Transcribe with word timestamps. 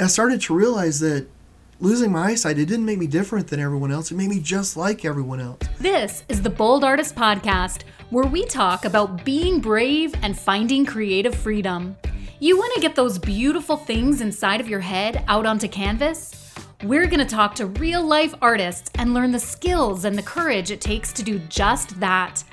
I 0.00 0.06
started 0.06 0.40
to 0.42 0.54
realize 0.54 1.00
that 1.00 1.26
losing 1.80 2.12
my 2.12 2.28
eyesight, 2.28 2.56
it 2.56 2.66
didn't 2.66 2.84
make 2.84 3.00
me 3.00 3.08
different 3.08 3.48
than 3.48 3.58
everyone 3.58 3.90
else. 3.90 4.12
It 4.12 4.14
made 4.14 4.28
me 4.28 4.38
just 4.38 4.76
like 4.76 5.04
everyone 5.04 5.40
else. 5.40 5.58
This 5.80 6.22
is 6.28 6.40
the 6.40 6.50
Bold 6.50 6.84
Artist 6.84 7.16
Podcast, 7.16 7.82
where 8.10 8.26
we 8.26 8.44
talk 8.46 8.84
about 8.84 9.24
being 9.24 9.58
brave 9.58 10.14
and 10.22 10.38
finding 10.38 10.86
creative 10.86 11.34
freedom. 11.34 11.96
You 12.38 12.56
want 12.56 12.72
to 12.76 12.80
get 12.80 12.94
those 12.94 13.18
beautiful 13.18 13.76
things 13.76 14.20
inside 14.20 14.60
of 14.60 14.68
your 14.68 14.78
head 14.78 15.24
out 15.26 15.46
onto 15.46 15.66
canvas? 15.66 16.54
We're 16.84 17.06
going 17.06 17.18
to 17.18 17.24
talk 17.24 17.56
to 17.56 17.66
real 17.66 18.06
life 18.06 18.36
artists 18.40 18.92
and 18.94 19.14
learn 19.14 19.32
the 19.32 19.40
skills 19.40 20.04
and 20.04 20.16
the 20.16 20.22
courage 20.22 20.70
it 20.70 20.80
takes 20.80 21.12
to 21.14 21.24
do 21.24 21.40
just 21.48 21.98
that. 21.98 22.44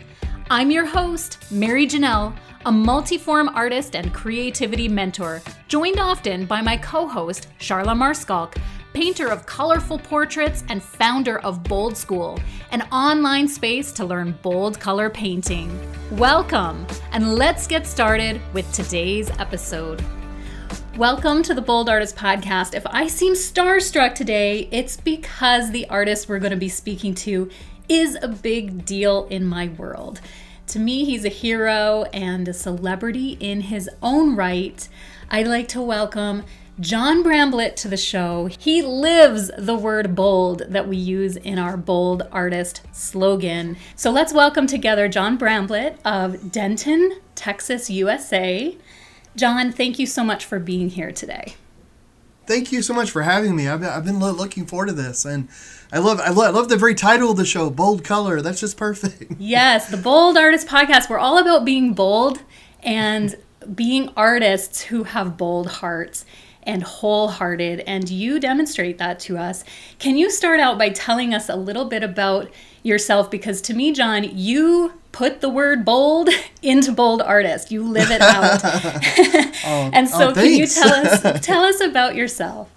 I'm 0.49 0.71
your 0.71 0.85
host, 0.85 1.37
Mary 1.51 1.85
Janelle, 1.85 2.35
a 2.65 2.71
multiform 2.71 3.47
artist 3.53 3.95
and 3.95 4.11
creativity 4.11 4.87
mentor, 4.87 5.39
joined 5.67 5.99
often 5.99 6.47
by 6.47 6.61
my 6.61 6.75
co 6.75 7.07
host, 7.07 7.47
Charla 7.59 7.95
Maarschalk, 7.95 8.57
painter 8.91 9.27
of 9.27 9.45
colorful 9.45 9.99
portraits 9.99 10.63
and 10.69 10.81
founder 10.81 11.37
of 11.41 11.61
Bold 11.61 11.95
School, 11.95 12.39
an 12.71 12.81
online 12.91 13.47
space 13.47 13.91
to 13.91 14.03
learn 14.03 14.31
bold 14.41 14.79
color 14.79 15.11
painting. 15.11 15.79
Welcome, 16.13 16.87
and 17.11 17.35
let's 17.35 17.67
get 17.67 17.85
started 17.85 18.41
with 18.51 18.71
today's 18.73 19.29
episode. 19.37 20.03
Welcome 20.97 21.43
to 21.43 21.53
the 21.53 21.61
Bold 21.61 21.87
Artist 21.87 22.15
Podcast. 22.15 22.73
If 22.73 22.87
I 22.87 23.05
seem 23.05 23.35
starstruck 23.35 24.15
today, 24.15 24.67
it's 24.71 24.97
because 24.97 25.69
the 25.69 25.87
artist 25.89 26.27
we're 26.27 26.39
going 26.39 26.49
to 26.49 26.57
be 26.57 26.69
speaking 26.69 27.13
to 27.13 27.47
is 27.87 28.17
a 28.23 28.27
big 28.27 28.85
deal 28.85 29.27
in 29.29 29.45
my 29.45 29.67
world. 29.77 30.19
To 30.67 30.79
me, 30.79 31.05
he's 31.05 31.23
a 31.23 31.29
hero 31.29 32.05
and 32.11 32.47
a 32.47 32.53
celebrity 32.53 33.37
in 33.39 33.61
his 33.61 33.89
own 34.01 34.35
right. 34.35 34.87
I'd 35.29 35.47
like 35.47 35.67
to 35.69 35.81
welcome 35.81 36.43
John 36.79 37.23
Bramblett 37.23 37.75
to 37.77 37.87
the 37.87 37.97
show. 37.97 38.47
He 38.47 38.81
lives 38.81 39.51
the 39.57 39.75
word 39.75 40.15
bold 40.15 40.63
that 40.67 40.87
we 40.87 40.97
use 40.97 41.37
in 41.37 41.59
our 41.59 41.77
bold 41.77 42.27
artist 42.31 42.81
slogan. 42.91 43.77
So 43.95 44.11
let's 44.11 44.33
welcome 44.33 44.67
together 44.67 45.07
John 45.07 45.37
Bramblett 45.37 45.97
of 46.03 46.51
Denton, 46.51 47.19
Texas, 47.35 47.89
USA. 47.89 48.75
John, 49.35 49.71
thank 49.71 49.99
you 49.99 50.07
so 50.07 50.23
much 50.23 50.45
for 50.45 50.59
being 50.59 50.89
here 50.89 51.11
today. 51.11 51.55
Thank 52.47 52.71
you 52.71 52.81
so 52.81 52.93
much 52.93 53.11
for 53.11 53.23
having 53.23 53.55
me. 53.55 53.67
I've, 53.67 53.83
I've 53.83 54.05
been 54.05 54.19
looking 54.19 54.65
forward 54.65 54.87
to 54.87 54.93
this, 54.93 55.25
and 55.25 55.47
I 55.91 55.99
love, 55.99 56.19
I 56.19 56.29
love 56.29 56.55
I 56.55 56.57
love 56.57 56.69
the 56.69 56.77
very 56.77 56.95
title 56.95 57.31
of 57.31 57.37
the 57.37 57.45
show, 57.45 57.69
"Bold 57.69 58.03
Color." 58.03 58.41
That's 58.41 58.59
just 58.59 58.77
perfect. 58.77 59.33
yes, 59.39 59.89
the 59.89 59.97
Bold 59.97 60.37
Artist 60.37 60.67
Podcast. 60.67 61.09
We're 61.09 61.19
all 61.19 61.37
about 61.37 61.65
being 61.65 61.93
bold 61.93 62.41
and 62.83 63.35
being 63.73 64.11
artists 64.15 64.81
who 64.81 65.03
have 65.03 65.37
bold 65.37 65.67
hearts 65.67 66.25
and 66.65 66.83
wholehearted, 66.83 67.81
and 67.81 68.09
you 68.09 68.39
demonstrate 68.39 68.97
that 68.97 69.19
to 69.21 69.37
us. 69.37 69.63
Can 69.99 70.17
you 70.17 70.29
start 70.29 70.59
out 70.59 70.77
by 70.77 70.89
telling 70.89 71.33
us 71.33 71.49
a 71.49 71.55
little 71.55 71.85
bit 71.85 72.03
about 72.03 72.49
yourself? 72.83 73.29
Because 73.29 73.61
to 73.61 73.73
me, 73.73 73.91
John, 73.91 74.23
you 74.23 74.93
put 75.11 75.41
the 75.41 75.49
word 75.49 75.85
bold 75.85 76.29
into 76.61 76.91
bold 76.91 77.21
artist. 77.21 77.71
You 77.71 77.83
live 77.83 78.11
it 78.11 78.21
out. 78.21 78.61
oh, 79.65 79.89
and 79.93 80.09
so, 80.09 80.29
oh, 80.29 80.33
can 80.33 80.51
you 80.51 80.67
tell 80.67 80.93
us 80.93 81.45
tell 81.45 81.63
us 81.63 81.79
about 81.81 82.15
yourself? 82.15 82.69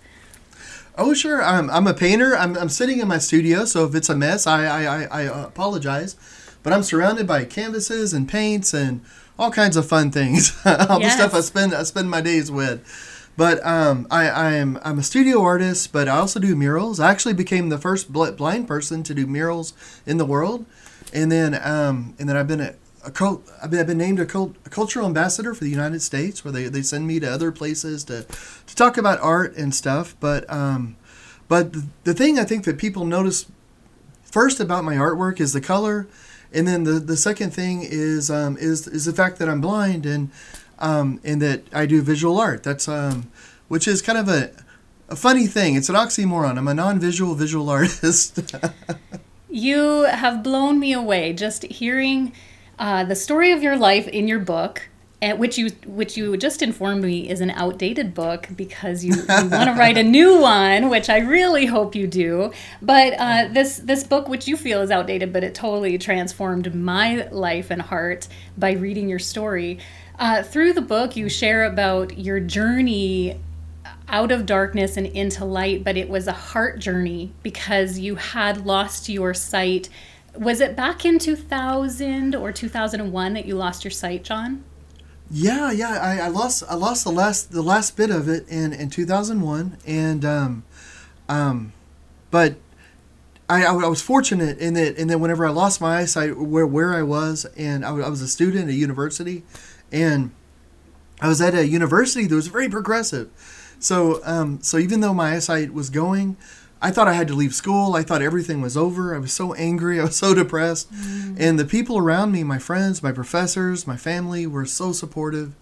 Oh 0.97 1.15
sure, 1.15 1.43
I'm, 1.43 1.71
I'm 1.71 1.87
a 1.87 1.95
painter. 1.95 2.37
I'm, 2.37 2.59
I'm 2.59 2.69
sitting 2.69 2.99
in 2.99 3.07
my 3.07 3.19
studio, 3.19 3.65
so 3.65 3.87
if 3.87 3.95
it's 3.95 4.09
a 4.09 4.17
mess, 4.17 4.49
I, 4.49 4.65
I, 4.65 4.85
I, 4.85 5.05
I 5.05 5.45
apologize. 5.45 6.17
But 6.65 6.73
I'm 6.73 6.83
surrounded 6.83 7.27
by 7.27 7.45
canvases 7.45 8.13
and 8.13 8.29
paints 8.29 8.75
and 8.75 9.01
all 9.39 9.53
kinds 9.53 9.77
of 9.77 9.89
fun 9.89 10.11
things. 10.11 10.61
all 10.67 11.01
yes. 11.01 11.15
the 11.15 11.23
stuff 11.23 11.35
I 11.35 11.41
spend 11.41 11.73
I 11.73 11.85
spend 11.85 12.11
my 12.11 12.21
days 12.21 12.51
with. 12.51 12.85
But 13.39 13.65
um, 13.65 14.09
I, 14.11 14.29
I'm 14.29 14.81
I'm 14.83 14.99
a 14.99 15.03
studio 15.05 15.41
artist, 15.41 15.93
but 15.93 16.09
I 16.09 16.19
also 16.19 16.41
do 16.41 16.57
murals. 16.57 16.99
I 16.99 17.09
actually 17.13 17.35
became 17.35 17.69
the 17.69 17.79
first 17.79 18.13
blind 18.13 18.67
person 18.67 19.05
to 19.05 19.15
do 19.15 19.29
murals 19.29 19.75
in 20.05 20.17
the 20.17 20.25
world, 20.25 20.67
and 21.13 21.31
then 21.31 21.55
um, 21.63 22.17
and 22.19 22.29
then 22.29 22.37
I've 22.37 22.49
been 22.49 22.61
a, 22.61 22.75
a 23.05 23.13
cult, 23.13 23.49
I've 23.63 23.71
been, 23.71 23.79
I've 23.79 23.87
been 23.87 23.97
named 23.97 24.19
a, 24.19 24.27
cult, 24.27 24.57
a 24.67 24.71
cultural 24.71 25.07
ambassador 25.07 25.55
for 25.55 25.63
the 25.63 25.71
United 25.71 26.03
States, 26.03 26.45
where 26.45 26.51
they, 26.51 26.65
they 26.65 26.83
send 26.83 27.07
me 27.07 27.21
to 27.21 27.31
other 27.31 27.53
places 27.53 28.03
to 28.05 28.25
to 28.25 28.75
talk 28.75 28.99
about 28.99 29.21
art 29.21 29.57
and 29.57 29.73
stuff. 29.73 30.17
But 30.19 30.45
um, 30.53 30.97
but 31.47 31.73
the, 31.73 31.87
the 32.03 32.15
thing 32.15 32.41
I 32.41 32.45
think 32.45 32.65
that 32.65 32.77
people 32.77 33.05
notice 33.05 33.47
first 34.25 34.59
about 34.59 34.83
my 34.83 34.97
artwork 34.97 35.39
is 35.39 35.53
the 35.53 35.61
color, 35.61 36.09
and 36.53 36.67
then 36.67 36.83
the, 36.83 36.95
the 36.95 37.17
second 37.17 37.53
thing 37.55 37.83
is 37.85 38.33
um, 38.33 38.57
is 38.59 38.89
is 38.89 39.05
the 39.05 39.13
fact 39.13 39.39
that 39.39 39.49
I'm 39.49 39.61
blind 39.61 40.07
and 40.07 40.33
um, 40.79 41.21
and 41.25 41.43
that 41.43 41.65
I 41.73 41.87
do 41.87 42.03
visual 42.03 42.39
art. 42.39 42.63
That's 42.63 42.89
um, 42.89 43.31
which 43.69 43.87
is 43.89 44.03
kind 44.03 44.19
of 44.19 44.29
a 44.29 44.51
a 45.09 45.17
funny 45.17 45.47
thing. 45.47 45.75
It's 45.75 45.89
an 45.89 45.95
oxymoron. 45.95 46.59
I'm 46.59 46.69
a 46.69 46.75
non-visual 46.75 47.35
visual 47.35 47.71
artist. 47.79 48.55
you 49.49 50.03
have 50.05 50.43
blown 50.43 50.79
me 50.79 50.93
away 50.93 51.33
just 51.33 51.65
hearing 51.65 52.33
uh, 52.79 53.05
the 53.05 53.17
story 53.17 53.53
of 53.53 53.63
your 53.63 53.77
life 53.77 54.07
in 54.09 54.29
your 54.29 54.39
book. 54.39 54.89
And 55.21 55.41
which 55.41 55.59
you 55.59 55.71
which 55.85 56.17
you 56.17 56.37
just 56.37 56.63
informed 56.63 57.03
me 57.03 57.29
is 57.29 57.41
an 57.41 57.51
outdated 57.51 58.15
book 58.15 58.51
because 58.55 59.05
you, 59.05 59.15
you 59.15 59.27
want 59.51 59.69
to 59.69 59.75
write 59.77 59.99
a 59.99 60.03
new 60.05 60.41
one, 60.41 60.91
which 60.91 61.11
I 61.11 61.19
really 61.19 61.67
hope 61.67 61.97
you 61.97 62.07
do. 62.07 62.53
But 62.81 63.15
uh, 63.19 63.49
this 63.51 63.79
this 63.79 64.05
book, 64.05 64.29
which 64.29 64.47
you 64.47 64.57
feel 64.57 64.81
is 64.81 64.93
outdated, 64.93 65.33
but 65.33 65.43
it 65.43 65.57
totally 65.57 65.99
transformed 65.99 66.73
my 66.73 67.27
life 67.33 67.73
and 67.73 67.83
heart 67.83 68.29
by 68.57 68.75
reading 68.75 69.09
your 69.09 69.19
story. 69.19 69.81
Uh, 70.19 70.43
through 70.43 70.73
the 70.73 70.83
book, 70.83 71.15
you 71.15 71.29
share 71.29 71.65
about 71.65 72.19
your 72.19 72.41
journey 72.41 73.41
out 74.09 74.33
of 74.33 74.47
darkness 74.47 74.97
and 74.97 75.07
into 75.07 75.45
light, 75.45 75.85
but 75.85 75.97
it 75.97 76.09
was 76.09 76.27
a 76.27 76.33
heart 76.33 76.81
journey 76.81 77.33
because 77.43 77.99
you 77.99 78.17
had 78.17 78.67
lost 78.67 79.09
your 79.09 79.33
sight. 79.33 79.89
Was 80.35 80.61
it 80.61 80.75
back 80.75 81.05
in 81.05 81.19
2000 81.19 82.35
or 82.35 82.51
2001 82.51 83.33
that 83.35 83.47
you 83.47 83.55
lost 83.55 83.85
your 83.85 83.91
sight, 83.93 84.25
John? 84.25 84.65
Yeah, 85.31 85.71
yeah, 85.71 85.99
I, 86.01 86.21
I 86.21 86.29
lost 86.29 86.65
I 86.69 86.75
lost 86.75 87.05
the 87.05 87.13
last 87.13 87.53
the 87.53 87.61
last 87.61 87.97
bit 87.97 88.11
of 88.11 88.29
it 88.29 88.49
in 88.49 88.73
in 88.73 88.89
2001, 88.89 89.77
and 89.87 90.25
um, 90.25 90.65
um, 91.29 91.75
but 92.31 92.57
I, 93.47 93.65
I 93.65 93.73
was 93.73 94.01
fortunate 94.01 94.59
in 94.59 94.73
that 94.75 94.97
in 94.97 95.09
that 95.09 95.19
whenever 95.19 95.47
I 95.47 95.51
lost 95.51 95.83
my 95.83 95.99
eyesight, 95.99 96.39
where 96.39 96.67
where 96.67 96.95
I 96.95 97.03
was, 97.03 97.45
and 97.59 97.85
I, 97.85 97.91
I 97.91 98.09
was 98.09 98.23
a 98.23 98.29
student 98.29 98.71
at 98.71 98.75
university, 98.75 99.43
and 99.93 100.31
I 101.21 101.29
was 101.29 101.41
at 101.41 101.55
a 101.55 101.67
university 101.67 102.27
that 102.27 102.35
was 102.35 102.49
very 102.49 102.69
progressive. 102.69 103.31
So, 103.81 104.21
um, 104.25 104.61
so 104.63 104.79
even 104.79 105.01
though 105.01 105.15
my 105.15 105.35
eyesight 105.35 105.73
was 105.73 105.91
going, 105.91 106.37
I 106.81 106.91
thought 106.91 107.09
I 107.09 107.15
had 107.15 107.29
to 107.29 107.35
leave 107.35 107.55
school. 107.55 107.95
I 107.95 108.03
thought 108.03 108.23
everything 108.23 108.61
was 108.61 108.77
over. 108.77 109.15
I 109.15 109.19
was 109.19 109.33
so 109.33 109.53
angry. 109.55 110.01
I 110.01 110.05
was 110.05 110.17
so 110.17 110.35
depressed. 110.35 110.93
Mm. 110.93 111.37
And 111.39 111.59
the 111.59 111.65
people 111.65 111.99
around 111.99 112.33
me, 112.33 112.45
my 112.45 112.59
friends, 112.59 113.03
my 113.03 113.13
professors, 113.13 113.87
my 113.87 113.97
family, 113.97 114.47
were 114.47 114.67
so 114.67 114.93
supportive. 114.93 115.55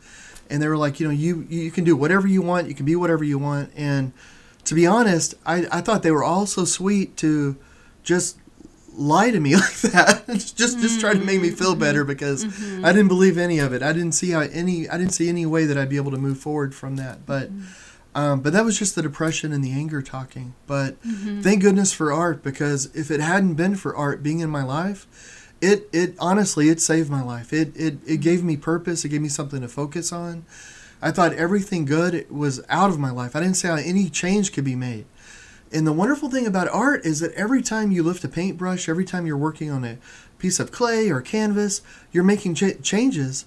And 0.48 0.62
they 0.62 0.68
were 0.68 0.76
like, 0.76 1.00
you 1.00 1.06
know, 1.06 1.12
you 1.12 1.46
you 1.48 1.70
can 1.70 1.84
do 1.84 1.96
whatever 1.96 2.28
you 2.28 2.42
want. 2.42 2.68
You 2.68 2.74
can 2.74 2.86
be 2.86 2.94
whatever 2.94 3.24
you 3.24 3.38
want. 3.38 3.70
And 3.74 4.12
to 4.64 4.74
be 4.74 4.86
honest, 4.86 5.34
I, 5.44 5.66
I 5.72 5.80
thought 5.80 6.02
they 6.02 6.10
were 6.10 6.22
all 6.22 6.46
so 6.46 6.64
sweet 6.64 7.16
to 7.18 7.56
just 8.04 8.38
lie 8.96 9.30
to 9.30 9.38
me 9.38 9.54
like 9.56 9.80
that 9.80 10.24
just 10.56 10.78
just 10.80 11.00
try 11.00 11.12
to 11.12 11.20
make 11.20 11.40
me 11.40 11.50
feel 11.50 11.74
better 11.74 12.00
mm-hmm. 12.00 12.08
because 12.08 12.44
mm-hmm. 12.44 12.84
I 12.84 12.92
didn't 12.92 13.08
believe 13.08 13.38
any 13.38 13.58
of 13.58 13.72
it. 13.72 13.82
I 13.82 13.92
didn't 13.92 14.12
see 14.12 14.30
how 14.30 14.40
any 14.40 14.88
I 14.88 14.98
didn't 14.98 15.12
see 15.12 15.28
any 15.28 15.46
way 15.46 15.66
that 15.66 15.76
I'd 15.76 15.88
be 15.88 15.96
able 15.96 16.10
to 16.12 16.18
move 16.18 16.38
forward 16.38 16.74
from 16.74 16.96
that. 16.96 17.26
But 17.26 17.50
mm-hmm. 17.50 18.18
um, 18.18 18.40
but 18.40 18.52
that 18.52 18.64
was 18.64 18.78
just 18.78 18.94
the 18.94 19.02
depression 19.02 19.52
and 19.52 19.62
the 19.62 19.72
anger 19.72 20.02
talking. 20.02 20.54
But 20.66 21.00
mm-hmm. 21.02 21.40
thank 21.40 21.62
goodness 21.62 21.92
for 21.92 22.12
art 22.12 22.42
because 22.42 22.86
if 22.94 23.10
it 23.10 23.20
hadn't 23.20 23.54
been 23.54 23.76
for 23.76 23.94
art 23.94 24.22
being 24.22 24.40
in 24.40 24.50
my 24.50 24.64
life, 24.64 25.52
it 25.60 25.88
it 25.92 26.14
honestly 26.18 26.68
it 26.68 26.80
saved 26.80 27.10
my 27.10 27.22
life. 27.22 27.52
It 27.52 27.76
it 27.76 27.98
it 28.06 28.20
gave 28.20 28.42
me 28.42 28.56
purpose. 28.56 29.04
It 29.04 29.10
gave 29.10 29.22
me 29.22 29.28
something 29.28 29.60
to 29.60 29.68
focus 29.68 30.12
on. 30.12 30.44
I 31.02 31.10
thought 31.10 31.34
everything 31.34 31.84
good 31.84 32.28
was 32.30 32.62
out 32.70 32.90
of 32.90 32.98
my 32.98 33.10
life. 33.10 33.36
I 33.36 33.40
didn't 33.40 33.56
see 33.56 33.68
how 33.68 33.76
any 33.76 34.08
change 34.08 34.52
could 34.52 34.64
be 34.64 34.76
made. 34.76 35.04
And 35.72 35.86
the 35.86 35.92
wonderful 35.92 36.30
thing 36.30 36.46
about 36.46 36.68
art 36.68 37.04
is 37.04 37.20
that 37.20 37.32
every 37.32 37.62
time 37.62 37.90
you 37.90 38.02
lift 38.02 38.22
a 38.24 38.28
paintbrush, 38.28 38.88
every 38.88 39.04
time 39.04 39.26
you're 39.26 39.36
working 39.36 39.70
on 39.70 39.84
a 39.84 39.98
piece 40.38 40.60
of 40.60 40.70
clay 40.70 41.10
or 41.10 41.20
canvas, 41.20 41.82
you're 42.12 42.24
making 42.24 42.54
ch- 42.54 42.80
changes. 42.82 43.46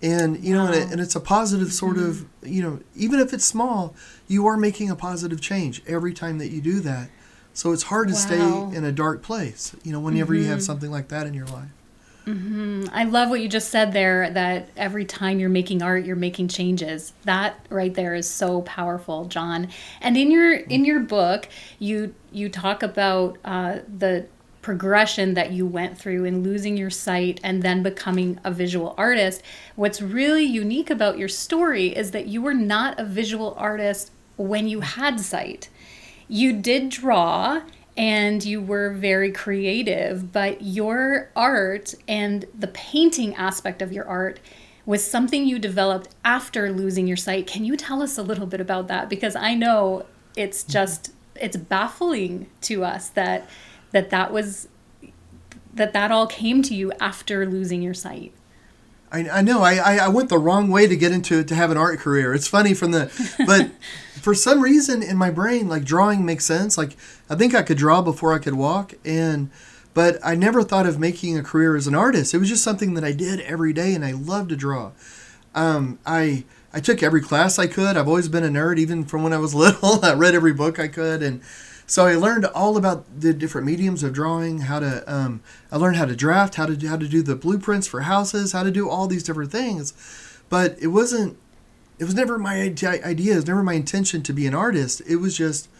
And 0.00 0.42
you 0.44 0.54
know, 0.54 0.64
wow. 0.64 0.72
and, 0.72 0.76
it, 0.76 0.92
and, 0.92 1.00
it's 1.00 1.16
a 1.16 1.20
positive 1.20 1.72
sort 1.72 1.96
mm-hmm. 1.96 2.10
of, 2.10 2.26
you 2.48 2.62
know, 2.62 2.80
even 2.94 3.18
if 3.18 3.32
it's 3.32 3.44
small, 3.44 3.96
you 4.28 4.46
are 4.46 4.56
making 4.56 4.90
a 4.90 4.96
positive 4.96 5.40
change 5.40 5.82
every 5.88 6.14
time 6.14 6.38
that 6.38 6.50
you 6.50 6.60
do 6.60 6.78
that. 6.80 7.10
So 7.52 7.72
it's 7.72 7.84
hard 7.84 8.06
to 8.06 8.14
wow. 8.14 8.20
stay 8.20 8.76
in 8.76 8.84
a 8.84 8.92
dark 8.92 9.22
place, 9.22 9.74
you 9.82 9.90
know, 9.90 9.98
whenever 9.98 10.32
mm-hmm. 10.32 10.42
you 10.42 10.48
have 10.48 10.58
mm-hmm. 10.58 10.64
something 10.64 10.90
like 10.92 11.08
that 11.08 11.26
in 11.26 11.34
your 11.34 11.46
life. 11.46 11.70
Mm-hmm. 12.28 12.84
I 12.92 13.04
love 13.04 13.30
what 13.30 13.40
you 13.40 13.48
just 13.48 13.70
said 13.70 13.92
there 13.92 14.28
that 14.30 14.68
every 14.76 15.06
time 15.06 15.40
you're 15.40 15.48
making 15.48 15.82
art, 15.82 16.04
you're 16.04 16.14
making 16.14 16.48
changes. 16.48 17.14
That 17.24 17.58
right 17.70 17.94
there 17.94 18.14
is 18.14 18.28
so 18.28 18.60
powerful, 18.62 19.24
John. 19.24 19.68
And 20.02 20.14
in 20.14 20.30
your 20.30 20.52
in 20.54 20.84
your 20.84 21.00
book, 21.00 21.48
you 21.78 22.14
you 22.30 22.50
talk 22.50 22.82
about 22.82 23.38
uh, 23.46 23.78
the 23.96 24.26
progression 24.60 25.32
that 25.34 25.52
you 25.52 25.66
went 25.66 25.96
through 25.96 26.26
in 26.26 26.42
losing 26.42 26.76
your 26.76 26.90
sight 26.90 27.40
and 27.42 27.62
then 27.62 27.82
becoming 27.82 28.38
a 28.44 28.50
visual 28.50 28.94
artist. 28.98 29.42
What's 29.76 30.02
really 30.02 30.44
unique 30.44 30.90
about 30.90 31.16
your 31.16 31.28
story 31.28 31.96
is 31.96 32.10
that 32.10 32.26
you 32.26 32.42
were 32.42 32.52
not 32.52 33.00
a 33.00 33.04
visual 33.04 33.54
artist 33.56 34.10
when 34.36 34.68
you 34.68 34.80
had 34.80 35.20
sight. 35.20 35.70
You 36.28 36.52
did 36.52 36.90
draw 36.90 37.62
and 37.98 38.44
you 38.44 38.62
were 38.62 38.94
very 38.94 39.32
creative, 39.32 40.32
but 40.32 40.62
your 40.62 41.30
art 41.34 41.96
and 42.06 42.46
the 42.56 42.68
painting 42.68 43.34
aspect 43.34 43.82
of 43.82 43.92
your 43.92 44.06
art 44.06 44.38
was 44.86 45.04
something 45.04 45.44
you 45.44 45.58
developed 45.58 46.08
after 46.24 46.70
losing 46.72 47.08
your 47.08 47.16
sight. 47.16 47.48
Can 47.48 47.64
you 47.64 47.76
tell 47.76 48.00
us 48.00 48.16
a 48.16 48.22
little 48.22 48.46
bit 48.46 48.60
about 48.60 48.86
that? 48.86 49.08
Because 49.10 49.34
I 49.34 49.54
know 49.54 50.06
it's 50.36 50.62
mm-hmm. 50.62 50.72
just 50.72 51.12
it's 51.34 51.56
baffling 51.56 52.48
to 52.62 52.84
us 52.84 53.08
that 53.10 53.48
that 53.90 54.10
that 54.10 54.32
was 54.32 54.68
that 55.74 55.92
that 55.92 56.12
all 56.12 56.28
came 56.28 56.62
to 56.62 56.74
you 56.74 56.92
after 57.00 57.44
losing 57.46 57.82
your 57.82 57.94
sight. 57.94 58.32
I, 59.10 59.28
I 59.28 59.42
know 59.42 59.62
I, 59.62 59.96
I 59.96 60.08
went 60.08 60.28
the 60.28 60.38
wrong 60.38 60.70
way 60.70 60.86
to 60.86 60.96
get 60.96 61.12
into 61.12 61.42
to 61.42 61.54
have 61.54 61.70
an 61.70 61.76
art 61.76 61.98
career. 61.98 62.34
It's 62.34 62.48
funny 62.48 62.74
from 62.74 62.90
the, 62.90 63.10
but 63.46 63.70
for 64.20 64.34
some 64.34 64.60
reason 64.60 65.02
in 65.02 65.16
my 65.16 65.30
brain, 65.30 65.68
like 65.68 65.84
drawing 65.84 66.24
makes 66.24 66.44
sense. 66.44 66.76
Like 66.76 66.96
I 67.30 67.34
think 67.34 67.54
I 67.54 67.62
could 67.62 67.78
draw 67.78 68.02
before 68.02 68.34
I 68.34 68.38
could 68.38 68.54
walk, 68.54 68.94
and 69.04 69.50
but 69.94 70.18
I 70.22 70.34
never 70.34 70.62
thought 70.62 70.86
of 70.86 70.98
making 70.98 71.38
a 71.38 71.42
career 71.42 71.74
as 71.76 71.86
an 71.86 71.94
artist. 71.94 72.34
It 72.34 72.38
was 72.38 72.48
just 72.48 72.62
something 72.62 72.94
that 72.94 73.04
I 73.04 73.12
did 73.12 73.40
every 73.40 73.72
day, 73.72 73.94
and 73.94 74.04
I 74.04 74.12
loved 74.12 74.50
to 74.50 74.56
draw. 74.56 74.92
Um, 75.54 75.98
I 76.06 76.44
I 76.72 76.80
took 76.80 77.02
every 77.02 77.22
class 77.22 77.58
I 77.58 77.66
could. 77.66 77.96
I've 77.96 78.08
always 78.08 78.28
been 78.28 78.44
a 78.44 78.48
nerd, 78.48 78.78
even 78.78 79.04
from 79.04 79.22
when 79.22 79.32
I 79.32 79.38
was 79.38 79.54
little. 79.56 80.04
I 80.04 80.12
read 80.14 80.34
every 80.34 80.52
book 80.52 80.78
I 80.78 80.88
could, 80.88 81.22
and 81.22 81.40
so 81.88 82.04
I 82.04 82.16
learned 82.16 82.44
all 82.44 82.76
about 82.76 83.06
the 83.18 83.32
different 83.32 83.66
mediums 83.66 84.02
of 84.02 84.12
drawing. 84.12 84.60
How 84.60 84.78
to 84.78 85.02
um, 85.12 85.40
I 85.72 85.78
learned 85.78 85.96
how 85.96 86.04
to 86.04 86.14
draft, 86.14 86.56
how 86.56 86.66
to 86.66 86.76
do, 86.76 86.86
how 86.86 86.98
to 86.98 87.08
do 87.08 87.22
the 87.22 87.34
blueprints 87.34 87.86
for 87.86 88.02
houses, 88.02 88.52
how 88.52 88.62
to 88.62 88.70
do 88.70 88.90
all 88.90 89.06
these 89.06 89.22
different 89.22 89.50
things. 89.50 89.94
But 90.50 90.76
it 90.82 90.88
wasn't. 90.88 91.38
It 91.98 92.04
was 92.04 92.14
never 92.14 92.38
my 92.38 92.60
idea. 92.60 93.32
It 93.32 93.36
was 93.36 93.46
never 93.46 93.62
my 93.62 93.72
intention 93.72 94.22
to 94.22 94.34
be 94.34 94.46
an 94.46 94.54
artist. 94.54 95.00
It 95.08 95.16
was 95.16 95.34
just 95.34 95.70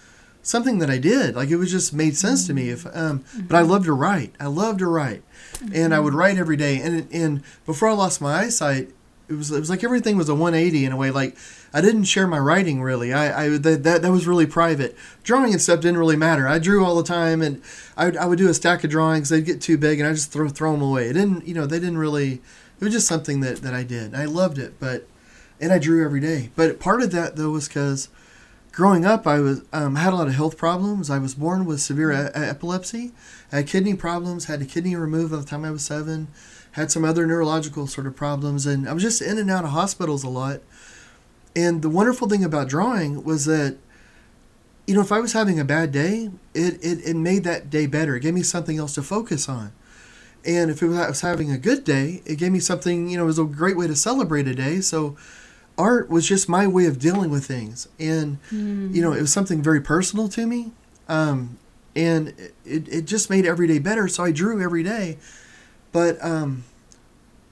something 0.43 0.79
that 0.79 0.89
I 0.89 0.97
did. 0.97 1.37
Like 1.37 1.51
it 1.51 1.57
was 1.57 1.71
just 1.71 1.93
made 1.93 2.17
sense 2.17 2.47
to 2.47 2.55
me. 2.55 2.71
If 2.71 2.87
um, 2.87 3.21
mm-hmm. 3.21 3.47
but 3.47 3.57
I 3.57 3.61
loved 3.61 3.85
to 3.85 3.93
write. 3.93 4.35
I 4.41 4.47
loved 4.47 4.79
to 4.79 4.87
write, 4.87 5.23
mm-hmm. 5.57 5.75
and 5.75 5.95
I 5.95 6.01
would 6.01 6.15
write 6.15 6.39
every 6.39 6.57
day. 6.57 6.81
And 6.81 7.07
and 7.13 7.43
before 7.67 7.89
I 7.89 7.93
lost 7.93 8.23
my 8.23 8.35
eyesight, 8.35 8.89
it 9.29 9.35
was 9.35 9.51
it 9.51 9.61
was 9.61 9.69
like 9.69 9.85
everything 9.85 10.17
was 10.17 10.29
a 10.29 10.35
180 10.35 10.85
in 10.85 10.93
a 10.93 10.97
way. 10.97 11.11
Like 11.11 11.37
I 11.73 11.81
didn't 11.81 12.05
share 12.05 12.27
my 12.27 12.39
writing 12.39 12.81
really. 12.81 13.13
I, 13.13 13.45
I 13.45 13.49
that, 13.59 13.83
that 14.03 14.11
was 14.11 14.27
really 14.27 14.47
private. 14.47 14.97
Drawing 15.23 15.53
and 15.53 15.61
stuff 15.61 15.81
didn't 15.81 15.99
really 15.99 16.17
matter. 16.17 16.49
I 16.49 16.59
drew 16.59 16.85
all 16.85 16.97
the 16.97 17.03
time, 17.05 17.43
and 17.43 17.63
I 17.97 18.07
would, 18.07 18.17
I 18.17 18.27
would 18.27 18.39
do 18.39 18.49
a 18.49 18.55
stack 18.55 18.85
of 18.85 18.91
drawings. 18.91 19.29
They'd 19.29 19.45
get 19.45 19.61
too 19.61 19.77
big, 19.77 20.01
and 20.01 20.09
I 20.09 20.13
just 20.13 20.33
throw 20.33 20.49
throw 20.49 20.73
them 20.73 20.83
away. 20.83 21.09
It 21.09 21.13
didn't 21.13 21.47
you 21.47 21.55
know 21.55 21.67
they 21.67 21.79
didn't 21.79 21.99
really. 21.99 22.41
It 22.81 22.85
was 22.85 22.93
just 22.93 23.07
something 23.07 23.41
that 23.41 23.59
that 23.59 23.75
I 23.75 23.83
did. 23.83 24.15
I 24.15 24.25
loved 24.25 24.59
it, 24.59 24.75
but 24.81 25.07
and 25.61 25.73
I 25.73 25.79
drew 25.79 26.05
every 26.05 26.21
day. 26.21 26.51
But 26.57 26.81
part 26.81 27.03
of 27.03 27.11
that 27.13 27.37
though 27.37 27.51
was 27.51 27.69
because 27.69 28.09
growing 28.73 29.05
up, 29.05 29.27
I 29.27 29.41
was 29.41 29.63
um, 29.75 29.97
had 29.97 30.15
a 30.15 30.17
lot 30.17 30.29
of 30.29 30.35
health 30.35 30.57
problems. 30.57 31.11
I 31.11 31.19
was 31.19 31.35
born 31.35 31.67
with 31.67 31.81
severe 31.81 32.13
a- 32.13 32.33
epilepsy. 32.35 33.13
I 33.53 33.57
had 33.57 33.67
kidney 33.67 33.95
problems. 33.95 34.47
Had 34.47 34.63
a 34.63 34.67
kidney 34.67 34.97
removed 34.97 35.33
by 35.33 35.39
the 35.39 35.45
time 35.45 35.67
I 35.67 35.71
was 35.71 35.85
seven 35.85 36.29
had 36.79 36.93
some 36.93 37.05
other 37.05 37.27
neurological 37.27 37.89
sort 37.89 38.07
of 38.07 38.15
problems, 38.15 38.65
and 38.65 38.89
I 38.89 38.93
was 38.93 39.03
just 39.03 39.21
in 39.21 39.37
and 39.37 39.51
out 39.51 39.65
of 39.65 39.71
hospitals 39.71 40.23
a 40.23 40.29
lot. 40.29 40.61
And 41.57 41.83
the 41.83 41.91
wonderful 41.91 42.29
thing 42.29 42.45
about 42.45 42.69
drawing 42.69 43.25
was 43.25 43.47
that, 43.47 43.79
you 44.87 44.95
know, 44.95 45.01
if 45.01 45.11
I 45.11 45.19
was 45.19 45.33
having 45.33 45.59
a 45.59 45.65
bad 45.65 45.91
day, 45.91 46.31
it, 46.55 46.75
it, 46.83 47.05
it 47.05 47.17
made 47.17 47.43
that 47.45 47.69
day 47.69 47.87
better. 47.87 48.15
It 48.15 48.21
gave 48.21 48.33
me 48.33 48.45
something 48.45 48.79
else 48.79 48.95
to 48.95 49.03
focus 49.03 49.49
on. 49.49 49.73
And 50.45 50.71
if 50.71 50.81
it 50.81 50.87
was, 50.87 50.99
I 50.99 51.09
was 51.09 51.21
having 51.21 51.51
a 51.51 51.59
good 51.59 51.83
day, 51.83 52.23
it 52.25 52.37
gave 52.37 52.53
me 52.53 52.61
something, 52.61 53.09
you 53.09 53.17
know, 53.17 53.25
it 53.25 53.27
was 53.27 53.41
a 53.41 53.45
great 53.45 53.77
way 53.77 53.89
to 53.89 53.97
celebrate 53.97 54.47
a 54.47 54.55
day. 54.55 54.81
So 54.81 55.17
art 55.77 56.09
was 56.09 56.29
just 56.29 56.49
my 56.49 56.69
way 56.69 56.87
of 56.87 57.01
dealing 57.01 57.31
with 57.31 57.45
things. 57.45 57.89
And, 57.99 58.39
mm. 58.53 58.95
you 58.95 59.03
know, 59.03 59.13
it 59.13 59.21
was 59.21 59.33
something 59.33 59.63
very 59.63 59.81
personal 59.81 60.29
to 60.29 60.47
me. 60.47 60.71
Um, 61.09 61.59
and 61.97 62.29
it, 62.65 62.89
it 62.89 63.05
just 63.05 63.31
made 63.31 63.45
every 63.45 63.67
day 63.67 63.81
better. 63.81 64.07
So 64.07 64.23
I 64.23 64.31
drew 64.31 64.63
every 64.63 64.85
day 64.85 65.19
but 65.93 66.23
um, 66.25 66.65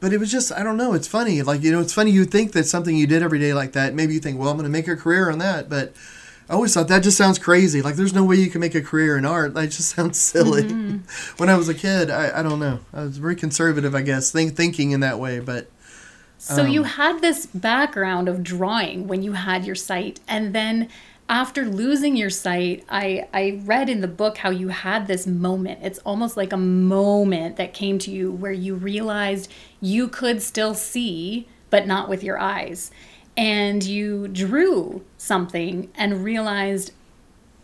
but 0.01 0.13
it 0.13 0.19
was 0.19 0.31
just 0.31 0.53
I 0.53 0.63
don't 0.63 0.77
know. 0.77 0.95
It's 0.95 1.09
funny. 1.09 1.43
Like 1.43 1.63
you 1.63 1.73
know, 1.73 1.81
it's 1.81 1.93
funny. 1.93 2.11
You 2.11 2.25
think 2.25 2.53
that 2.53 2.65
something 2.65 2.97
you 2.97 3.07
did 3.07 3.23
every 3.23 3.39
day 3.39 3.55
like 3.55 3.73
that. 3.73 3.95
Maybe 3.95 4.15
you 4.15 4.21
think, 4.21 4.39
well, 4.39 4.49
I'm 4.49 4.57
going 4.57 4.65
to 4.65 4.71
make 4.71 4.89
a 4.89 4.97
career 4.97 5.31
on 5.31 5.39
that. 5.39 5.69
But 5.69 5.95
I 6.49 6.55
always 6.55 6.73
thought 6.75 6.89
that 6.89 7.03
just 7.03 7.17
sounds 7.17 7.39
crazy. 7.39 7.83
Like 7.83 7.97
there's 7.97 8.15
no 8.15 8.25
way 8.25 8.37
you 8.37 8.51
can 8.51 8.61
make 8.61 8.75
a 8.75 8.83
career 8.83 9.17
in 9.17 9.25
art. 9.25 9.55
That 9.55 9.67
just 9.67 9.91
sounds 9.97 10.19
silly. 10.19 10.65
Mm-hmm. 10.65 11.37
when 11.39 11.49
I 11.49 11.57
was 11.57 11.69
a 11.69 11.75
kid, 11.75 12.11
I, 12.11 12.41
I 12.41 12.43
don't 12.43 12.61
know. 12.61 12.81
I 12.93 13.03
was 13.03 13.19
very 13.19 13.37
conservative, 13.37 13.95
I 13.95 14.03
guess, 14.03 14.31
think, 14.31 14.55
thinking 14.55 14.93
in 14.93 15.01
that 15.01 15.19
way. 15.19 15.41
But 15.41 15.69
so 16.39 16.63
um, 16.63 16.69
you 16.69 16.83
had 16.85 17.21
this 17.21 17.47
background 17.47 18.29
of 18.29 18.43
drawing 18.43 19.09
when 19.09 19.23
you 19.23 19.33
had 19.33 19.65
your 19.65 19.75
sight, 19.75 20.21
and 20.29 20.55
then 20.55 20.89
after 21.29 21.65
losing 21.65 22.17
your 22.17 22.31
sight, 22.31 22.85
I, 22.89 23.27
I 23.33 23.61
read 23.65 23.89
in 23.89 24.01
the 24.01 24.09
book 24.09 24.39
how 24.39 24.51
you 24.51 24.69
had 24.69 25.07
this 25.07 25.27
moment. 25.27 25.81
It's 25.83 25.99
almost 26.01 26.37
like 26.37 26.53
a 26.53 26.59
moment 26.59 27.57
that 27.57 27.75
came 27.75 27.99
to 28.01 28.11
you 28.11 28.31
where 28.31 28.53
you 28.53 28.75
realized 28.75 29.51
you 29.81 30.09
could 30.09 30.41
still 30.41 30.75
see, 30.75 31.49
but 31.69 31.87
not 31.87 32.09
with 32.09 32.23
your 32.23 32.39
eyes. 32.39 32.93
And 33.37 33.83
you 33.85 34.29
drew 34.29 35.05
something 35.19 35.91
and 35.97 36.25
realized 36.25 36.93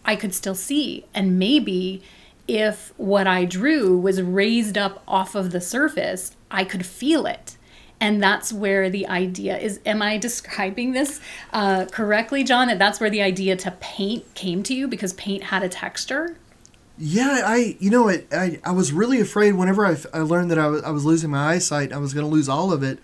I 0.05 0.17
could 0.17 0.35
still 0.35 0.57
see. 0.57 1.05
And 1.15 1.39
maybe 1.39 2.03
if 2.49 2.93
what 2.97 3.29
I 3.29 3.45
drew 3.45 3.97
was 3.97 4.21
raised 4.21 4.77
up 4.77 5.05
off 5.07 5.37
of 5.37 5.53
the 5.53 5.61
surface, 5.61 6.37
I 6.51 6.65
could 6.65 6.85
feel 6.85 7.27
it 7.27 7.57
and 8.03 8.21
that's 8.21 8.53
where 8.53 8.91
the 8.91 9.07
idea 9.07 9.57
is 9.57 9.81
am 9.87 10.03
i 10.03 10.19
describing 10.19 10.93
this 10.93 11.21
uh, 11.53 11.87
correctly 11.87 12.45
john? 12.45 12.69
And 12.69 12.81
that's 12.81 13.01
where 13.01 13.09
the 13.09 13.23
idea 13.23 13.57
to 13.57 13.71
paint 13.81 14.35
came 14.35 14.63
to 14.65 14.75
you 14.75 14.89
because 14.89 15.15
paint 15.15 15.45
had 15.45 15.63
a 15.63 15.69
texture? 15.69 16.37
Yeah 16.99 17.43
i 17.45 17.77
you 17.79 17.91
know 17.91 18.09
it 18.09 18.27
i, 18.33 18.61
I 18.65 18.73
was 18.73 18.93
really 18.93 19.21
afraid 19.21 19.53
whenever 19.53 19.87
I, 19.87 19.97
I 20.13 20.21
learned 20.21 20.51
that 20.51 20.59
I 20.59 20.67
was, 20.67 20.83
I 20.83 20.91
was 20.91 21.05
losing 21.05 21.31
my 21.31 21.53
eyesight 21.53 21.93
i 21.93 21.99
was 21.99 22.13
going 22.13 22.27
to 22.27 22.31
lose 22.31 22.49
all 22.49 22.73
of 22.73 22.83
it 22.83 22.99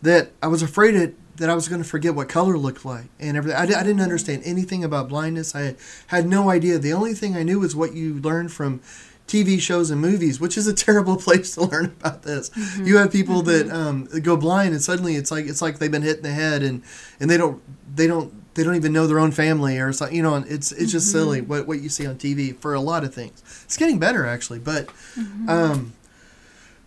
that 0.00 0.30
i 0.42 0.46
was 0.46 0.62
afraid 0.62 0.94
it, 0.94 1.14
that 1.36 1.50
i 1.50 1.54
was 1.54 1.68
going 1.68 1.82
to 1.82 1.88
forget 1.88 2.14
what 2.14 2.28
color 2.28 2.56
looked 2.56 2.84
like 2.84 3.06
and 3.20 3.36
everything 3.36 3.58
I, 3.58 3.64
I 3.64 3.82
didn't 3.82 4.00
understand 4.00 4.42
anything 4.44 4.84
about 4.84 5.08
blindness. 5.08 5.54
I 5.54 5.74
had 6.06 6.26
no 6.26 6.50
idea. 6.50 6.78
The 6.78 6.92
only 6.92 7.14
thing 7.14 7.36
i 7.36 7.42
knew 7.42 7.60
was 7.60 7.76
what 7.76 7.94
you 7.94 8.14
learned 8.14 8.52
from 8.52 8.80
TV 9.26 9.60
shows 9.60 9.90
and 9.90 10.00
movies, 10.00 10.40
which 10.40 10.56
is 10.56 10.66
a 10.66 10.74
terrible 10.74 11.16
place 11.26 11.54
to 11.54 11.64
learn 11.64 11.86
about 11.86 12.22
this. 12.22 12.50
Mm-hmm. 12.50 12.86
You 12.86 12.96
have 12.98 13.10
people 13.10 13.42
mm-hmm. 13.42 13.68
that 13.68 13.76
um, 13.76 14.04
go 14.22 14.36
blind, 14.36 14.72
and 14.72 14.82
suddenly 14.82 15.16
it's 15.16 15.30
like 15.30 15.46
it's 15.46 15.62
like 15.62 15.78
they've 15.78 15.90
been 15.90 16.02
hit 16.02 16.18
in 16.18 16.22
the 16.22 16.32
head, 16.32 16.62
and 16.62 16.82
and 17.20 17.30
they 17.30 17.36
don't 17.36 17.62
they 17.94 18.06
don't 18.06 18.32
they 18.54 18.62
don't 18.62 18.76
even 18.76 18.92
know 18.92 19.06
their 19.06 19.18
own 19.18 19.32
family 19.32 19.78
or 19.78 19.92
something. 19.92 20.16
You 20.16 20.22
know, 20.22 20.36
it's 20.36 20.72
it's 20.72 20.92
just 20.92 21.08
mm-hmm. 21.08 21.18
silly 21.18 21.40
what 21.40 21.66
what 21.66 21.80
you 21.80 21.88
see 21.88 22.06
on 22.06 22.16
TV 22.16 22.56
for 22.56 22.74
a 22.74 22.80
lot 22.80 23.04
of 23.04 23.14
things. 23.14 23.42
It's 23.64 23.76
getting 23.76 23.98
better 23.98 24.26
actually, 24.26 24.60
but 24.60 24.86
mm-hmm. 24.86 25.48
um, 25.48 25.92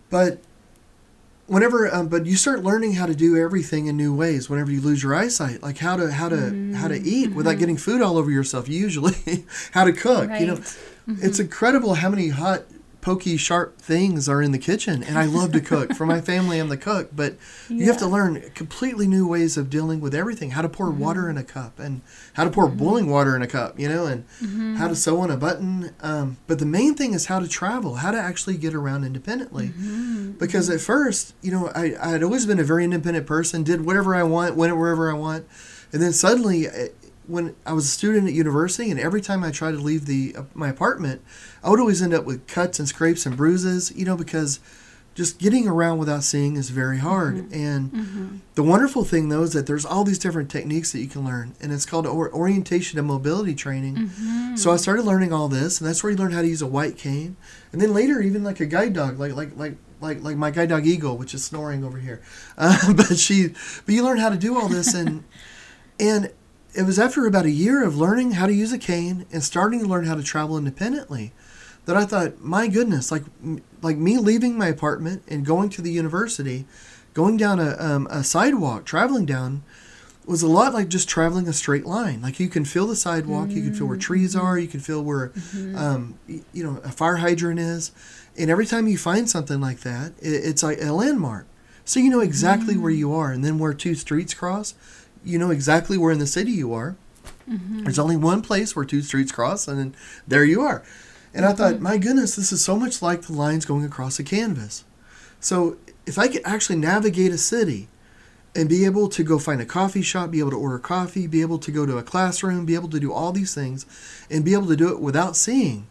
but 0.08 0.40
whenever 1.50 1.92
um, 1.92 2.06
but 2.06 2.26
you 2.26 2.36
start 2.36 2.62
learning 2.62 2.92
how 2.92 3.06
to 3.06 3.14
do 3.14 3.36
everything 3.36 3.86
in 3.86 3.96
new 3.96 4.14
ways 4.14 4.48
whenever 4.48 4.70
you 4.70 4.80
lose 4.80 5.02
your 5.02 5.12
eyesight 5.12 5.60
like 5.64 5.78
how 5.78 5.96
to 5.96 6.08
how 6.08 6.28
to 6.28 6.36
mm-hmm. 6.36 6.74
how 6.74 6.86
to 6.86 6.94
eat 6.94 7.26
mm-hmm. 7.26 7.34
without 7.34 7.58
getting 7.58 7.76
food 7.76 8.00
all 8.00 8.16
over 8.16 8.30
yourself 8.30 8.68
usually 8.68 9.44
how 9.72 9.82
to 9.82 9.92
cook 9.92 10.28
right. 10.28 10.40
you 10.40 10.46
know 10.46 10.60
mm-hmm. 11.08 11.24
it's 11.24 11.38
incredible 11.38 11.94
how 11.94 12.08
many 12.08 12.28
hot 12.28 12.64
pokey 13.00 13.36
sharp 13.36 13.78
things 13.78 14.28
are 14.28 14.42
in 14.42 14.52
the 14.52 14.58
kitchen 14.58 15.02
and 15.02 15.18
i 15.18 15.24
love 15.24 15.52
to 15.52 15.60
cook 15.60 15.94
for 15.94 16.04
my 16.04 16.20
family 16.30 16.58
i'm 16.58 16.68
the 16.68 16.76
cook 16.76 17.08
but 17.14 17.34
yeah. 17.68 17.76
you 17.76 17.86
have 17.86 17.98
to 17.98 18.06
learn 18.06 18.42
completely 18.54 19.06
new 19.06 19.26
ways 19.26 19.56
of 19.56 19.70
dealing 19.70 20.00
with 20.00 20.14
everything 20.14 20.50
how 20.50 20.62
to 20.62 20.68
pour 20.68 20.88
mm-hmm. 20.88 21.00
water 21.00 21.30
in 21.30 21.38
a 21.38 21.44
cup 21.44 21.78
and 21.78 22.02
how 22.34 22.44
to 22.44 22.50
pour 22.50 22.66
mm-hmm. 22.66 22.76
boiling 22.76 23.10
water 23.10 23.34
in 23.34 23.42
a 23.42 23.46
cup 23.46 23.78
you 23.78 23.88
know 23.88 24.06
and 24.06 24.26
mm-hmm. 24.42 24.74
how 24.76 24.86
to 24.86 24.94
sew 24.94 25.20
on 25.20 25.30
a 25.30 25.36
button 25.36 25.94
um, 26.02 26.36
but 26.46 26.58
the 26.58 26.66
main 26.66 26.94
thing 26.94 27.14
is 27.14 27.26
how 27.26 27.40
to 27.40 27.48
travel 27.48 27.96
how 27.96 28.10
to 28.10 28.18
actually 28.18 28.56
get 28.56 28.74
around 28.74 29.04
independently 29.04 29.68
mm-hmm. 29.68 30.32
because 30.32 30.68
at 30.68 30.80
first 30.80 31.34
you 31.40 31.50
know 31.50 31.68
I, 31.74 31.94
i 32.00 32.10
had 32.10 32.22
always 32.22 32.44
been 32.44 32.58
a 32.58 32.64
very 32.64 32.84
independent 32.84 33.26
person 33.26 33.62
did 33.62 33.84
whatever 33.84 34.14
i 34.14 34.22
want 34.22 34.56
went 34.56 34.76
wherever 34.76 35.10
i 35.10 35.14
want 35.14 35.46
and 35.92 36.02
then 36.02 36.12
suddenly 36.12 36.66
when 37.30 37.54
I 37.64 37.72
was 37.72 37.84
a 37.86 37.88
student 37.88 38.28
at 38.28 38.34
university, 38.34 38.90
and 38.90 39.00
every 39.00 39.20
time 39.20 39.44
I 39.44 39.50
tried 39.50 39.72
to 39.72 39.78
leave 39.78 40.06
the 40.06 40.34
uh, 40.36 40.42
my 40.54 40.68
apartment, 40.68 41.22
I 41.62 41.70
would 41.70 41.80
always 41.80 42.02
end 42.02 42.14
up 42.14 42.24
with 42.24 42.46
cuts 42.46 42.78
and 42.78 42.88
scrapes 42.88 43.26
and 43.26 43.36
bruises. 43.36 43.92
You 43.94 44.04
know, 44.04 44.16
because 44.16 44.60
just 45.14 45.38
getting 45.38 45.66
around 45.66 45.98
without 45.98 46.22
seeing 46.22 46.56
is 46.56 46.70
very 46.70 46.98
hard. 46.98 47.36
Mm-hmm. 47.36 47.54
And 47.54 47.92
mm-hmm. 47.92 48.36
the 48.54 48.62
wonderful 48.62 49.04
thing 49.04 49.28
though 49.28 49.42
is 49.42 49.52
that 49.52 49.66
there's 49.66 49.84
all 49.84 50.04
these 50.04 50.18
different 50.18 50.50
techniques 50.50 50.92
that 50.92 51.00
you 51.00 51.08
can 51.08 51.24
learn, 51.24 51.54
and 51.60 51.72
it's 51.72 51.86
called 51.86 52.06
or- 52.06 52.32
orientation 52.32 52.98
and 52.98 53.06
mobility 53.06 53.54
training. 53.54 53.96
Mm-hmm. 53.96 54.56
So 54.56 54.70
I 54.70 54.76
started 54.76 55.04
learning 55.04 55.32
all 55.32 55.48
this, 55.48 55.80
and 55.80 55.88
that's 55.88 56.02
where 56.02 56.10
you 56.10 56.16
learn 56.16 56.32
how 56.32 56.42
to 56.42 56.48
use 56.48 56.62
a 56.62 56.66
white 56.66 56.96
cane, 56.96 57.36
and 57.72 57.80
then 57.80 57.92
later 57.92 58.20
even 58.20 58.44
like 58.44 58.60
a 58.60 58.66
guide 58.66 58.94
dog, 58.94 59.18
like 59.18 59.34
like 59.34 59.56
like 59.56 59.76
like 60.00 60.22
like 60.22 60.36
my 60.36 60.50
guide 60.50 60.68
dog 60.68 60.86
Eagle, 60.86 61.16
which 61.16 61.34
is 61.34 61.44
snoring 61.44 61.84
over 61.84 61.98
here. 61.98 62.22
Uh, 62.62 62.92
but 62.92 63.18
she, 63.18 63.48
but 63.86 63.94
you 63.94 64.04
learn 64.04 64.18
how 64.18 64.28
to 64.28 64.36
do 64.36 64.58
all 64.58 64.68
this, 64.68 64.92
and 64.92 65.24
and 66.00 66.30
it 66.74 66.82
was 66.84 66.98
after 66.98 67.26
about 67.26 67.44
a 67.46 67.50
year 67.50 67.82
of 67.84 67.96
learning 67.96 68.32
how 68.32 68.46
to 68.46 68.52
use 68.52 68.72
a 68.72 68.78
cane 68.78 69.26
and 69.32 69.42
starting 69.42 69.80
to 69.80 69.86
learn 69.86 70.04
how 70.06 70.14
to 70.14 70.22
travel 70.22 70.56
independently 70.58 71.32
that 71.86 71.96
I 71.96 72.04
thought, 72.04 72.40
my 72.40 72.68
goodness, 72.68 73.10
like 73.10 73.24
like 73.82 73.96
me 73.96 74.18
leaving 74.18 74.56
my 74.56 74.68
apartment 74.68 75.22
and 75.28 75.44
going 75.44 75.70
to 75.70 75.82
the 75.82 75.90
university, 75.90 76.66
going 77.14 77.36
down 77.36 77.58
a, 77.58 77.76
um, 77.78 78.06
a 78.10 78.22
sidewalk, 78.22 78.84
traveling 78.84 79.26
down, 79.26 79.62
was 80.26 80.42
a 80.42 80.46
lot 80.46 80.74
like 80.74 80.88
just 80.88 81.08
traveling 81.08 81.48
a 81.48 81.52
straight 81.52 81.86
line. 81.86 82.20
Like 82.22 82.38
you 82.38 82.48
can 82.48 82.64
feel 82.64 82.86
the 82.86 82.94
sidewalk, 82.94 83.50
you 83.50 83.62
can 83.62 83.74
feel 83.74 83.86
where 83.86 83.96
trees 83.96 84.34
Mm-hmm. 84.36 84.46
are, 84.46 84.58
you 84.58 84.68
can 84.68 84.80
feel 84.80 85.02
where, 85.02 85.32
um, 85.74 86.18
you 86.52 86.62
know, 86.62 86.80
a 86.84 86.92
fire 86.92 87.16
hydrant 87.16 87.58
is, 87.58 87.90
and 88.38 88.50
every 88.50 88.66
time 88.66 88.86
you 88.86 88.98
find 88.98 89.28
something 89.28 89.60
like 89.60 89.80
that, 89.80 90.12
it, 90.20 90.28
it's 90.44 90.62
like 90.62 90.78
a 90.80 90.92
landmark. 90.92 91.46
So 91.84 91.98
you 91.98 92.10
know 92.10 92.20
exactly 92.20 92.76
where 92.76 92.92
you 92.92 93.12
are, 93.14 93.32
and 93.32 93.42
then 93.44 93.58
where 93.58 93.74
two 93.74 93.96
streets 93.96 94.34
cross, 94.34 94.74
you 95.24 95.38
know 95.38 95.50
exactly 95.50 95.98
where 95.98 96.12
in 96.12 96.18
the 96.18 96.26
city 96.26 96.52
you 96.52 96.72
are. 96.72 96.96
Mm-hmm. 97.48 97.84
There's 97.84 97.98
only 97.98 98.16
one 98.16 98.42
place 98.42 98.74
where 98.74 98.84
two 98.84 99.02
streets 99.02 99.32
cross, 99.32 99.66
and 99.66 99.78
then 99.78 99.94
there 100.26 100.44
you 100.44 100.60
are. 100.62 100.82
And 101.34 101.44
I 101.44 101.52
thought, 101.52 101.74
mm-hmm. 101.74 101.82
my 101.82 101.98
goodness, 101.98 102.36
this 102.36 102.52
is 102.52 102.64
so 102.64 102.76
much 102.76 103.02
like 103.02 103.22
the 103.22 103.32
lines 103.32 103.64
going 103.64 103.84
across 103.84 104.18
a 104.18 104.24
canvas. 104.24 104.84
So 105.40 105.78
if 106.06 106.18
I 106.18 106.28
could 106.28 106.42
actually 106.44 106.76
navigate 106.76 107.32
a 107.32 107.38
city 107.38 107.88
and 108.54 108.68
be 108.68 108.84
able 108.84 109.08
to 109.08 109.22
go 109.22 109.38
find 109.38 109.60
a 109.60 109.66
coffee 109.66 110.02
shop, 110.02 110.30
be 110.30 110.40
able 110.40 110.50
to 110.50 110.58
order 110.58 110.78
coffee, 110.78 111.26
be 111.26 111.40
able 111.40 111.58
to 111.58 111.70
go 111.70 111.86
to 111.86 111.98
a 111.98 112.02
classroom, 112.02 112.66
be 112.66 112.74
able 112.74 112.88
to 112.90 113.00
do 113.00 113.12
all 113.12 113.32
these 113.32 113.54
things, 113.54 113.86
and 114.28 114.44
be 114.44 114.54
able 114.54 114.66
to 114.66 114.76
do 114.76 114.90
it 114.90 115.00
without 115.00 115.36
seeing, 115.36 115.86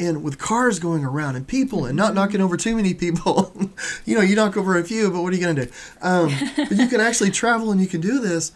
and 0.00 0.22
with 0.22 0.38
cars 0.38 0.78
going 0.78 1.04
around 1.04 1.36
and 1.36 1.46
people, 1.46 1.84
and 1.84 1.94
not 1.96 2.14
knocking 2.14 2.40
over 2.40 2.56
too 2.56 2.74
many 2.74 2.94
people. 2.94 3.52
you 4.06 4.16
know, 4.16 4.22
you 4.22 4.34
knock 4.34 4.56
over 4.56 4.78
a 4.78 4.84
few, 4.84 5.10
but 5.10 5.22
what 5.22 5.32
are 5.32 5.36
you 5.36 5.42
going 5.42 5.56
to 5.56 5.66
do? 5.66 5.72
Um, 6.00 6.32
but 6.56 6.72
you 6.72 6.88
can 6.88 7.00
actually 7.00 7.30
travel 7.30 7.70
and 7.70 7.80
you 7.80 7.86
can 7.86 8.00
do 8.00 8.18
this. 8.18 8.52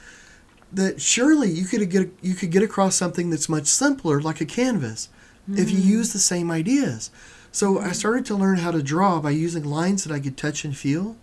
That 0.73 1.01
surely 1.01 1.51
you 1.51 1.67
could 1.67 1.89
get 1.91 2.11
you 2.21 2.35
could 2.35 2.51
get 2.51 2.63
across 2.63 2.97
something 2.97 3.31
that's 3.31 3.49
much 3.49 3.67
simpler, 3.67 4.21
like 4.21 4.41
a 4.41 4.47
canvas, 4.47 5.09
if 5.53 5.71
you 5.71 5.79
mm. 5.79 5.85
use 5.85 6.13
the 6.13 6.19
same 6.19 6.51
ideas. 6.51 7.11
So 7.53 7.79
I 7.79 7.89
mm. 7.89 7.95
started 7.95 8.27
to 8.27 8.35
learn 8.35 8.59
how 8.59 8.73
to 8.73 8.83
draw 8.83 9.21
by 9.21 9.31
using 9.31 9.63
lines 9.63 10.03
that 10.05 10.13
I 10.13 10.19
could 10.19 10.37
touch 10.37 10.65
and 10.65 10.77
feel. 10.77 11.17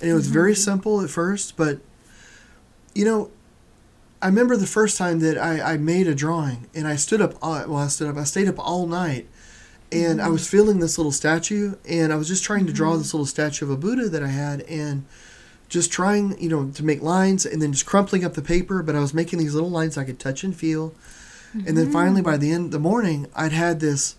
And 0.00 0.10
it 0.10 0.14
was 0.14 0.28
very 0.28 0.52
mm-hmm. 0.52 0.60
simple 0.60 1.00
at 1.00 1.10
first, 1.10 1.56
but 1.56 1.80
you 2.94 3.04
know, 3.04 3.30
I 4.20 4.26
remember 4.26 4.56
the 4.56 4.66
first 4.66 4.98
time 4.98 5.20
that 5.20 5.38
I, 5.38 5.72
I 5.72 5.76
made 5.78 6.06
a 6.06 6.14
drawing 6.14 6.68
and 6.74 6.86
I 6.86 6.96
stood 6.96 7.20
up, 7.20 7.34
all, 7.42 7.66
well, 7.66 7.78
I 7.78 7.88
stood 7.88 8.08
up, 8.08 8.16
I 8.16 8.24
stayed 8.24 8.48
up 8.48 8.58
all 8.58 8.86
night 8.86 9.26
and 9.92 10.20
I 10.20 10.24
mm-hmm. 10.24 10.32
was 10.32 10.48
feeling 10.48 10.78
this 10.78 10.98
little 10.98 11.12
statue 11.12 11.74
and 11.88 12.12
I 12.12 12.16
was 12.16 12.28
just 12.28 12.44
trying 12.44 12.66
to 12.66 12.72
draw 12.72 12.90
mm-hmm. 12.90 12.98
this 12.98 13.14
little 13.14 13.26
statue 13.26 13.66
of 13.66 13.70
a 13.70 13.76
Buddha 13.76 14.08
that 14.08 14.22
I 14.22 14.28
had 14.28 14.62
and 14.62 15.04
just 15.68 15.92
trying, 15.92 16.40
you 16.40 16.48
know, 16.48 16.70
to 16.70 16.84
make 16.84 17.02
lines 17.02 17.46
and 17.46 17.62
then 17.62 17.72
just 17.72 17.86
crumpling 17.86 18.24
up 18.24 18.34
the 18.34 18.42
paper, 18.42 18.82
but 18.82 18.94
I 18.94 19.00
was 19.00 19.14
making 19.14 19.38
these 19.38 19.54
little 19.54 19.70
lines 19.70 19.96
I 19.96 20.04
could 20.04 20.18
touch 20.18 20.44
and 20.44 20.54
feel. 20.54 20.94
And 21.66 21.76
then 21.76 21.92
finally, 21.92 22.22
by 22.22 22.38
the 22.38 22.50
end 22.50 22.66
of 22.66 22.70
the 22.70 22.78
morning, 22.78 23.26
I'd 23.36 23.52
had 23.52 23.80
this 23.80 24.16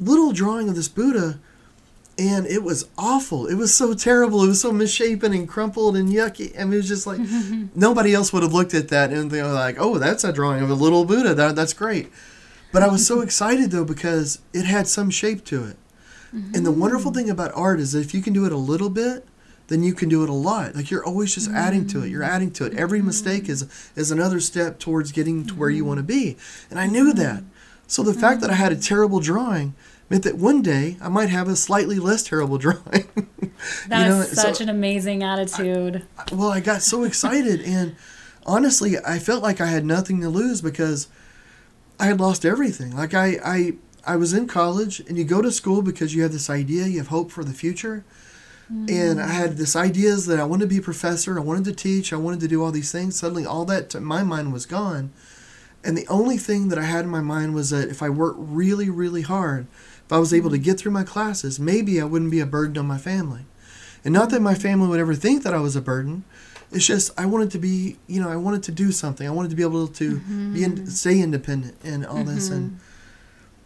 little 0.00 0.32
drawing 0.32 0.68
of 0.68 0.74
this 0.74 0.88
Buddha, 0.88 1.38
and 2.18 2.46
it 2.46 2.62
was 2.62 2.88
awful. 2.98 3.46
It 3.46 3.54
was 3.54 3.74
so 3.74 3.94
terrible. 3.94 4.42
It 4.42 4.48
was 4.48 4.60
so 4.60 4.72
misshapen 4.72 5.32
and 5.32 5.48
crumpled 5.48 5.96
and 5.96 6.08
yucky. 6.08 6.58
I 6.58 6.64
mean, 6.64 6.74
it 6.74 6.76
was 6.78 6.88
just 6.88 7.06
like 7.06 7.20
nobody 7.74 8.14
else 8.14 8.32
would 8.32 8.42
have 8.42 8.52
looked 8.52 8.74
at 8.74 8.88
that 8.88 9.12
and 9.12 9.30
they 9.30 9.42
were 9.42 9.52
like, 9.52 9.76
"Oh, 9.78 9.98
that's 9.98 10.24
a 10.24 10.32
drawing 10.32 10.62
of 10.62 10.70
a 10.70 10.74
little 10.74 11.04
Buddha. 11.04 11.34
That 11.34 11.54
that's 11.54 11.72
great." 11.72 12.10
But 12.76 12.82
I 12.82 12.88
was 12.88 13.06
so 13.06 13.22
excited 13.22 13.70
though 13.70 13.86
because 13.86 14.40
it 14.52 14.66
had 14.66 14.86
some 14.86 15.08
shape 15.08 15.46
to 15.46 15.64
it. 15.64 15.78
And 16.30 16.66
the 16.66 16.70
wonderful 16.70 17.10
thing 17.10 17.30
about 17.30 17.52
art 17.54 17.80
is 17.80 17.92
that 17.92 18.00
if 18.00 18.12
you 18.12 18.20
can 18.20 18.34
do 18.34 18.44
it 18.44 18.52
a 18.52 18.58
little 18.58 18.90
bit, 18.90 19.26
then 19.68 19.82
you 19.82 19.94
can 19.94 20.10
do 20.10 20.22
it 20.22 20.28
a 20.28 20.34
lot. 20.34 20.76
Like 20.76 20.90
you're 20.90 21.02
always 21.02 21.34
just 21.34 21.50
adding 21.50 21.86
to 21.86 22.02
it. 22.02 22.10
You're 22.10 22.20
mm-hmm. 22.20 22.34
adding 22.34 22.50
to 22.50 22.66
it. 22.66 22.74
Every 22.74 22.98
mm-hmm. 22.98 23.06
mistake 23.06 23.48
is 23.48 23.90
is 23.96 24.10
another 24.10 24.40
step 24.40 24.78
towards 24.78 25.10
getting 25.10 25.46
to 25.46 25.54
where 25.54 25.70
you 25.70 25.84
mm-hmm. 25.84 25.88
want 25.88 25.98
to 26.00 26.02
be. 26.02 26.36
And 26.68 26.78
I 26.78 26.86
knew 26.86 27.14
that. 27.14 27.44
So 27.86 28.02
the 28.02 28.12
fact 28.12 28.42
that 28.42 28.50
I 28.50 28.56
had 28.56 28.72
a 28.72 28.76
terrible 28.76 29.20
drawing 29.20 29.74
meant 30.10 30.24
that 30.24 30.36
one 30.36 30.60
day 30.60 30.98
I 31.00 31.08
might 31.08 31.30
have 31.30 31.48
a 31.48 31.56
slightly 31.56 31.98
less 31.98 32.24
terrible 32.24 32.58
drawing. 32.66 33.08
That 33.88 34.06
is 34.06 34.18
know, 34.18 34.22
such 34.22 34.56
so- 34.56 34.64
an 34.64 34.68
amazing 34.68 35.22
attitude. 35.22 36.04
well, 36.30 36.50
I 36.50 36.60
got 36.60 36.82
so 36.82 37.04
excited, 37.04 37.62
and 37.62 37.96
honestly, 38.44 38.98
I 38.98 39.18
felt 39.18 39.42
like 39.42 39.62
I 39.62 39.66
had 39.68 39.86
nothing 39.86 40.20
to 40.20 40.28
lose 40.28 40.60
because 40.60 41.08
I 41.98 42.06
had 42.06 42.20
lost 42.20 42.44
everything. 42.44 42.94
Like 42.94 43.14
I, 43.14 43.38
I, 43.44 43.72
I 44.06 44.16
was 44.16 44.32
in 44.32 44.46
college, 44.46 45.00
and 45.00 45.16
you 45.16 45.24
go 45.24 45.42
to 45.42 45.50
school 45.50 45.82
because 45.82 46.14
you 46.14 46.22
have 46.22 46.32
this 46.32 46.50
idea, 46.50 46.86
you 46.86 46.98
have 46.98 47.08
hope 47.08 47.30
for 47.30 47.44
the 47.44 47.52
future, 47.52 48.04
and 48.88 49.20
I 49.20 49.28
had 49.28 49.56
this 49.56 49.76
ideas 49.76 50.26
that 50.26 50.40
I 50.40 50.44
wanted 50.44 50.64
to 50.64 50.68
be 50.68 50.78
a 50.78 50.82
professor, 50.82 51.38
I 51.38 51.42
wanted 51.42 51.64
to 51.66 51.72
teach, 51.72 52.12
I 52.12 52.16
wanted 52.16 52.40
to 52.40 52.48
do 52.48 52.62
all 52.64 52.72
these 52.72 52.90
things. 52.92 53.18
Suddenly, 53.18 53.46
all 53.46 53.64
that 53.66 53.88
to 53.90 54.00
my 54.00 54.22
mind 54.22 54.52
was 54.52 54.66
gone, 54.66 55.12
and 55.84 55.96
the 55.96 56.06
only 56.08 56.36
thing 56.36 56.68
that 56.68 56.78
I 56.78 56.82
had 56.82 57.04
in 57.04 57.10
my 57.10 57.20
mind 57.20 57.54
was 57.54 57.70
that 57.70 57.88
if 57.88 58.02
I 58.02 58.08
worked 58.08 58.40
really, 58.40 58.90
really 58.90 59.22
hard, 59.22 59.68
if 60.04 60.12
I 60.12 60.18
was 60.18 60.34
able 60.34 60.50
to 60.50 60.58
get 60.58 60.78
through 60.78 60.92
my 60.92 61.04
classes, 61.04 61.60
maybe 61.60 62.00
I 62.00 62.04
wouldn't 62.04 62.30
be 62.30 62.40
a 62.40 62.46
burden 62.46 62.76
on 62.78 62.86
my 62.86 62.98
family. 62.98 63.44
And 64.04 64.12
not 64.12 64.30
that 64.30 64.42
my 64.42 64.54
family 64.54 64.88
would 64.88 65.00
ever 65.00 65.14
think 65.14 65.42
that 65.42 65.54
I 65.54 65.60
was 65.60 65.76
a 65.76 65.80
burden. 65.80 66.24
It's 66.72 66.84
just 66.86 67.18
I 67.18 67.26
wanted 67.26 67.50
to 67.52 67.58
be, 67.58 67.96
you 68.06 68.20
know, 68.20 68.28
I 68.28 68.36
wanted 68.36 68.62
to 68.64 68.72
do 68.72 68.90
something. 68.92 69.26
I 69.26 69.30
wanted 69.30 69.50
to 69.50 69.56
be 69.56 69.62
able 69.62 69.86
to 69.88 70.18
be 70.18 70.64
in, 70.64 70.86
stay 70.86 71.20
independent 71.20 71.76
and 71.84 72.04
all 72.04 72.24
this. 72.24 72.50
And 72.50 72.80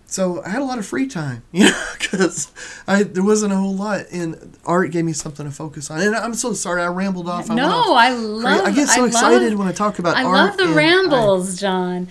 so 0.07 0.42
I 0.45 0.50
had 0.50 0.61
a 0.61 0.64
lot 0.64 0.78
of 0.78 0.87
free 0.87 1.07
time, 1.07 1.42
you 1.52 1.64
know, 1.64 1.85
because 1.99 2.52
I 2.87 3.02
there 3.04 3.23
wasn't 3.25 3.52
a 3.52 3.57
whole 3.57 3.75
lot, 3.75 4.07
and 4.12 4.57
art 4.66 4.90
gave 4.90 5.04
me 5.04 5.12
something 5.12 5.47
to 5.47 5.52
focus 5.52 5.90
on. 5.90 6.00
And 6.00 6.14
I'm 6.14 6.35
so 6.35 6.52
sorry 6.52 6.83
I 6.83 6.88
rambled 6.88 7.28
off. 7.28 7.50
I 7.50 7.54
no, 7.54 7.69
off 7.69 7.99
I 7.99 8.11
love. 8.11 8.66
I 8.66 8.71
get 8.73 8.88
so 8.88 9.04
I 9.04 9.07
excited 9.07 9.50
love, 9.50 9.59
when 9.59 9.69
I 9.69 9.73
talk 9.73 9.99
about 9.99 10.16
I 10.16 10.25
art. 10.25 10.35
love 10.37 10.57
the 10.57 10.64
and 10.64 10.73
I- 10.73 10.76
rambles, 10.76 11.59
John. 11.61 12.09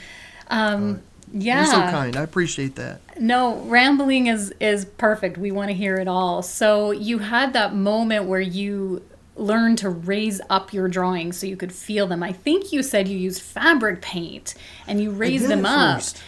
Um, 0.50 1.02
yeah. 1.32 1.58
You're 1.58 1.66
so 1.68 1.82
kind. 1.92 2.16
I 2.18 2.24
appreciate 2.24 2.76
that. 2.78 3.02
No, 3.20 3.60
rambling 3.66 4.28
is 4.28 4.52
is 4.60 4.86
perfect. 4.86 5.38
We 5.38 5.52
want 5.52 5.70
to 5.70 5.76
hear 5.76 5.98
it 5.98 6.08
all. 6.08 6.42
So 6.42 6.92
you 6.92 7.20
had 7.20 7.54
that 7.54 7.76
moment 7.76 8.26
where 8.26 8.40
you 8.42 9.04
learned 9.40 9.78
to 9.80 9.90
raise 9.90 10.42
up 10.50 10.74
your 10.74 10.88
drawings 10.88 11.38
so 11.38 11.48
you 11.48 11.58
could 11.58 11.74
feel 11.74 12.08
them. 12.08 12.22
I 12.22 12.32
think 12.32 12.72
you 12.72 12.84
said 12.84 13.08
you 13.08 13.18
used 13.18 13.42
fabric 13.42 14.02
paint 14.02 14.54
and 14.88 15.02
you 15.02 15.12
raised 15.12 15.48
them 15.48 15.66
up. 15.66 15.98
first. 15.98 16.22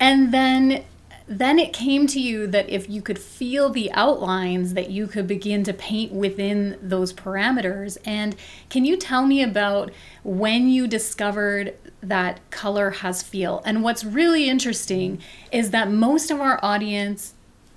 And 0.00 0.32
then 0.32 0.84
then 1.26 1.58
it 1.58 1.72
came 1.72 2.06
to 2.06 2.20
you 2.20 2.46
that 2.48 2.68
if 2.68 2.90
you 2.90 3.00
could 3.00 3.18
feel 3.18 3.70
the 3.70 3.90
outlines 3.92 4.74
that 4.74 4.90
you 4.90 5.06
could 5.06 5.26
begin 5.26 5.64
to 5.64 5.72
paint 5.72 6.12
within 6.12 6.78
those 6.82 7.14
parameters. 7.14 7.96
And 8.04 8.36
can 8.68 8.84
you 8.84 8.98
tell 8.98 9.24
me 9.24 9.42
about 9.42 9.90
when 10.22 10.68
you 10.68 10.86
discovered 10.86 11.74
that 12.02 12.40
color 12.50 12.90
has 12.90 13.22
feel? 13.22 13.62
And 13.64 13.82
what's 13.82 14.04
really 14.04 14.50
interesting 14.50 15.18
is 15.50 15.70
that 15.70 15.90
most 15.90 16.30
of 16.30 16.40
our 16.40 16.62
audience 16.62 17.32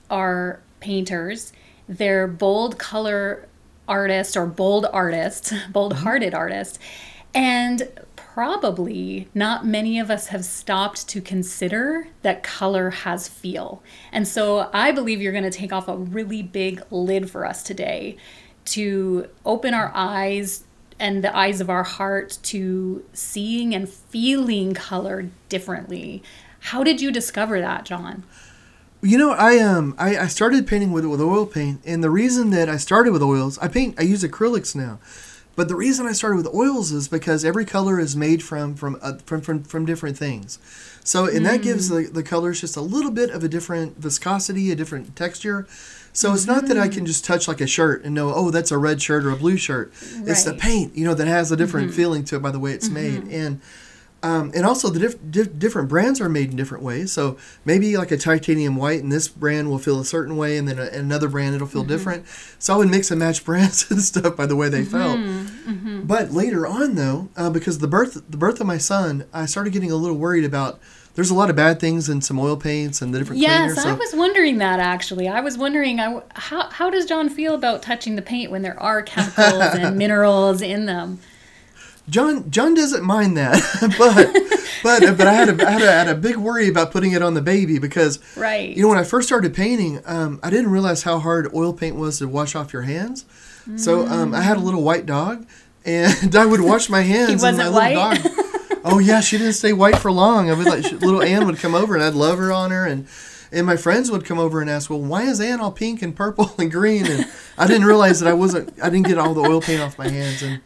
are 0.10 0.60
painters. 0.82 1.54
They're 1.88 2.28
bold 2.28 2.78
color 2.78 3.48
artists 3.88 4.36
or 4.36 4.46
bold 4.46 4.86
artist, 4.92 5.54
bold 5.72 5.94
hearted 5.94 6.34
mm-hmm. 6.34 6.40
artist. 6.40 6.80
And 7.34 7.90
probably 8.16 9.28
not 9.34 9.66
many 9.66 10.00
of 10.00 10.12
us 10.12 10.28
have 10.28 10.46
stopped 10.46 11.08
to 11.10 11.22
consider 11.22 12.08
that 12.22 12.44
color 12.44 12.92
has 12.92 13.28
feel. 13.28 13.82
And 14.12 14.28
so 14.28 14.70
I 14.74 14.92
believe 14.92 15.22
you're 15.22 15.32
going 15.32 15.44
to 15.44 15.50
take 15.50 15.74
off 15.74 15.88
a 15.88 15.98
really 15.98 16.44
big 16.44 16.82
lid 16.92 17.32
for 17.32 17.46
us 17.46 17.64
today 17.64 18.18
to 18.66 19.28
open 19.46 19.74
our 19.74 19.92
eyes 19.96 20.66
and 21.00 21.24
the 21.24 21.36
eyes 21.36 21.62
of 21.62 21.70
our 21.70 21.84
heart 21.84 22.38
to 22.44 23.04
seeing 23.14 23.74
and 23.74 23.88
feeling 23.90 24.74
color 24.74 25.30
differently. 25.50 26.24
How 26.60 26.84
did 26.84 27.02
you 27.02 27.12
discover 27.12 27.60
that, 27.60 27.86
John? 27.86 28.24
You 29.08 29.18
know, 29.18 29.32
I 29.32 29.60
um 29.60 29.96
I, 29.98 30.18
I 30.18 30.28
started 30.28 30.68
painting 30.68 30.92
with 30.92 31.06
with 31.06 31.22
oil 31.22 31.46
paint, 31.46 31.80
and 31.86 32.04
the 32.04 32.10
reason 32.10 32.50
that 32.50 32.68
I 32.68 32.76
started 32.76 33.14
with 33.14 33.24
oils, 33.24 33.58
I 33.60 33.70
paint 33.70 33.96
I 33.98 34.02
use 34.02 34.22
acrylics 34.22 34.76
now, 34.76 35.00
but 35.56 35.70
the 35.70 35.78
reason 35.78 36.06
I 36.06 36.12
started 36.12 36.36
with 36.36 36.54
oils 36.54 36.92
is 36.92 37.08
because 37.08 37.46
every 37.46 37.64
color 37.64 38.02
is 38.02 38.18
made 38.18 38.44
from 38.44 38.76
from 38.76 38.98
uh, 39.02 39.14
from, 39.26 39.40
from 39.40 39.64
from 39.64 39.86
different 39.86 40.18
things, 40.18 40.60
so 41.06 41.26
and 41.26 41.46
that 41.46 41.62
gives 41.62 41.88
the 41.88 42.10
the 42.12 42.22
colors 42.22 42.60
just 42.60 42.76
a 42.76 42.82
little 42.82 43.12
bit 43.12 43.30
of 43.30 43.46
a 43.46 43.48
different 43.48 43.96
viscosity, 43.98 44.72
a 44.72 44.76
different 44.76 45.16
texture. 45.16 45.66
So 46.12 46.34
it's 46.34 46.48
not 46.48 46.66
that 46.66 46.78
I 46.78 46.90
can 46.90 47.06
just 47.06 47.24
touch 47.24 47.48
like 47.48 47.62
a 47.62 47.68
shirt 47.68 48.04
and 48.04 48.14
know, 48.14 48.34
oh, 48.34 48.50
that's 48.52 48.72
a 48.72 48.78
red 48.78 49.02
shirt 49.02 49.24
or 49.24 49.30
a 49.30 49.36
blue 49.38 49.56
shirt. 49.56 49.94
It's 50.26 50.44
the 50.44 50.54
paint, 50.56 50.98
you 50.98 51.06
know, 51.06 51.14
that 51.14 51.28
has 51.28 51.50
a 51.52 51.56
different 51.56 51.94
feeling 51.94 52.26
to 52.26 52.36
it 52.36 52.42
by 52.42 52.52
the 52.52 52.60
way 52.60 52.74
it's 52.74 52.90
made, 52.90 53.24
and 53.32 53.62
um, 54.24 54.52
and 54.56 54.66
also 54.66 54.90
the 54.90 55.00
diff- 55.00 55.32
diff- 55.32 55.60
different 55.60 55.90
brands 55.90 56.20
are 56.20 56.28
made 56.30 56.50
in 56.52 56.56
different 56.58 56.84
ways. 56.84 57.12
So 57.12 57.38
maybe 57.66 57.96
like 57.98 58.12
a 58.12 58.18
titanium 58.18 58.76
white, 58.76 59.02
and 59.04 59.12
this 59.12 59.28
brand 59.28 59.70
will 59.70 59.78
feel 59.80 60.00
a 60.00 60.06
certain 60.06 60.38
way, 60.38 60.58
and 60.58 60.68
then 60.68 60.80
a, 60.80 60.86
another 60.98 61.28
brand 61.30 61.56
it'll 61.56 61.68
feel 61.68 61.84
different. 61.84 62.26
So 62.60 62.74
I 62.74 62.78
would 62.78 62.90
mix 62.90 63.12
and 63.12 63.20
match 63.20 63.46
brands 63.46 63.90
and 63.92 64.02
stuff 64.02 64.36
by 64.36 64.46
the 64.46 64.56
way 64.56 64.70
they 64.70 64.84
felt. 64.84 65.20
But 66.04 66.32
later 66.32 66.66
on, 66.66 66.96
though, 66.96 67.30
uh, 67.38 67.50
because 67.50 67.80
the 67.80 67.88
birth 67.88 68.24
the 68.30 68.38
birth 68.38 68.60
of 68.60 68.68
my 68.68 68.78
son, 68.78 69.26
I 69.34 69.46
started 69.46 69.74
getting 69.74 69.92
a 69.92 69.96
little 69.96 70.18
worried 70.18 70.46
about. 70.46 70.80
There's 71.16 71.32
a 71.32 71.34
lot 71.34 71.50
of 71.50 71.56
bad 71.56 71.80
things 71.80 72.10
in 72.10 72.22
some 72.22 72.40
oil 72.40 72.56
paints 72.56 73.02
and 73.02 73.12
the 73.12 73.18
different 73.18 73.42
Yes, 73.42 73.74
cleaners. 73.74 73.78
I 73.80 73.90
So 73.94 73.96
was 73.96 74.14
wondering 74.16 74.60
that 74.60 74.80
actually. 74.80 75.28
I 75.28 75.42
was 75.42 75.58
wondering 75.58 76.00
I, 76.00 76.22
how, 76.36 76.70
how 76.70 76.92
does 76.92 77.08
John 77.08 77.28
feel 77.28 77.56
about 77.56 77.82
touching 77.82 78.16
the 78.16 78.22
paint 78.22 78.52
when 78.52 78.62
there 78.62 78.80
are 78.80 79.02
chemicals 79.02 79.64
and 79.80 79.98
minerals 79.98 80.62
in 80.62 80.86
them? 80.86 81.18
John 82.10 82.50
John 82.50 82.74
doesn't 82.74 83.04
mind 83.04 83.36
that, 83.38 83.62
but 83.98 84.34
but 84.84 85.18
but 85.18 85.28
I 85.28 85.34
had 85.34 85.50
a, 85.50 85.68
I 85.68 85.72
had 85.72 85.82
a, 85.82 85.88
I 85.90 85.92
had 85.94 86.08
a 86.08 86.16
big 86.16 86.38
worry 86.38 86.68
about 86.70 86.92
putting 86.92 87.12
it 87.12 87.22
on 87.22 87.34
the 87.34 87.42
baby 87.42 87.80
because 87.80 88.20
Right. 88.38 88.76
you 88.76 88.82
know 88.84 88.88
when 88.90 88.98
I 88.98 89.04
first 89.04 89.28
started 89.28 89.54
painting, 89.54 90.02
um, 90.06 90.40
I 90.42 90.50
didn't 90.50 90.72
realize 90.72 91.04
how 91.04 91.20
hard 91.20 91.54
oil 91.54 91.74
paint 91.74 91.96
was 91.98 92.20
to 92.20 92.28
wash 92.28 92.56
off 92.56 92.72
your 92.74 92.84
hands. 92.84 93.26
So 93.76 94.08
um, 94.08 94.34
I 94.34 94.40
had 94.42 94.56
a 94.56 94.62
little 94.62 94.82
white 94.82 95.06
dog, 95.06 95.46
and 95.86 96.34
I 96.36 96.46
would 96.46 96.62
wash 96.62 96.88
my 96.90 97.02
hands. 97.14 97.28
He 97.28 97.34
and 97.34 97.42
my 97.42 97.52
wasn't 97.52 97.74
little 97.74 98.02
white? 98.02 98.24
dog. 98.24 98.80
Oh 98.86 99.00
yeah, 99.00 99.20
she 99.20 99.38
didn't 99.38 99.54
stay 99.54 99.74
white 99.74 99.98
for 100.00 100.10
long. 100.12 100.50
I 100.50 100.54
would 100.54 100.66
like 100.66 100.90
little 101.02 101.22
Anne 101.22 101.46
would 101.46 101.58
come 101.58 101.76
over 101.76 101.94
and 101.96 102.02
I'd 102.04 102.14
love 102.14 102.38
her 102.40 102.52
on 102.52 102.72
her 102.72 102.86
and. 102.86 103.08
And 103.50 103.66
my 103.66 103.78
friends 103.78 104.12
would 104.12 104.26
come 104.26 104.40
over 104.40 104.60
and 104.60 104.70
ask, 104.70 104.90
"Well, 104.90 105.00
why 105.00 105.22
is 105.24 105.40
Anne 105.40 105.62
all 105.62 105.72
pink 105.72 106.02
and 106.02 106.14
purple 106.14 106.52
and 106.60 106.70
green?" 106.70 107.06
And 107.08 107.26
I 107.58 107.66
didn't 107.66 107.86
realize 107.86 108.20
that 108.20 108.28
I 108.28 108.34
wasn't. 108.34 108.74
I 108.84 108.90
didn't 108.90 109.08
get 109.08 109.18
all 109.18 109.34
the 109.34 109.40
oil 109.40 109.62
paint 109.62 109.82
off 109.82 109.98
my 109.98 110.10
hands, 110.10 110.44
and 110.44 110.60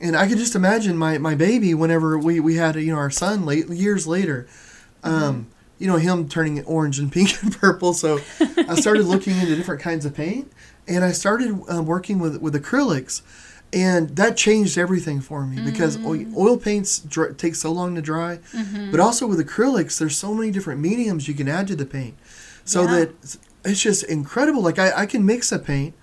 and 0.00 0.16
I 0.16 0.26
could 0.28 0.38
just 0.38 0.54
imagine 0.54 0.96
my, 0.96 1.18
my 1.18 1.34
baby 1.34 1.74
whenever 1.74 2.18
we, 2.18 2.40
we 2.40 2.56
had 2.56 2.76
you 2.76 2.92
know 2.92 2.98
our 2.98 3.10
son 3.10 3.44
late 3.44 3.68
years 3.68 4.06
later, 4.06 4.46
um, 5.02 5.46
you 5.78 5.86
know 5.86 5.96
him 5.96 6.28
turning 6.28 6.64
orange 6.64 6.98
and 6.98 7.10
pink 7.16 7.42
and 7.42 7.56
purple. 7.56 7.92
So 7.92 8.20
I 8.40 8.74
started 8.80 9.04
looking 9.06 9.36
into 9.38 9.56
different 9.56 9.80
kinds 9.82 10.04
of 10.04 10.14
paint, 10.14 10.50
and 10.88 11.04
I 11.04 11.12
started 11.12 11.60
um, 11.68 11.86
working 11.86 12.18
with 12.18 12.40
with 12.40 12.54
acrylics, 12.54 13.22
and 13.72 14.10
that 14.16 14.36
changed 14.36 14.76
everything 14.78 15.20
for 15.20 15.46
me 15.46 15.60
because 15.64 16.02
oil, 16.04 16.26
oil 16.36 16.56
paints 16.58 16.98
dr- 16.98 17.36
take 17.36 17.54
so 17.54 17.70
long 17.72 17.94
to 17.94 18.02
dry, 18.02 18.38
but 18.90 19.00
also 19.00 19.26
with 19.26 19.38
acrylics 19.38 19.98
there's 19.98 20.16
so 20.16 20.34
many 20.34 20.50
different 20.50 20.80
mediums 20.80 21.28
you 21.28 21.34
can 21.34 21.48
add 21.48 21.66
to 21.68 21.76
the 21.76 21.86
paint, 21.86 22.14
so 22.64 22.82
Yeah. 22.82 22.90
that 23.06 23.38
it's 23.64 23.80
just 23.82 24.04
incredible. 24.04 24.62
Like 24.62 24.78
I, 24.78 25.02
I 25.02 25.06
can 25.06 25.24
mix 25.26 25.52
a 25.52 25.58
paint. 25.58 25.94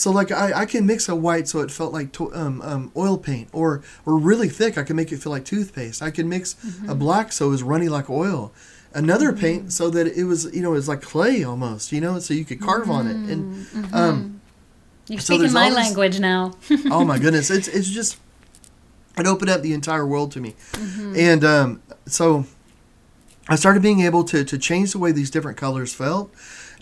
So 0.00 0.10
like 0.10 0.32
I, 0.32 0.62
I 0.62 0.64
can 0.64 0.86
mix 0.86 1.10
a 1.10 1.14
white 1.14 1.46
so 1.46 1.58
it 1.60 1.70
felt 1.70 1.92
like 1.92 2.10
to, 2.12 2.34
um, 2.34 2.62
um, 2.62 2.90
oil 2.96 3.18
paint 3.18 3.50
or 3.52 3.82
or 4.06 4.16
really 4.16 4.48
thick 4.48 4.78
I 4.78 4.82
can 4.82 4.96
make 4.96 5.12
it 5.12 5.18
feel 5.22 5.30
like 5.30 5.44
toothpaste. 5.44 6.00
I 6.00 6.10
can 6.10 6.26
mix 6.26 6.56
a 6.88 6.94
black 6.94 7.32
so 7.32 7.48
it 7.48 7.50
was 7.50 7.62
runny 7.62 7.90
like 7.90 8.08
oil. 8.08 8.50
Another 8.94 9.30
paint 9.34 9.74
so 9.74 9.90
that 9.90 10.06
it 10.06 10.24
was 10.24 10.46
you 10.54 10.62
know 10.62 10.70
it 10.70 10.76
was 10.76 10.88
like 10.88 11.02
clay 11.02 11.44
almost 11.44 11.92
you 11.92 12.00
know 12.00 12.18
so 12.18 12.32
you 12.32 12.46
could 12.46 12.62
carve 12.62 12.88
on 12.90 13.06
it. 13.08 13.16
And 13.30 13.66
um, 13.92 14.40
You're 15.06 15.20
So 15.20 15.34
speaking 15.34 15.52
my 15.52 15.68
this- 15.68 15.76
language 15.76 16.18
now. 16.18 16.54
oh 16.90 17.04
my 17.04 17.18
goodness 17.18 17.50
it's 17.50 17.68
it's 17.68 17.90
just 17.90 18.16
it 19.18 19.26
opened 19.26 19.50
up 19.50 19.60
the 19.60 19.74
entire 19.74 20.06
world 20.06 20.32
to 20.32 20.40
me. 20.40 20.54
And 21.14 21.44
um, 21.44 21.82
so 22.06 22.46
I 23.50 23.56
started 23.56 23.82
being 23.82 24.00
able 24.00 24.24
to 24.32 24.44
to 24.46 24.56
change 24.56 24.92
the 24.92 24.98
way 24.98 25.12
these 25.12 25.30
different 25.30 25.58
colors 25.58 25.92
felt. 25.92 26.32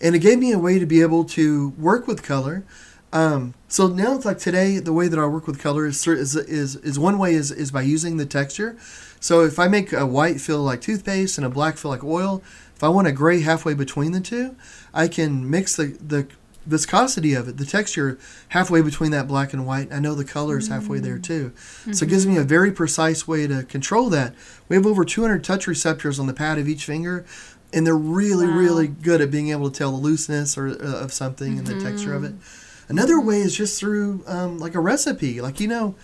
And 0.01 0.15
it 0.15 0.21
gave 0.21 0.39
me 0.39 0.53
a 0.53 0.59
way 0.61 0.79
to 0.79 0.87
be 0.87 1.01
able 1.03 1.25
to 1.35 1.71
work 1.71 2.07
with 2.07 2.23
color 2.23 2.63
um, 3.13 3.55
so 3.69 3.87
now 3.87 4.15
it's 4.15 4.25
like 4.25 4.39
today 4.39 4.79
the 4.79 4.93
way 4.93 5.09
that 5.09 5.19
I 5.19 5.27
work 5.27 5.47
with 5.47 5.59
color 5.61 5.87
is 5.87 6.07
is 6.07 6.37
is, 6.37 6.77
is 6.77 6.99
one 6.99 7.19
way 7.19 7.35
is, 7.35 7.51
is 7.51 7.71
by 7.71 7.83
using 7.83 8.17
the 8.17 8.27
texture. 8.27 8.77
So 9.21 9.45
if 9.45 9.59
I 9.59 9.67
make 9.69 9.93
a 9.93 10.07
white 10.07 10.41
feel 10.41 10.63
like 10.63 10.81
toothpaste 10.81 11.39
and 11.39 11.47
a 11.47 11.51
black 11.51 11.77
feel 11.77 11.91
like 11.91 12.05
oil, 12.05 12.43
if 12.77 12.85
I 12.85 12.89
want 12.89 13.09
a 13.09 13.13
gray 13.13 13.41
halfway 13.41 13.75
between 13.75 14.13
the 14.13 14.21
two, 14.21 14.57
I 14.93 15.09
can 15.09 15.49
mix 15.49 15.75
the 15.77 15.97
the 16.01 16.27
viscosity 16.67 17.33
of 17.33 17.49
it, 17.49 17.57
the 17.57 17.65
texture 17.65 18.19
halfway 18.49 18.83
between 18.83 19.11
that 19.11 19.27
black 19.27 19.55
and 19.55 19.67
white. 19.67 19.91
I 19.91 20.01
know 20.01 20.15
the 20.15 20.25
color 20.25 20.59
is 20.59 20.69
halfway 20.69 20.99
there 21.01 21.19
too. 21.19 21.53
So 21.93 22.05
it 22.05 22.11
gives 22.11 22.27
me 22.27 22.37
a 22.37 22.43
very 22.43 22.71
precise 22.71 23.27
way 23.27 23.47
to 23.47 23.63
control 23.63 24.11
that. 24.11 24.35
We 24.69 24.77
have 24.77 24.85
over 24.85 25.03
200 25.03 25.43
touch 25.43 25.67
receptors 25.67 26.19
on 26.21 26.27
the 26.27 26.35
pad 26.35 26.59
of 26.59 26.69
each 26.69 26.85
finger 26.85 27.25
and 27.73 27.87
they're 27.87 27.97
really 27.97 28.47
Wow. 28.47 28.59
really 28.59 28.87
good 28.87 29.23
at 29.23 29.31
being 29.31 29.49
able 29.51 29.71
to 29.71 29.79
tell 29.79 29.93
the 29.93 29.97
looseness 29.97 30.59
or 30.59 30.69
uh, 30.69 31.03
of 31.05 31.11
something 31.11 31.57
and 31.59 31.67
the 31.67 31.81
texture 31.81 32.13
of 32.13 32.23
it. 32.23 32.35
Another 32.89 33.21
way 33.21 33.41
is 33.41 33.57
just 33.57 33.79
through 33.79 34.25
um, 34.27 34.59
like 34.59 34.75
a 34.75 34.81
recipe. 34.81 35.41
Like 35.41 35.61
you 35.61 35.69
know, 35.69 35.95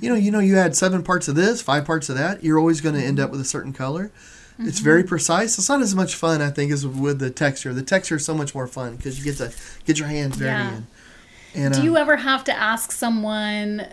you 0.00 0.08
know, 0.08 0.16
you 0.16 0.30
know, 0.30 0.40
you 0.40 0.56
add 0.56 0.74
seven 0.74 1.02
parts 1.02 1.28
of 1.28 1.34
this, 1.34 1.62
five 1.62 1.84
parts 1.84 2.08
of 2.08 2.16
that. 2.16 2.42
You're 2.42 2.58
always 2.58 2.80
going 2.80 2.94
to 2.94 3.02
end 3.02 3.20
up 3.20 3.30
with 3.30 3.40
a 3.40 3.44
certain 3.44 3.72
color. 3.72 4.10
It's 4.58 4.78
very 4.78 5.02
precise. 5.02 5.58
It's 5.58 5.68
not 5.68 5.80
as 5.80 5.94
much 5.94 6.14
fun, 6.14 6.40
I 6.40 6.50
think, 6.50 6.72
as 6.72 6.86
with 6.86 7.18
the 7.18 7.30
texture. 7.30 7.72
The 7.72 7.82
texture 7.82 8.16
is 8.16 8.24
so 8.24 8.34
much 8.34 8.54
more 8.54 8.66
fun 8.66 8.96
because 8.96 9.18
you 9.18 9.24
get 9.24 9.38
to 9.38 9.52
get 9.84 9.98
your 9.98 10.08
hands 10.08 10.36
dirty. 10.36 10.50
Yeah. 10.50 10.74
And, 10.74 10.86
and 11.54 11.74
Do 11.74 11.80
uh, 11.80 11.84
you 11.84 11.96
ever 11.96 12.16
have 12.16 12.44
to 12.44 12.52
ask 12.52 12.92
someone 12.92 13.86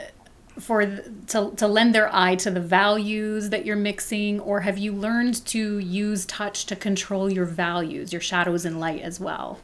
for 0.59 0.85
to, 0.85 1.51
to 1.55 1.67
lend 1.67 1.95
their 1.95 2.13
eye 2.13 2.35
to 2.35 2.51
the 2.51 2.59
values 2.59 3.49
that 3.49 3.65
you're 3.65 3.77
mixing 3.77 4.39
or 4.41 4.59
have 4.61 4.77
you 4.77 4.93
learned 4.93 5.45
to 5.47 5.79
use 5.79 6.25
touch 6.25 6.65
to 6.67 6.75
control 6.75 7.31
your 7.31 7.45
values, 7.45 8.11
your 8.11 8.21
shadows 8.21 8.65
and 8.65 8.79
light 8.79 9.01
as 9.01 9.19
well? 9.19 9.59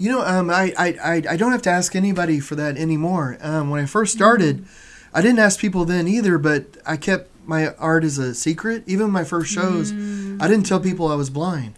You 0.00 0.10
know, 0.10 0.22
um, 0.24 0.48
I, 0.48 0.72
I, 0.78 0.88
I, 1.04 1.22
I 1.32 1.36
don't 1.36 1.52
have 1.52 1.60
to 1.62 1.70
ask 1.70 1.94
anybody 1.94 2.40
for 2.40 2.54
that 2.54 2.78
anymore. 2.78 3.36
Um, 3.42 3.68
when 3.68 3.82
I 3.82 3.86
first 3.86 4.14
started, 4.14 4.64
I 5.12 5.20
didn't 5.20 5.40
ask 5.40 5.60
people 5.60 5.84
then 5.84 6.08
either, 6.08 6.38
but 6.38 6.78
I 6.86 6.96
kept 6.96 7.28
my 7.46 7.74
art 7.74 8.02
as 8.02 8.16
a 8.16 8.34
secret. 8.34 8.82
Even 8.86 9.10
my 9.10 9.24
first 9.24 9.52
shows, 9.52 9.92
I 9.92 10.48
didn't 10.48 10.64
tell 10.64 10.80
people 10.80 11.08
I 11.08 11.16
was 11.16 11.28
blind. 11.28 11.74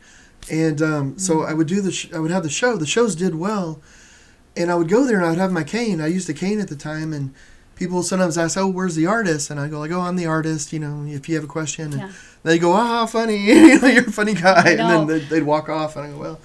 And 0.49 0.81
um, 0.81 1.19
so 1.19 1.43
I 1.43 1.53
would 1.53 1.67
do 1.67 1.81
the, 1.81 1.91
sh- 1.91 2.13
I 2.15 2.21
would 2.21 2.31
have 2.31 2.45
the 2.45 2.49
show. 2.49 2.77
The 2.77 2.87
shows 2.87 3.17
did 3.17 3.35
well, 3.35 3.81
and 4.57 4.71
I 4.71 4.77
would 4.77 4.89
go 4.89 5.05
there 5.05 5.17
and 5.17 5.27
I 5.27 5.31
would 5.31 5.39
have 5.39 5.51
my 5.51 5.65
cane. 5.65 6.01
I 6.01 6.07
used 6.07 6.31
a 6.31 6.35
cane 6.35 6.61
at 6.61 6.69
the 6.69 6.77
time, 6.77 7.13
and 7.13 7.35
people 7.75 8.05
sometimes 8.05 8.39
ask, 8.39 8.57
"Oh, 8.57 8.69
where's 8.69 8.95
the 8.95 9.07
artist?" 9.07 9.51
And 9.51 9.59
I 9.59 9.67
go 9.69 9.81
like, 9.81 9.91
"Oh, 9.93 10.01
I'm 10.01 10.15
the 10.17 10.27
artist." 10.27 10.73
You 10.73 10.79
know, 10.81 11.05
if 11.09 11.29
you 11.29 11.35
have 11.37 11.45
a 11.45 11.49
question, 11.49 11.93
and 11.93 12.03
Yeah. 12.03 12.13
they 12.45 12.59
go, 12.59 12.73
"Ah, 12.73 13.07
funny, 13.07 13.37
you 13.47 13.81
know, 13.81 13.89
you're 13.89 14.09
a 14.09 14.13
funny 14.13 14.35
guy," 14.35 14.71
and 14.71 14.79
then 14.91 15.07
they'd, 15.07 15.29
they'd 15.29 15.43
walk 15.43 15.69
off, 15.69 15.97
and 15.97 16.07
I 16.07 16.11
go, 16.11 16.19
"Well." 16.19 16.41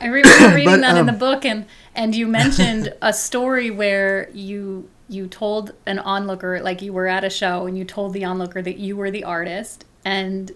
I 0.00 0.06
remember 0.06 0.48
reading 0.54 0.64
But, 0.72 0.80
that 0.82 0.96
in 0.98 1.06
the 1.06 1.12
um, 1.12 1.18
book, 1.18 1.44
and 1.44 1.66
and 1.94 2.14
you 2.14 2.26
mentioned 2.26 2.94
a 3.02 3.12
story 3.12 3.70
where 3.70 4.30
you 4.32 4.88
you 5.08 5.26
told 5.26 5.72
an 5.86 5.98
onlooker, 5.98 6.60
like 6.60 6.82
you 6.82 6.92
were 6.92 7.06
at 7.06 7.24
a 7.24 7.30
show, 7.30 7.66
and 7.66 7.78
you 7.78 7.84
told 7.84 8.12
the 8.12 8.24
onlooker 8.24 8.60
that 8.62 8.76
you 8.78 8.96
were 8.96 9.10
the 9.10 9.24
artist, 9.24 9.84
and 10.04 10.52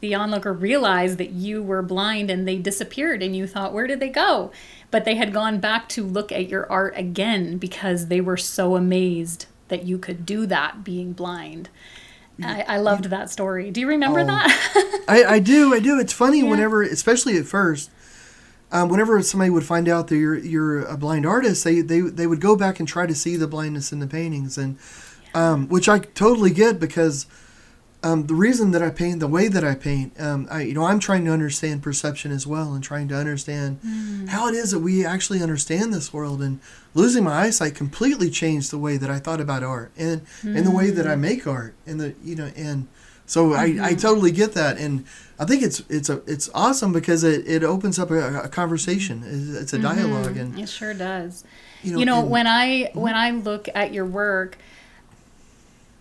the 0.00 0.14
onlooker 0.14 0.52
realized 0.52 1.18
that 1.18 1.30
you 1.30 1.62
were 1.62 1.82
blind, 1.82 2.30
and 2.30 2.46
they 2.46 2.56
disappeared, 2.58 3.22
and 3.22 3.36
you 3.36 3.46
thought, 3.46 3.72
where 3.72 3.86
did 3.86 4.00
they 4.00 4.08
go? 4.08 4.50
But 4.90 5.04
they 5.04 5.14
had 5.14 5.32
gone 5.32 5.60
back 5.60 5.88
to 5.90 6.04
look 6.04 6.32
at 6.32 6.48
your 6.48 6.70
art 6.70 6.94
again 6.96 7.56
because 7.58 8.08
they 8.08 8.20
were 8.20 8.36
so 8.36 8.74
amazed 8.76 9.46
that 9.68 9.84
you 9.84 9.98
could 9.98 10.26
do 10.26 10.46
that 10.46 10.82
being 10.84 11.12
blind. 11.12 11.68
I, 12.42 12.62
I 12.68 12.76
loved 12.78 13.04
that 13.04 13.30
story. 13.30 13.70
Do 13.70 13.80
you 13.80 13.88
remember 13.88 14.20
Oh. 14.20 14.26
that? 14.26 15.04
I, 15.08 15.24
I 15.24 15.38
do, 15.38 15.72
I 15.72 15.80
do. 15.80 15.98
It's 15.98 16.12
funny 16.12 16.40
Yeah. 16.42 16.50
whenever, 16.50 16.82
especially 16.82 17.38
at 17.38 17.46
first, 17.46 17.90
um, 18.72 18.88
whenever 18.88 19.20
somebody 19.22 19.50
would 19.50 19.64
find 19.64 19.88
out 19.88 20.08
that 20.08 20.16
you're 20.16 20.38
you're 20.38 20.80
a 20.84 20.96
blind 20.96 21.24
artist, 21.24 21.64
they, 21.64 21.80
they 21.80 22.00
they 22.00 22.26
would 22.26 22.40
go 22.40 22.56
back 22.56 22.78
and 22.78 22.88
try 22.88 23.06
to 23.06 23.14
see 23.14 23.36
the 23.36 23.46
blindness 23.46 23.92
in 23.92 24.00
the 24.00 24.06
paintings, 24.06 24.58
and 24.58 24.78
um, 25.34 25.68
which 25.68 25.88
I 25.88 26.00
totally 26.00 26.50
get 26.50 26.80
because 26.80 27.26
um, 28.02 28.26
the 28.26 28.34
reason 28.34 28.72
that 28.72 28.82
I 28.82 28.90
paint 28.90 29.20
the 29.20 29.28
way 29.28 29.48
that 29.48 29.64
I 29.64 29.74
paint, 29.74 30.20
um, 30.20 30.46
I 30.50 30.62
you 30.62 30.74
know 30.74 30.84
I'm 30.84 30.98
trying 30.98 31.24
to 31.24 31.32
understand 31.32 31.82
perception 31.82 32.32
as 32.32 32.46
well, 32.46 32.74
and 32.74 32.82
trying 32.82 33.08
to 33.08 33.16
understand 33.16 33.78
how 34.28 34.48
it 34.48 34.54
is 34.54 34.72
that 34.72 34.80
we 34.80 35.04
actually 35.04 35.42
understand 35.42 35.92
this 35.92 36.12
world. 36.12 36.42
And 36.42 36.60
losing 36.94 37.24
my 37.24 37.42
eyesight 37.42 37.74
completely 37.74 38.30
changed 38.30 38.70
the 38.70 38.78
way 38.78 38.96
that 38.96 39.10
I 39.10 39.18
thought 39.18 39.40
about 39.40 39.62
art 39.62 39.92
and 39.96 40.22
and 40.42 40.66
the 40.66 40.70
way 40.70 40.90
that 40.90 41.06
I 41.06 41.16
make 41.16 41.46
art, 41.46 41.74
and 41.86 42.00
the 42.00 42.14
you 42.22 42.34
know 42.34 42.50
and 42.56 42.88
so 43.26 43.52
I, 43.52 43.62
I 43.62 43.68
mm-hmm. 43.68 43.96
totally 43.96 44.30
get 44.30 44.52
that, 44.54 44.78
and 44.78 45.04
I 45.38 45.44
think 45.44 45.62
it's 45.62 45.82
it's 45.88 46.08
a 46.08 46.22
it's 46.26 46.48
awesome 46.54 46.92
because 46.92 47.24
it, 47.24 47.46
it 47.46 47.64
opens 47.64 47.98
up 47.98 48.10
a, 48.10 48.44
a 48.44 48.48
conversation. 48.48 49.22
It's, 49.26 49.62
it's 49.62 49.72
a 49.72 49.78
mm-hmm. 49.78 50.00
dialogue, 50.00 50.36
and 50.36 50.58
it 50.58 50.68
sure 50.68 50.94
does. 50.94 51.44
you 51.82 51.92
know, 51.92 51.98
you 51.98 52.04
know 52.04 52.20
and- 52.20 52.30
when 52.30 52.46
i 52.46 52.68
mm-hmm. 52.68 53.00
when 53.00 53.14
i 53.14 53.30
look 53.30 53.68
at 53.74 53.92
your 53.92 54.06
work 54.06 54.56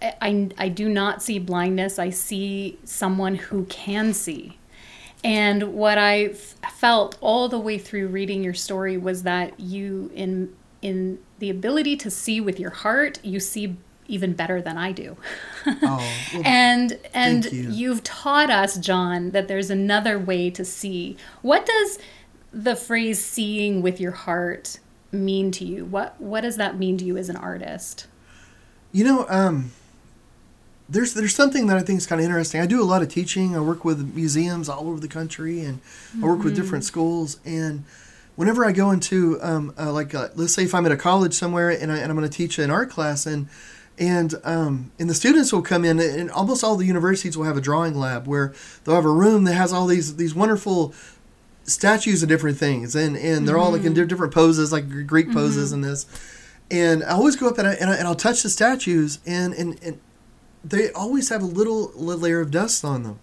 I, 0.01 0.13
I 0.21 0.49
i 0.57 0.69
do 0.69 0.88
not 0.88 1.23
see 1.23 1.39
blindness. 1.39 1.99
I 1.99 2.11
see 2.11 2.77
someone 2.83 3.35
who 3.35 3.65
can 3.65 4.13
see. 4.13 4.57
And 5.23 5.73
what 5.73 5.97
I 5.97 6.33
felt 6.77 7.17
all 7.19 7.49
the 7.49 7.57
way 7.57 7.79
through 7.79 8.09
reading 8.09 8.43
your 8.43 8.53
story 8.53 8.95
was 8.95 9.23
that 9.23 9.59
you 9.59 10.11
in 10.13 10.55
in 10.83 11.17
the 11.39 11.49
ability 11.49 11.97
to 11.97 12.11
see 12.11 12.39
with 12.39 12.59
your 12.59 12.69
heart 12.69 13.19
you 13.23 13.39
see 13.39 13.75
even 14.08 14.34
better 14.34 14.62
than 14.62 14.78
i 14.78 14.91
do 14.91 15.18
oh, 15.65 15.80
well, 16.34 16.41
and 16.46 17.00
and 17.13 17.46
you. 17.52 17.70
you've 17.70 18.04
taught 18.04 18.50
us 18.50 18.78
john 18.78 19.32
that 19.32 19.48
there's 19.48 19.70
another 19.70 20.18
way 20.20 20.50
to 20.50 20.63
see 20.65 21.15
what 21.41 21.65
does 21.65 22.00
the 22.54 22.76
phrase 22.76 23.24
seeing 23.24 23.82
with 23.82 24.00
your 24.00 24.12
heart 24.12 24.80
mean 25.12 25.52
to 25.52 25.65
you 25.65 25.86
what 25.86 26.20
what 26.20 26.41
does 26.41 26.58
that 26.58 26.78
mean 26.78 26.98
to 26.98 27.06
you 27.06 27.18
as 27.18 27.30
an 27.30 27.36
artist 27.36 28.08
You 28.91 29.04
know, 29.04 29.26
um, 29.28 29.72
there's 30.88 31.13
there's 31.13 31.36
something 31.36 31.68
that 31.68 31.76
I 31.78 31.82
think 31.82 31.98
is 31.98 32.08
kind 32.08 32.22
of 32.22 32.26
interesting. 32.26 32.62
I 32.62 32.65
do 32.65 32.82
a 32.82 32.86
lot 32.86 33.02
of 33.02 33.10
teaching. 33.10 33.56
I 33.56 33.60
work 33.60 33.84
with 33.84 34.13
museums 34.15 34.70
all 34.70 34.88
over 34.88 35.00
the 35.02 35.08
country, 35.10 35.60
and 35.62 35.82
I 36.22 36.26
work 36.26 36.44
with 36.44 36.56
different 36.56 36.86
schools. 36.86 37.39
And 37.44 37.84
whenever 38.36 38.63
I 38.65 38.72
go 38.72 38.91
into 38.91 39.38
um, 39.41 39.74
uh, 39.78 39.91
like 39.91 40.13
uh, 40.15 40.30
let's 40.36 40.54
say 40.54 40.63
if 40.63 40.74
I'm 40.74 40.86
at 40.86 40.91
a 40.91 40.98
college 40.98 41.34
somewhere 41.34 41.70
and, 41.72 41.91
I, 41.91 41.98
and 41.98 42.10
I'm 42.10 42.15
going 42.18 42.30
to 42.30 42.38
teach 42.38 42.58
an 42.60 42.70
art 42.72 42.89
class 42.89 43.26
and 43.26 43.48
and 43.97 44.36
um, 44.43 44.91
and 44.99 45.10
the 45.10 45.13
students 45.13 45.53
will 45.53 45.62
come 45.62 45.86
in 45.86 45.99
and 45.99 46.29
almost 46.31 46.63
all 46.63 46.75
the 46.75 46.86
universities 46.86 47.38
will 47.38 47.45
have 47.45 47.58
a 47.58 47.62
drawing 47.62 47.95
lab 47.95 48.27
where 48.27 48.53
they'll 48.84 48.95
have 48.95 49.05
a 49.05 49.10
room 49.10 49.45
that 49.45 49.53
has 49.53 49.71
all 49.71 49.88
these 49.88 50.17
these 50.17 50.36
wonderful 50.36 50.93
statues 51.63 52.21
of 52.23 52.29
different 52.29 52.58
things. 52.58 52.95
And 52.95 53.17
and 53.17 53.47
they're 53.47 53.58
all 53.58 53.71
like 53.71 53.84
in 53.84 53.93
different 53.93 54.34
poses 54.34 54.71
like 54.71 54.89
Gr- 54.89 55.01
Greek 55.01 55.31
poses 55.31 55.71
and 55.71 55.84
this. 55.84 56.05
And 56.71 57.03
I 57.03 57.10
always 57.12 57.36
go 57.36 57.47
up 57.47 57.60
and, 57.60 57.67
I, 57.67 57.73
and, 57.73 57.91
I, 57.91 57.95
and 57.95 58.08
I'll 58.08 58.15
touch 58.15 58.41
the 58.41 58.49
statues 58.49 59.19
and, 59.25 59.53
and 59.53 59.79
and 59.84 59.99
they 60.63 60.91
always 60.91 61.29
have 61.29 61.43
a 61.43 61.45
little 61.45 61.91
layer 61.95 62.41
of 62.41 62.49
dust 62.49 62.84
on 62.84 63.03
them. 63.03 63.19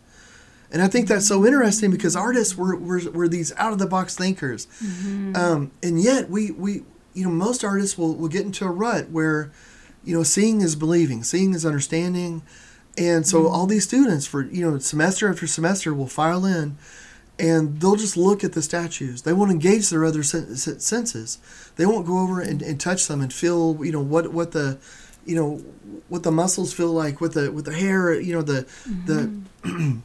And 0.70 0.80
I 0.80 0.86
think 0.88 1.06
that's 1.08 1.26
so 1.26 1.44
interesting 1.44 1.90
because 1.90 2.16
artists 2.16 2.56
were, 2.56 2.76
were, 2.76 3.00
were 3.10 3.28
these 3.28 3.52
out 3.56 3.72
of 3.72 3.78
the 3.78 3.86
box 3.86 4.16
thinkers 4.16 4.66
um, 5.36 5.70
and 5.82 6.00
yet 6.00 6.30
we, 6.30 6.50
we 6.52 6.84
you 7.12 7.24
know 7.24 7.30
most 7.30 7.62
artists 7.62 7.98
will, 7.98 8.14
will 8.14 8.28
get 8.28 8.46
into 8.46 8.64
a 8.64 8.70
rut 8.70 9.10
where 9.10 9.50
you 10.04 10.16
know, 10.16 10.22
seeing 10.22 10.60
is 10.60 10.76
believing, 10.76 11.22
seeing 11.22 11.54
is 11.54 11.64
understanding. 11.64 12.42
And 12.98 13.26
so 13.26 13.42
mm-hmm. 13.42 13.54
all 13.54 13.66
these 13.66 13.84
students 13.84 14.26
for, 14.26 14.42
you 14.42 14.68
know, 14.68 14.78
semester 14.78 15.28
after 15.30 15.46
semester 15.46 15.94
will 15.94 16.06
file 16.06 16.44
in 16.44 16.76
and 17.38 17.80
they'll 17.80 17.96
just 17.96 18.16
look 18.16 18.44
at 18.44 18.52
the 18.52 18.62
statues. 18.62 19.22
They 19.22 19.32
won't 19.32 19.50
engage 19.50 19.88
their 19.90 20.04
other 20.04 20.22
sen- 20.22 20.56
sen- 20.56 20.80
senses. 20.80 21.38
They 21.76 21.86
won't 21.86 22.06
go 22.06 22.18
over 22.18 22.40
and, 22.40 22.60
and 22.60 22.78
touch 22.78 23.08
them 23.08 23.20
and 23.20 23.32
feel, 23.32 23.78
you 23.84 23.92
know, 23.92 24.02
what, 24.02 24.32
what 24.32 24.52
the, 24.52 24.78
you 25.24 25.34
know, 25.34 25.56
what 26.08 26.24
the 26.24 26.32
muscles 26.32 26.72
feel 26.72 26.92
like 26.92 27.20
with 27.20 27.34
the, 27.34 27.50
with 27.50 27.64
the 27.64 27.74
hair, 27.74 28.20
you 28.20 28.34
know, 28.34 28.42
the, 28.42 28.66
the, 29.06 29.42
mm-hmm. 29.62 29.98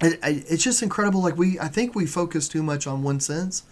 it, 0.00 0.18
it's 0.22 0.64
just 0.64 0.82
incredible. 0.82 1.22
Like 1.22 1.36
we, 1.36 1.60
I 1.60 1.68
think 1.68 1.94
we 1.94 2.06
focus 2.06 2.48
too 2.48 2.62
much 2.62 2.86
on 2.86 3.02
one 3.02 3.20
sense 3.20 3.62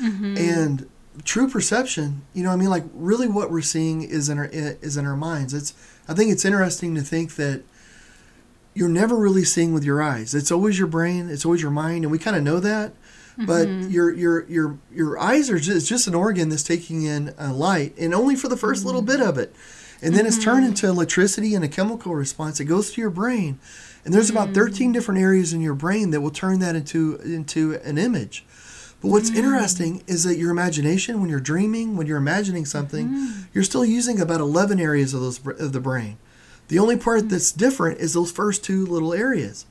mm-hmm. 0.00 0.36
and 0.36 0.88
true 1.24 1.48
perception 1.48 2.22
you 2.34 2.42
know 2.42 2.50
i 2.50 2.56
mean? 2.56 2.70
Like 2.70 2.84
really 2.92 3.28
what 3.28 3.50
we're 3.50 3.62
seeing 3.62 4.02
is 4.02 4.28
in 4.28 4.38
our 4.38 4.46
is 4.52 4.96
in 4.96 5.06
our 5.06 5.16
minds. 5.16 5.54
It's 5.54 5.74
i 6.08 6.14
think 6.14 6.30
it's 6.30 6.44
interesting 6.44 6.94
to 6.94 7.02
think 7.02 7.36
that 7.36 7.62
you're 8.74 8.88
never 8.88 9.16
really 9.16 9.44
seeing 9.44 9.72
with 9.72 9.84
your 9.84 10.02
eyes. 10.02 10.34
It's 10.34 10.52
always 10.52 10.78
your 10.78 10.88
brain 10.88 11.28
it's 11.30 11.44
always 11.44 11.62
your 11.62 11.70
mind 11.70 12.04
and 12.04 12.12
we 12.12 12.18
kind 12.18 12.36
of 12.36 12.42
know 12.42 12.60
that 12.60 12.92
but 13.38 13.68
mm-hmm. 13.68 13.90
your 13.90 14.12
your 14.14 14.46
your 14.48 14.78
your 14.92 15.18
eyes 15.18 15.50
are 15.50 15.58
just, 15.58 15.86
just 15.86 16.06
an 16.06 16.14
organ 16.14 16.48
that's 16.48 16.62
taking 16.62 17.02
in 17.02 17.34
light 17.36 17.96
and 17.98 18.14
only 18.14 18.34
for 18.34 18.48
the 18.48 18.56
1st 18.56 18.84
little 18.84 19.02
bit 19.02 19.20
mm-hmm. 19.20 19.28
of 19.28 19.38
it. 19.38 19.54
And 20.02 20.14
then 20.14 20.26
it's 20.26 20.42
turned 20.42 20.60
mm-hmm. 20.60 20.68
into 20.68 20.88
electricity 20.88 21.54
and 21.54 21.64
a 21.64 21.68
chemical 21.68 22.14
response 22.14 22.60
it 22.60 22.66
goes 22.66 22.92
to 22.92 23.00
your 23.00 23.10
brain. 23.10 23.58
And 24.04 24.14
there's 24.14 24.30
about 24.30 24.54
13 24.54 24.90
mm. 24.90 24.92
different 24.92 25.20
areas 25.20 25.52
in 25.52 25.60
your 25.60 25.74
brain 25.74 26.10
that 26.10 26.20
will 26.20 26.30
turn 26.30 26.60
that 26.60 26.76
into 26.76 27.16
into 27.16 27.74
an 27.84 27.98
image 27.98 28.45
but 29.06 29.12
what's 29.12 29.30
mm. 29.30 29.36
interesting 29.36 30.02
is 30.08 30.24
that 30.24 30.36
your 30.36 30.50
imagination, 30.50 31.20
when 31.20 31.30
you're 31.30 31.38
dreaming, 31.38 31.96
when 31.96 32.08
you're 32.08 32.16
imagining 32.18 32.64
something, 32.64 33.08
mm. 33.08 33.46
you're 33.54 33.62
still 33.62 33.84
using 33.84 34.20
about 34.20 34.40
11 34.40 34.80
areas 34.80 35.14
of 35.14 35.20
those 35.20 35.38
of 35.46 35.72
the 35.72 35.78
brain. 35.78 36.18
The 36.66 36.80
only 36.80 36.96
part 36.96 37.22
mm. 37.22 37.30
that's 37.30 37.52
different 37.52 38.00
is 38.00 38.14
those 38.14 38.32
first 38.32 38.64
two 38.64 38.84
little 38.84 39.14
areas. 39.14 39.64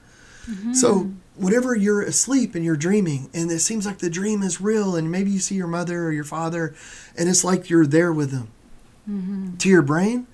Mm-hmm. 0.49 0.71
So 0.71 1.11
whenever 1.35 1.75
you're 1.75 2.01
asleep 2.01 2.55
and 2.55 2.63
you're 2.63 2.77
dreaming, 2.77 3.29
and 3.33 3.51
it 3.51 3.59
seems 3.59 3.85
like 3.85 3.97
the 3.97 4.09
dream 4.09 4.41
is 4.41 4.61
real, 4.61 4.95
and 4.95 5.11
maybe 5.11 5.31
you 5.31 5.39
see 5.39 5.55
your 5.55 5.67
mother 5.67 6.05
or 6.05 6.13
your 6.13 6.23
father, 6.23 6.73
and 7.17 7.27
it's 7.27 7.43
like 7.43 7.69
you're 7.69 7.85
there 7.85 8.13
with 8.13 8.31
them. 8.31 8.47
Mm-hmm. 9.09 9.57
To 9.57 9.69
your 9.69 9.81
brain, 9.81 10.27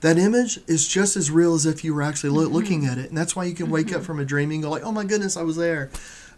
that 0.00 0.16
image 0.18 0.60
is 0.66 0.86
just 0.86 1.16
as 1.16 1.30
real 1.30 1.54
as 1.54 1.66
if 1.66 1.82
you 1.82 1.94
were 1.94 2.02
actually 2.02 2.30
loo- 2.30 2.46
mm-hmm. 2.46 2.54
looking 2.54 2.86
at 2.86 2.98
it, 2.98 3.08
and 3.08 3.18
that's 3.18 3.34
why 3.34 3.44
you 3.44 3.54
can 3.54 3.70
wake 3.70 3.88
up 3.88 3.96
mm-hmm. 3.96 4.04
from 4.04 4.20
a 4.20 4.24
dream 4.24 4.50
and 4.50 4.62
go 4.62 4.70
like, 4.70 4.84
"Oh 4.84 4.92
my 4.92 5.04
goodness, 5.04 5.36
I 5.36 5.42
was 5.42 5.56
there." 5.56 5.90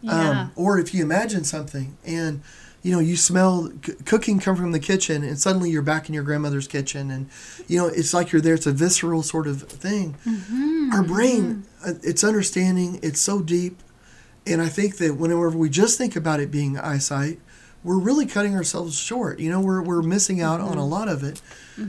Yeah. 0.03 0.31
Um, 0.31 0.53
or 0.57 0.79
if 0.79 0.95
you 0.95 1.03
imagine 1.03 1.45
something 1.45 1.99
and 2.07 2.41
you 2.83 2.91
know 2.93 3.01
you 3.01 3.17
smell 3.17 3.71
c- 3.85 3.93
cooking 4.07 4.41
come 4.41 4.57
from 4.57 4.73
the 4.73 4.81
kitchen 4.81 5.23
and 5.23 5.39
suddenly 5.39 5.71
you're 5.71 5.83
back 5.83 6.09
in 6.09 6.15
your 6.15 6.25
grandmother's 6.25 6.67
kitchen 6.67 7.11
and 7.11 7.29
you 7.69 7.79
know 7.79 7.87
it's 7.87 8.15
like 8.15 8.33
you're 8.33 8.41
there. 8.41 8.55
It's 8.55 8.67
a 8.67 8.73
visceral 8.73 9.23
sort 9.23 9.47
of 9.47 9.63
thing. 9.63 10.17
Mm-hmm. 10.27 10.93
Our 10.93 11.03
brain 11.03 11.65
uh, 11.85 11.93
it's 12.03 12.25
understanding 12.25 12.99
it's 13.03 13.21
so 13.21 13.41
deep 13.41 13.83
and 14.47 14.61
i 14.61 14.69
think 14.69 14.97
that 14.99 15.17
whenever 15.17 15.51
we 15.51 15.69
just 15.69 15.99
think 15.99 16.17
about 16.17 16.41
it 16.41 16.51
being 16.51 16.79
eyesight 16.79 17.39
we're 17.83 17.99
really 17.99 18.27
cutting 18.27 18.55
ourselves 18.55 18.99
short. 18.99 19.39
You 19.41 19.51
know 19.51 19.61
we're, 19.61 19.83
we're 19.83 20.03
missing 20.03 20.41
out 20.41 20.61
on 20.61 20.77
a 20.77 20.85
lot 20.85 21.09
of 21.09 21.23
it. 21.25 21.41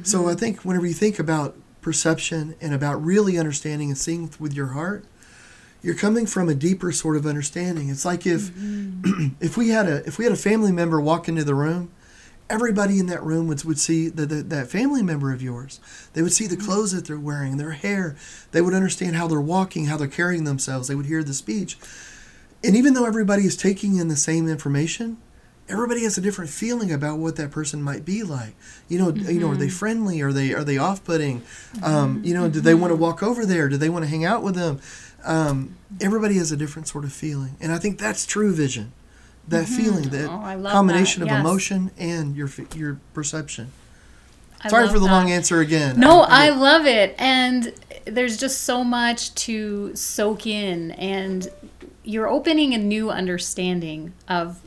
So 0.04 0.30
i 0.30 0.36
think 0.36 0.64
whenever 0.64 0.86
you 0.86 0.94
think 0.94 1.20
about 1.20 1.56
perception 1.82 2.56
and 2.62 2.74
about 2.74 3.04
really 3.04 3.38
understanding 3.38 3.89
and 3.89 3.98
seeing 3.98 4.30
with 4.39 4.54
your 4.54 4.67
heart 4.67 5.06
you're 5.82 5.96
coming 5.96 6.26
from 6.26 6.48
a 6.48 6.54
deeper 6.54 6.91
sort 6.91 7.17
of 7.17 7.26
understanding. 7.26 7.89
It's 7.89 8.06
like 8.06 8.26
if 8.26 8.52
mm-hmm. 8.52 9.30
if 9.39 9.58
we 9.58 9.70
had 9.70 9.88
a 9.88 10.06
if 10.08 10.17
we 10.17 10.26
had 10.26 10.34
a 10.34 10.38
family 10.38 10.72
member 10.72 11.02
walk 11.02 11.28
into 11.28 11.44
the 11.44 11.56
room, 11.56 11.91
everybody 12.50 13.00
in 13.00 13.08
that 13.08 13.24
room 13.24 13.48
would, 13.48 13.63
would 13.63 13.80
see 13.80 14.10
the, 14.10 14.26
the, 14.26 14.36
that 14.44 14.67
family 14.67 15.02
member 15.02 15.34
of 15.34 15.41
yours. 15.41 15.80
They 16.13 16.22
would 16.22 16.34
see 16.34 16.48
the 16.48 16.56
mm-hmm. 16.56 16.65
clothes 16.65 16.91
that 16.91 17.06
they're 17.06 17.17
wearing, 17.17 17.58
their 17.58 17.72
hair. 17.72 18.15
They 18.52 18.62
would 18.62 18.74
understand 18.74 19.15
how 19.15 19.28
they're 19.28 19.41
walking, 19.41 19.86
how 19.86 19.98
they're 19.98 20.08
carrying 20.08 20.44
themselves. 20.44 20.88
They 20.88 20.96
would 20.96 21.06
hear 21.06 21.24
the 21.24 21.34
speech. 21.34 21.78
And 22.63 22.76
even 22.76 22.94
though 22.94 23.06
everybody 23.06 23.44
is 23.44 23.58
taking 23.58 23.98
in 23.98 24.08
the 24.08 24.15
same 24.15 24.48
information, 24.48 25.17
everybody 25.69 26.04
has 26.04 26.17
a 26.17 26.21
different 26.21 26.50
feeling 26.50 26.91
about 26.91 27.17
what 27.19 27.36
that 27.38 27.52
person 27.52 27.82
might 27.82 28.04
be 28.06 28.24
like. 28.24 28.56
You 28.89 29.00
know, 29.00 29.10
you 29.13 29.39
know, 29.39 29.52
are 29.52 29.56
they 29.56 29.69
friendly? 29.69 30.21
Are 30.21 30.34
they 30.34 30.54
are 30.54 30.63
they 30.63 30.78
off-putting? 30.78 31.43
Um, 31.84 32.21
you 32.24 32.34
know, 32.34 32.50
do 32.50 32.60
they 32.62 32.74
want 32.74 32.91
to 32.91 32.95
walk 32.95 33.24
over 33.24 33.45
there? 33.45 33.69
Do 33.69 33.78
they 33.78 33.89
want 33.89 34.04
to 34.04 34.10
hang 34.10 34.26
out 34.26 34.43
with 34.43 34.56
them? 34.56 34.80
Um, 35.24 35.76
everybody 36.02 36.36
has 36.38 36.52
a 36.52 36.58
different 36.58 36.88
sort 36.88 37.04
of 37.04 37.13
feeling, 37.13 37.56
and 37.62 37.71
I 37.71 37.78
think 37.78 38.00
that's 38.00 38.26
true 38.26 38.54
vision. 38.54 38.91
That 39.47 39.65
feeling, 39.67 40.10
that 40.10 40.30
Oh, 40.30 40.69
combination 40.71 41.21
that, 41.21 41.26
of 41.28 41.32
yes. 41.32 41.39
emotion 41.41 41.91
and 41.97 42.36
your 42.36 42.50
your 42.76 43.00
perception. 43.13 43.71
I 44.63 44.69
Sorry 44.69 44.88
for 44.88 45.00
the 45.00 45.06
that. 45.08 45.12
long 45.12 45.32
answer 45.32 45.60
again. 45.60 46.00
No, 46.00 46.21
I 46.21 46.50
love 46.50 46.86
it. 46.86 47.15
And 47.17 47.74
there's 48.06 48.38
just 48.38 48.62
so 48.62 48.84
much 48.84 49.34
to 49.45 49.95
soak 49.95 50.45
in. 50.45 50.91
And 50.91 51.50
you're 52.04 52.28
opening 52.30 52.76
a 52.76 52.78
new 52.78 53.10
understanding 53.10 54.13
of 54.28 54.60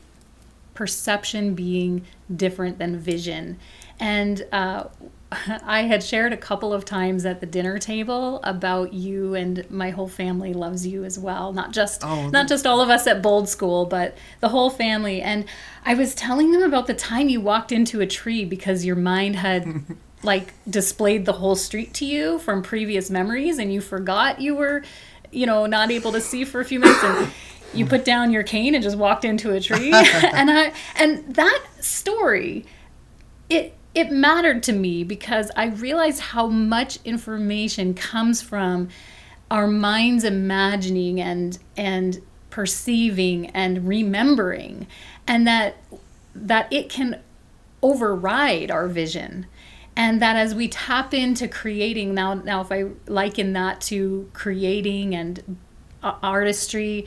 perception 0.75 1.55
being 1.55 2.05
different 2.33 2.77
than 2.77 2.97
vision. 2.97 3.57
And 3.99 4.45
uh, 4.51 4.85
I 5.31 5.83
had 5.83 6.03
shared 6.03 6.33
a 6.33 6.37
couple 6.37 6.73
of 6.73 6.85
times 6.85 7.25
at 7.25 7.39
the 7.39 7.45
dinner 7.45 7.79
table 7.79 8.39
about 8.43 8.93
you 8.93 9.33
and 9.33 9.69
my 9.71 9.89
whole 9.89 10.07
family 10.07 10.53
loves 10.53 10.85
you 10.85 11.03
as 11.03 11.17
well. 11.17 11.51
Not 11.53 11.71
just 11.71 12.03
Oh, 12.03 12.29
not 12.29 12.47
just 12.47 12.67
all 12.67 12.81
of 12.81 12.89
us 12.89 13.07
at 13.07 13.21
Bold 13.21 13.49
School, 13.49 13.85
but 13.85 14.15
the 14.39 14.49
whole 14.49 14.69
family. 14.69 15.21
And 15.21 15.45
I 15.83 15.95
was 15.95 16.13
telling 16.13 16.51
them 16.51 16.61
about 16.61 16.87
the 16.87 16.93
time 16.93 17.29
you 17.29 17.41
walked 17.41 17.71
into 17.71 18.01
a 18.01 18.07
tree 18.07 18.45
because 18.45 18.85
your 18.85 18.95
mind 18.95 19.37
had 19.37 19.67
like 20.23 20.53
displayed 20.69 21.25
the 21.25 21.33
whole 21.33 21.55
street 21.55 21.93
to 21.95 22.05
you 22.05 22.39
from 22.39 22.61
previous 22.61 23.09
memories 23.09 23.59
and 23.59 23.73
you 23.73 23.81
forgot 23.81 24.41
you 24.41 24.55
were, 24.55 24.83
you 25.31 25.45
know, 25.45 25.65
not 25.65 25.91
able 25.91 26.11
to 26.11 26.21
see 26.21 26.43
for 26.43 26.61
a 26.61 26.65
few 26.65 26.79
minutes 26.79 27.03
and 27.03 27.31
you 27.75 27.85
put 27.85 28.05
down 28.05 28.31
your 28.31 28.43
cane 28.43 28.75
and 28.75 28.83
just 28.83 28.97
walked 28.97 29.25
into 29.25 29.51
a 29.51 29.59
tree. 29.59 29.91
and 29.93 30.51
I 30.51 30.73
and 30.95 31.35
that 31.35 31.63
story 31.79 32.65
it 33.49 33.75
it 33.93 34.11
mattered 34.11 34.63
to 34.63 34.73
me 34.73 35.03
because 35.03 35.51
I 35.55 35.67
realized 35.67 36.19
how 36.19 36.47
much 36.47 36.99
information 37.05 37.93
comes 37.93 38.41
from 38.41 38.89
our 39.49 39.67
minds 39.67 40.23
imagining 40.23 41.21
and 41.21 41.57
and 41.77 42.21
perceiving 42.49 43.47
and 43.47 43.87
remembering 43.87 44.87
and 45.27 45.47
that 45.47 45.77
that 46.33 46.71
it 46.71 46.89
can 46.89 47.21
override 47.81 48.71
our 48.71 48.87
vision 48.87 49.45
and 49.95 50.21
that 50.21 50.35
as 50.35 50.55
we 50.55 50.67
tap 50.67 51.13
into 51.13 51.47
creating 51.47 52.13
now 52.13 52.33
now 52.33 52.61
if 52.61 52.71
i 52.71 52.85
liken 53.07 53.53
that 53.53 53.81
to 53.81 54.29
creating 54.33 55.13
and 55.13 55.57
artistry 56.01 57.05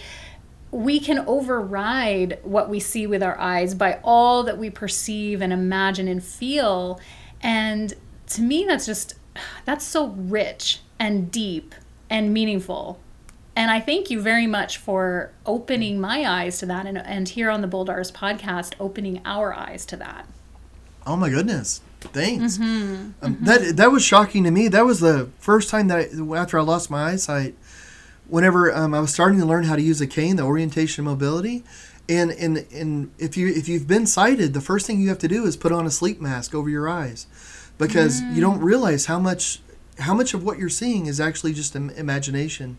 we 0.71 1.01
can 1.01 1.19
override 1.27 2.39
what 2.43 2.69
we 2.69 2.79
see 2.79 3.07
with 3.07 3.23
our 3.23 3.39
eyes 3.39 3.75
by 3.75 3.99
all 4.05 4.43
that 4.43 4.59
we 4.59 4.69
perceive 4.69 5.41
and 5.41 5.53
imagine 5.53 6.09
and 6.09 6.23
feel 6.23 7.01
and 7.41 7.95
to 8.27 8.43
me 8.43 8.65
that's 8.65 8.87
just 8.87 9.15
that's 9.65 9.85
so 9.85 10.09
rich 10.09 10.81
and 10.99 11.31
deep 11.31 11.75
and 12.11 12.35
meaningful 12.35 12.99
and 13.57 13.71
i 13.71 13.81
thank 13.81 14.11
you 14.11 14.21
very 14.21 14.47
much 14.47 14.77
for 14.77 15.33
opening 15.47 15.99
my 16.01 16.25
eyes 16.29 16.59
to 16.59 16.67
that 16.67 16.87
and, 16.87 16.99
and 16.99 17.31
here 17.31 17.49
on 17.49 17.61
the 17.63 17.67
bold 17.67 17.89
artist 17.89 18.13
podcast 18.13 18.75
opening 18.79 19.23
our 19.25 19.55
eyes 19.55 19.87
to 19.87 19.97
that 19.97 20.27
Oh 21.09 21.17
my 21.17 21.31
goodness! 21.31 21.81
Thanks. 22.01 22.59
Mm-hmm. 22.59 23.25
Um, 23.25 23.39
That 23.41 23.79
that 23.79 23.91
was 23.91 24.05
shocking 24.05 24.45
to 24.45 24.51
me. 24.51 24.69
That 24.69 24.85
was 24.85 25.01
the 25.01 25.31
first 25.39 25.71
time 25.71 25.89
that 25.89 25.99
I, 25.99 26.37
after 26.37 26.59
I 26.59 26.63
lost 26.63 26.91
my 26.91 27.13
eyesight, 27.13 27.55
whenever 28.29 28.75
um, 28.75 28.95
I 28.95 29.01
was 29.01 29.13
starting 29.13 29.41
to 29.41 29.47
learn 29.47 29.65
how 29.65 29.77
to 29.77 29.83
use 29.83 30.01
a 30.01 30.07
cane, 30.07 30.37
the 30.37 30.45
orientation 30.45 31.05
mobility, 31.05 31.65
and 32.09 32.31
and 32.31 32.67
and 32.73 33.11
if 33.19 33.37
you 33.37 33.49
if 33.49 33.69
you've 33.69 33.89
been 33.89 34.07
sighted, 34.07 34.55
the 34.55 34.61
first 34.61 34.87
thing 34.87 35.01
you 35.01 35.09
have 35.09 35.19
to 35.19 35.29
do 35.29 35.45
is 35.45 35.57
put 35.57 35.73
on 35.73 35.87
a 35.87 35.91
sleep 35.91 36.21
mask 36.21 36.55
over 36.55 36.71
your 36.71 36.89
eyes, 36.89 37.27
because 37.79 38.21
you 38.23 38.41
don't 38.41 38.61
mm. 38.61 38.65
realize 38.65 39.07
how 39.07 39.19
much 39.19 39.61
how 39.99 40.15
much 40.15 40.33
of 40.35 40.45
what 40.45 40.59
you're 40.59 40.69
seeing 40.69 41.07
is 41.07 41.21
actually 41.21 41.53
just 41.53 41.75
Im- 41.75 41.91
imagination. 41.91 42.79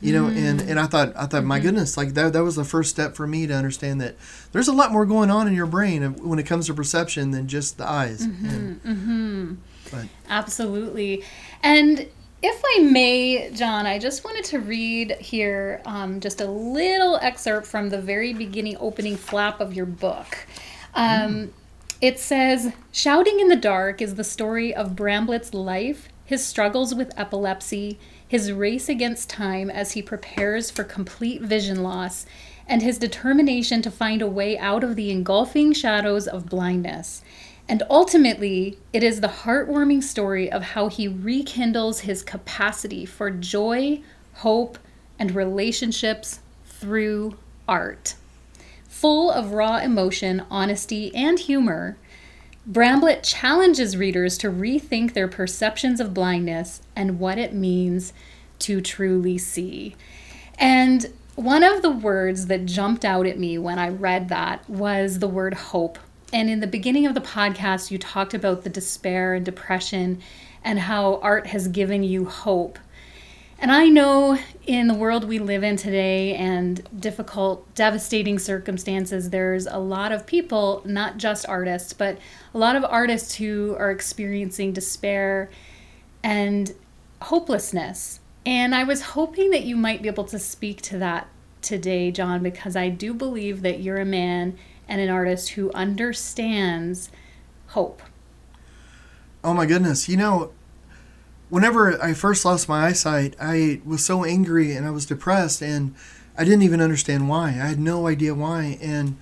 You 0.00 0.12
know, 0.12 0.26
and, 0.26 0.60
and 0.60 0.78
I 0.78 0.84
mm. 0.84 0.90
thought 0.92 1.12
I 1.16 1.26
thought 1.26 1.42
my 1.42 1.56
mm-hmm. 1.56 1.66
goodness, 1.66 1.96
like 1.96 2.14
that 2.14 2.32
that 2.32 2.44
was 2.44 2.54
the 2.54 2.64
first 2.64 2.90
step 2.90 3.16
for 3.16 3.26
me 3.26 3.48
to 3.48 3.54
understand 3.54 4.00
that 4.00 4.14
there's 4.52 4.68
a 4.68 4.72
lot 4.72 4.92
more 4.92 5.04
going 5.04 5.28
on 5.28 5.48
in 5.48 5.54
your 5.54 5.66
brain 5.66 6.14
when 6.22 6.38
it 6.38 6.44
comes 6.44 6.66
to 6.66 6.74
perception 6.74 7.32
than 7.32 7.48
just 7.48 7.78
the 7.78 7.88
eyes. 7.88 8.22
And- 8.22 8.80
mm-hmm, 8.80 8.92
mm-hmm. 8.92 9.54
but 9.90 10.06
Absolutely. 10.28 11.24
And 11.64 12.06
if 12.42 12.62
I 12.64 12.82
may, 12.82 13.50
John, 13.52 13.86
I 13.86 13.98
just 13.98 14.24
wanted 14.24 14.44
to 14.46 14.60
read 14.60 15.12
here 15.20 15.82
um, 15.84 16.20
just 16.20 16.40
a 16.40 16.46
little 16.46 17.16
excerpt 17.16 17.66
from 17.66 17.88
the 17.88 18.00
very 18.00 18.32
beginning 18.32 18.76
opening 18.78 19.16
flap 19.16 19.60
of 19.60 19.74
your 19.74 19.86
book. 19.86 20.46
Um, 20.94 21.52
It 22.00 22.20
says 22.20 22.72
Shouting 22.92 23.40
in 23.40 23.48
the 23.48 23.56
Dark 23.56 24.00
is 24.00 24.14
the 24.14 24.22
story 24.22 24.72
of 24.72 24.94
Bramblett's 24.94 25.52
life, 25.52 26.08
his 26.24 26.46
struggles 26.46 26.94
with 26.94 27.18
epilepsy, 27.18 27.98
his 28.26 28.52
race 28.52 28.88
against 28.88 29.28
time 29.28 29.68
as 29.68 29.92
he 29.92 30.02
prepares 30.02 30.70
for 30.70 30.84
complete 30.84 31.42
vision 31.42 31.82
loss, 31.82 32.24
and 32.68 32.82
his 32.82 32.98
determination 32.98 33.82
to 33.82 33.90
find 33.90 34.22
a 34.22 34.28
way 34.28 34.56
out 34.56 34.84
of 34.84 34.94
the 34.94 35.10
engulfing 35.10 35.72
shadows 35.72 36.28
of 36.28 36.48
blindness. 36.48 37.22
And 37.68 37.82
ultimately, 37.90 38.78
it 38.92 39.02
is 39.02 39.20
the 39.20 39.28
heartwarming 39.28 40.02
story 40.02 40.50
of 40.50 40.62
how 40.62 40.88
he 40.88 41.06
rekindles 41.06 42.00
his 42.00 42.22
capacity 42.22 43.04
for 43.04 43.30
joy, 43.30 44.00
hope, 44.34 44.78
and 45.18 45.34
relationships 45.34 46.40
through 46.64 47.36
art. 47.68 48.14
Full 48.88 49.30
of 49.30 49.52
raw 49.52 49.76
emotion, 49.78 50.44
honesty, 50.50 51.14
and 51.14 51.38
humor, 51.38 51.98
Bramblett 52.66 53.22
challenges 53.22 53.96
readers 53.96 54.36
to 54.38 54.50
rethink 54.50 55.14
their 55.14 55.28
perceptions 55.28 56.00
of 56.00 56.12
blindness 56.12 56.82
and 56.94 57.18
what 57.18 57.38
it 57.38 57.54
means 57.54 58.12
to 58.60 58.80
truly 58.80 59.38
see. 59.38 59.96
And 60.58 61.12
one 61.34 61.62
of 61.62 61.82
the 61.82 61.90
words 61.90 62.46
that 62.46 62.66
jumped 62.66 63.04
out 63.04 63.26
at 63.26 63.38
me 63.38 63.56
when 63.58 63.78
I 63.78 63.88
read 63.88 64.28
that 64.28 64.68
was 64.68 65.18
the 65.18 65.28
word 65.28 65.54
hope. 65.54 65.98
And 66.32 66.50
in 66.50 66.60
the 66.60 66.66
beginning 66.66 67.06
of 67.06 67.14
the 67.14 67.20
podcast, 67.20 67.90
you 67.90 67.98
talked 67.98 68.34
about 68.34 68.62
the 68.62 68.70
despair 68.70 69.34
and 69.34 69.44
depression 69.44 70.20
and 70.62 70.78
how 70.78 71.20
art 71.20 71.46
has 71.48 71.68
given 71.68 72.02
you 72.02 72.26
hope. 72.26 72.78
And 73.60 73.72
I 73.72 73.86
know 73.86 74.38
in 74.66 74.86
the 74.86 74.94
world 74.94 75.24
we 75.24 75.40
live 75.40 75.64
in 75.64 75.76
today 75.76 76.34
and 76.36 76.86
difficult, 77.00 77.74
devastating 77.74 78.38
circumstances, 78.38 79.30
there's 79.30 79.66
a 79.66 79.78
lot 79.78 80.12
of 80.12 80.26
people, 80.26 80.82
not 80.84 81.16
just 81.16 81.48
artists, 81.48 81.92
but 81.92 82.18
a 82.54 82.58
lot 82.58 82.76
of 82.76 82.84
artists 82.84 83.34
who 83.34 83.74
are 83.76 83.90
experiencing 83.90 84.72
despair 84.72 85.50
and 86.22 86.72
hopelessness. 87.22 88.20
And 88.46 88.74
I 88.74 88.84
was 88.84 89.02
hoping 89.02 89.50
that 89.50 89.64
you 89.64 89.76
might 89.76 90.02
be 90.02 90.08
able 90.08 90.24
to 90.24 90.38
speak 90.38 90.80
to 90.82 90.98
that 90.98 91.26
today, 91.62 92.10
John, 92.10 92.42
because 92.42 92.76
I 92.76 92.88
do 92.88 93.14
believe 93.14 93.62
that 93.62 93.80
you're 93.80 93.98
a 93.98 94.04
man 94.04 94.58
and 94.88 95.00
an 95.00 95.10
artist 95.10 95.50
who 95.50 95.70
understands 95.72 97.10
hope. 97.68 98.02
Oh 99.44 99.54
my 99.54 99.66
goodness. 99.66 100.08
You 100.08 100.16
know, 100.16 100.52
whenever 101.48 102.00
I 102.02 102.14
first 102.14 102.44
lost 102.44 102.68
my 102.68 102.86
eyesight, 102.86 103.34
I 103.40 103.80
was 103.84 104.04
so 104.04 104.24
angry 104.24 104.72
and 104.72 104.86
I 104.86 104.90
was 104.90 105.06
depressed 105.06 105.62
and 105.62 105.94
I 106.36 106.44
didn't 106.44 106.62
even 106.62 106.80
understand 106.80 107.28
why. 107.28 107.48
I 107.48 107.66
had 107.66 107.78
no 107.78 108.06
idea 108.06 108.34
why 108.34 108.78
and 108.80 109.16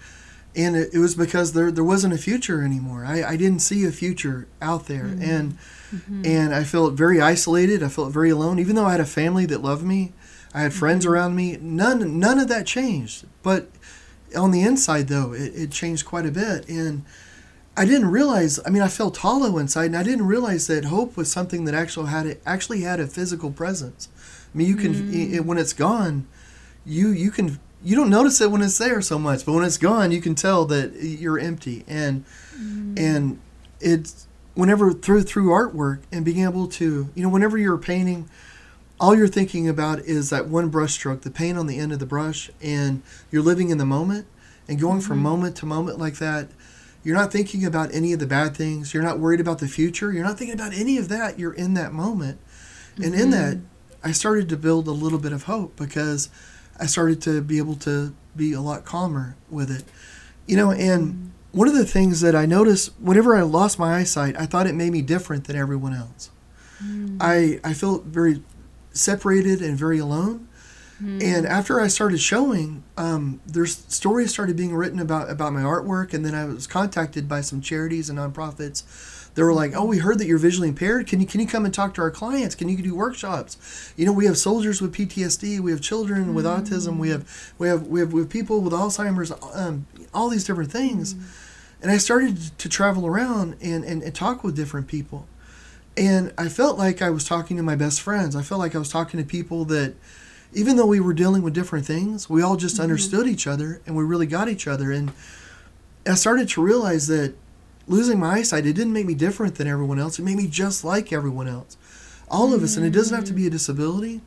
and 0.55 0.75
it, 0.75 0.95
it 0.95 0.99
was 0.99 1.15
because 1.15 1.53
there 1.53 1.71
there 1.71 1.85
wasn't 1.85 2.15
a 2.15 2.19
future 2.19 2.63
anymore. 2.63 3.05
I, 3.05 3.23
I 3.23 3.37
didn't 3.37 3.61
see 3.61 3.85
a 3.85 3.93
future 3.93 4.49
out 4.63 4.87
there 4.87 5.05
mm-hmm. 5.05 5.23
and 5.23 5.59
mm-hmm. 5.95 6.23
and 6.25 6.55
I 6.55 6.65
felt 6.65 6.95
very 6.95 7.21
isolated. 7.21 7.83
I 7.83 7.89
felt 7.89 8.13
very 8.13 8.31
alone 8.31 8.59
even 8.59 8.77
though 8.77 8.87
I 8.87 8.93
had 8.93 9.01
a 9.01 9.07
family 9.07 9.47
that 9.47 9.63
loved 9.63 9.85
me. 9.85 10.13
I 10.57 10.63
had 10.63 10.73
friends 10.73 11.05
mm-hmm. 11.05 11.15
around 11.15 11.37
me. 11.37 11.59
None 11.61 12.19
none 12.19 12.41
of 12.41 12.49
that 12.49 12.67
changed. 12.67 13.27
But 13.43 13.69
on 14.35 14.51
the 14.51 14.63
inside 14.63 15.09
though, 15.09 15.33
it, 15.33 15.53
it 15.55 15.71
changed 15.71 16.05
quite 16.05 16.27
a 16.27 16.33
bit 16.33 16.69
and 16.69 17.05
I 17.77 17.85
didn't 17.85 18.11
realize. 18.11 18.59
I 18.65 18.71
mean, 18.71 18.83
I 18.83 18.89
felt 18.89 19.19
hollow 19.19 19.59
inside, 19.59 19.87
and 19.87 19.97
I 19.97 20.03
didn't 20.03 20.27
realize 20.27 20.67
that 20.69 20.87
hope 20.87 21.17
was 21.17 21.31
something 21.31 21.67
that 21.67 21.75
actually 21.75 22.09
had 22.09 22.27
a, 22.27 22.49
actually 22.49 22.81
had 22.81 23.01
a 23.01 23.07
physical 23.07 23.51
presence. 23.51 24.09
I 24.55 24.59
mean, 24.59 24.67
you 24.67 24.77
can 24.77 24.95
mm. 24.95 25.35
it, 25.35 25.41
when 25.45 25.59
it's 25.59 25.75
gone, 25.75 26.27
you 26.87 27.11
you 27.11 27.31
can 27.31 27.59
you 27.83 27.95
don't 27.95 28.09
notice 28.09 28.41
it 28.41 28.51
when 28.51 28.63
it's 28.63 28.79
there 28.79 29.03
so 29.03 29.19
much, 29.19 29.45
but 29.45 29.53
when 29.53 29.65
it's 29.65 29.77
gone, 29.77 30.11
you 30.11 30.23
can 30.23 30.35
tell 30.35 30.65
that 30.67 30.95
you're 31.03 31.39
empty. 31.39 31.85
And 31.87 32.25
mm. 32.59 32.99
and 32.99 33.39
it's 33.79 34.27
whenever 34.55 34.95
through 34.95 35.25
through 35.25 35.51
artwork 35.51 36.01
and 36.11 36.25
being 36.25 36.45
able 36.45 36.69
to 36.69 37.11
you 37.15 37.23
know 37.23 37.29
whenever 37.29 37.59
you're 37.59 37.77
painting, 37.77 38.31
all 38.99 39.15
you're 39.15 39.29
thinking 39.29 39.69
about 39.69 40.01
is 40.01 40.31
that 40.31 40.49
one 40.49 40.69
brush 40.69 40.95
stroke, 40.95 41.23
the 41.23 41.31
paint 41.31 41.59
on 41.59 41.67
the 41.67 41.79
end 41.79 41.93
of 41.93 41.99
the 41.99 42.07
brush, 42.07 42.51
and 42.63 43.03
you're 43.31 43.43
living 43.43 43.71
in 43.71 43.79
the 43.79 43.87
moment 43.87 44.27
and 44.69 44.81
going 44.81 44.99
mm-hmm. 44.99 45.07
from 45.07 45.19
moment 45.19 45.57
to 45.57 45.67
moment 45.67 45.99
like 45.99 46.17
that 46.17 46.49
you're 47.07 47.15
not 47.15 47.31
thinking 47.31 47.65
about 47.65 47.95
any 47.95 48.13
of 48.13 48.19
the 48.19 48.27
bad 48.27 48.57
things. 48.57 48.93
You're 48.93 49.05
not 49.05 49.21
worried 49.21 49.39
about 49.39 49.61
the 49.61 49.69
future. 49.69 50.13
You're 50.13 50.25
not 50.25 50.39
thinking 50.39 50.57
about 50.57 50.75
any 50.75 50.99
of 50.99 51.09
that. 51.09 51.39
You're 51.39 51.53
in 51.53 51.75
that 51.75 51.93
moment. 51.93 52.41
Mm-hmm. 52.95 53.03
And 53.05 53.15
in 53.15 53.31
that, 53.31 53.59
I 54.03 54.11
started 54.11 54.49
to 54.49 54.57
build 54.57 54.89
a 54.89 54.91
little 54.91 55.21
bit 55.21 55.33
of 55.33 55.45
hope 55.45 55.77
because 55.77 56.31
I 56.81 56.87
started 56.87 57.23
to 57.23 57.43
be 57.43 57.59
able 57.59 57.77
to 57.77 58.13
be 58.35 58.53
a 58.53 58.61
lot 58.61 58.85
calmer 58.85 59.37
with 59.49 59.71
it. 59.71 59.85
You 60.49 60.57
know, 60.57 60.73
and 60.73 61.13
mm-hmm. 61.13 61.29
one 61.53 61.69
of 61.69 61.75
the 61.75 61.87
things 61.87 62.23
that 62.23 62.35
I 62.35 62.45
noticed 62.45 62.93
whenever 62.99 63.37
I 63.37 63.43
lost 63.43 63.79
my 63.79 63.95
eyesight, 63.99 64.37
I 64.37 64.47
thought 64.47 64.67
it 64.67 64.75
made 64.75 64.91
me 64.91 65.01
different 65.01 65.45
than 65.45 65.55
everyone 65.55 65.95
else. 65.95 66.31
Mm-hmm. 66.83 67.19
I, 67.21 67.61
I 67.63 67.73
felt 67.73 68.03
very 68.07 68.43
separated 68.97 69.63
and 69.63 69.79
very 69.79 69.99
alone. 69.99 70.49
Mm. 71.03 71.23
And 71.23 71.47
after 71.47 71.81
I 71.81 71.89
started 71.89 72.21
showing, 72.21 72.83
um, 72.97 73.41
there's 73.47 73.77
stories 73.89 74.31
started 74.31 74.57
being 74.57 74.75
written 74.75 74.99
about 74.99 75.31
about 75.31 75.53
my 75.53 75.61
artwork, 75.61 76.15
and 76.15 76.25
then 76.25 76.35
I 76.35 76.47
was 76.47 76.67
contacted 76.67 77.29
by 77.29 77.43
some 77.43 77.61
charities 77.61 78.09
and 78.09 78.19
nonprofits. 78.19 78.83
They 79.35 79.43
were 79.43 79.53
like, 79.53 79.75
"Oh, 79.77 79.85
we 79.85 79.99
heard 79.99 80.19
that 80.21 80.27
you're 80.27 80.39
visually 80.39 80.69
impaired. 80.69 81.07
Can 81.07 81.21
you 81.21 81.27
can 81.27 81.41
you 81.41 81.47
come 81.47 81.67
and 81.67 81.75
talk 81.75 81.93
to 81.95 82.01
our 82.01 82.11
clients? 82.11 82.55
Can 82.55 82.71
you 82.71 82.79
do 82.79 82.95
workshops? 82.95 83.93
You 83.97 84.07
know, 84.07 84.13
we 84.13 84.25
have 84.25 84.39
soldiers 84.39 84.81
with 84.81 84.95
PTSD, 84.95 85.61
we 85.61 85.71
have 85.71 85.83
children 85.83 86.29
mm. 86.29 86.35
with 86.35 86.47
autism, 86.47 86.97
we 86.97 87.11
have 87.11 87.53
we 87.59 87.69
have 87.69 87.87
we 87.87 88.01
have 88.01 88.15
we 88.15 88.21
have 88.23 88.31
people 88.31 88.63
with 88.63 88.73
Alzheimer's, 88.73 89.33
um, 89.53 89.87
all 90.15 90.31
these 90.31 90.45
different 90.45 90.73
things." 90.73 91.13
Mm. 91.13 91.23
And 91.83 91.91
I 91.91 91.99
started 91.99 92.59
to 92.59 92.69
travel 92.71 93.07
around 93.07 93.57
and, 93.61 93.85
and, 93.85 94.03
and 94.03 94.15
talk 94.15 94.43
with 94.43 94.57
different 94.57 94.89
people. 94.89 95.27
And 95.97 96.33
I 96.37 96.49
felt 96.49 96.77
like 96.77 97.01
I 97.01 97.11
was 97.11 97.25
talking 97.25 97.57
to 97.57 97.63
my 97.63 97.77
best 97.77 98.01
friends. 98.01 98.37
I 98.37 98.43
felt 98.43 98.61
like 98.61 98.75
I 98.75 98.79
was 98.79 98.91
talking 98.91 99.19
to 99.19 99.27
people 99.27 99.65
that 99.67 99.95
even 100.53 100.77
though 100.77 100.87
we 100.87 101.01
were 101.01 101.15
dealing 101.15 101.43
with 101.43 101.55
different 101.55 101.87
things, 101.87 102.29
we 102.29 102.43
all 102.43 102.57
just 102.57 102.75
mm-hmm. 102.75 102.85
understood 102.85 103.27
each 103.27 103.47
other 103.47 103.81
and 103.87 103.97
we 103.97 104.05
really 104.05 104.27
got 104.27 104.49
each 104.49 104.67
other. 104.67 104.91
And 104.91 105.13
I 106.07 106.15
started 106.15 106.49
to 106.51 106.63
realize 106.63 107.07
that 107.07 107.35
losing 107.87 108.19
my 108.19 108.37
eyesight, 108.37 108.67
it 108.67 108.75
didn't 108.75 108.93
make 108.93 109.07
me 109.07 109.15
different 109.15 109.57
than 109.57 109.67
everyone 109.67 109.99
else. 109.99 110.19
It 110.19 110.23
made 110.23 110.37
me 110.37 110.47
just 110.47 110.85
like 110.85 111.13
everyone 111.13 111.49
else. 111.49 111.77
All 112.29 112.53
of 112.53 112.63
us, 112.63 112.77
and 112.77 112.85
it 112.85 112.91
doesn't 112.91 113.15
have 113.15 113.25
to 113.27 113.33
be 113.33 113.47
a 113.47 113.51
disability. 113.51 114.21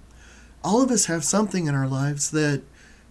All 0.63 0.81
of 0.81 0.89
us 0.89 1.05
have 1.05 1.23
something 1.23 1.67
in 1.67 1.75
our 1.75 1.87
lives 1.87 2.31
that 2.31 2.61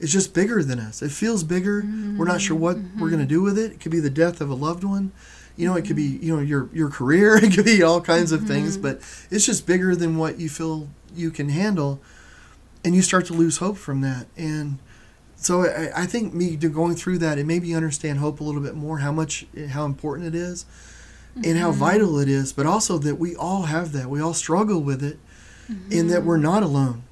is 0.01 0.13
just 0.13 0.33
bigger 0.33 0.63
than 0.63 0.79
us. 0.79 1.03
It 1.03 1.11
feels 1.11 1.45
bigger. 1.45 1.83
Mm-hmm. 1.83 2.17
We're 2.17 2.27
not 2.27 2.41
sure 2.41 2.57
what 2.57 2.77
mm-hmm. 2.77 3.01
we're 3.01 3.11
going 3.11 3.21
to 3.21 3.27
do 3.27 3.43
with 3.43 3.59
it. 3.59 3.73
It 3.73 3.81
could 3.81 3.93
be 3.93 4.01
the 4.01 4.11
death 4.11 4.41
of 4.41 4.49
a 4.51 4.55
loved 4.55 4.85
one. 4.85 5.13
You 5.59 5.67
know, 5.67 5.75
it 5.75 5.85
could 5.85 5.97
be 5.97 6.19
you 6.23 6.35
know 6.35 6.41
your 6.41 6.71
your 6.73 6.89
career. 6.89 7.37
It 7.45 7.53
could 7.53 7.67
be 7.67 7.83
all 7.83 8.01
kinds 8.01 8.33
of 8.33 8.47
things, 8.47 8.79
mm-hmm. 8.79 8.83
but 8.83 9.27
it's 9.31 9.45
just 9.45 9.67
bigger 9.67 9.95
than 9.95 10.17
what 10.17 10.39
you 10.39 10.49
feel 10.49 10.89
you 11.15 11.31
can 11.31 11.51
handle 11.51 12.01
and 12.85 12.95
you 12.95 13.03
start 13.03 13.27
to 13.27 13.33
lose 13.33 13.59
hope 13.59 13.77
from 13.77 14.01
that. 14.03 14.27
And 14.37 14.79
so 15.37 15.65
I, 15.65 16.03
I 16.03 16.07
think 16.07 16.35
me 16.35 16.57
going 16.57 16.95
through 16.95 17.19
that, 17.19 17.39
it 17.39 17.47
made 17.47 17.63
me 17.63 17.75
understand 17.75 18.19
hope 18.19 18.41
a 18.41 18.45
little 18.45 18.61
bit 18.61 18.75
more, 18.75 18.99
how 18.99 19.13
much, 19.13 19.47
how 19.71 19.85
important 19.85 20.29
it 20.29 20.35
is, 20.35 20.65
mm-hmm. 21.31 21.43
and 21.45 21.59
how 21.59 21.71
mm-hmm. 21.71 21.81
vital 21.81 22.19
it 22.19 22.29
is. 22.29 22.53
But 22.53 22.67
also 22.67 22.99
that 22.99 23.17
we 23.17 23.35
all 23.37 23.63
have 23.63 23.93
that. 23.93 24.09
We 24.09 24.21
all 24.21 24.35
struggle 24.35 24.81
with 24.81 25.03
it, 25.03 25.19
mm-hmm. 25.71 25.93
and 25.93 26.11
that 26.11 26.25
we're 26.25 26.39
not 26.39 26.63
alone. 26.63 27.03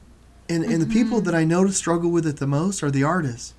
And 0.49 0.65
and 0.65 0.81
the 0.81 0.87
people 0.87 1.19
mm-hmm. 1.19 1.27
that 1.27 1.35
I 1.35 1.45
know 1.45 1.65
to 1.65 1.73
struggle 1.73 2.11
with 2.11 2.27
it 2.27 2.37
the 2.37 2.47
most 2.47 2.83
are 2.83 2.91
the 2.91 3.03
artists. 3.03 3.55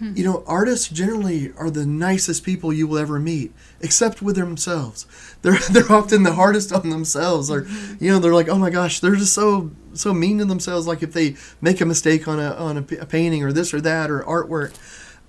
Hmm. 0.00 0.14
You 0.16 0.24
know, 0.24 0.42
artists 0.46 0.88
generally 0.88 1.52
are 1.56 1.70
the 1.70 1.84
nicest 1.84 2.42
people 2.42 2.72
you 2.72 2.88
will 2.88 2.98
ever 2.98 3.20
meet, 3.20 3.52
except 3.80 4.22
with 4.22 4.36
themselves. 4.36 5.06
They're 5.42 5.58
they're 5.70 5.90
often 5.90 6.22
the 6.22 6.34
hardest 6.34 6.72
on 6.72 6.90
themselves, 6.90 7.50
or 7.50 7.62
mm-hmm. 7.62 8.04
you 8.04 8.10
know, 8.10 8.18
they're 8.18 8.34
like, 8.34 8.48
oh 8.48 8.58
my 8.58 8.70
gosh, 8.70 9.00
they're 9.00 9.14
just 9.14 9.32
so 9.32 9.70
so 9.94 10.12
mean 10.12 10.38
to 10.38 10.44
themselves. 10.44 10.86
Like 10.86 11.02
if 11.02 11.12
they 11.12 11.36
make 11.60 11.80
a 11.80 11.86
mistake 11.86 12.28
on 12.28 12.38
a 12.38 12.52
on 12.52 12.76
a, 12.76 12.80
a 12.96 13.06
painting 13.06 13.42
or 13.42 13.52
this 13.52 13.72
or 13.72 13.80
that 13.80 14.10
or 14.10 14.20
artwork, 14.20 14.74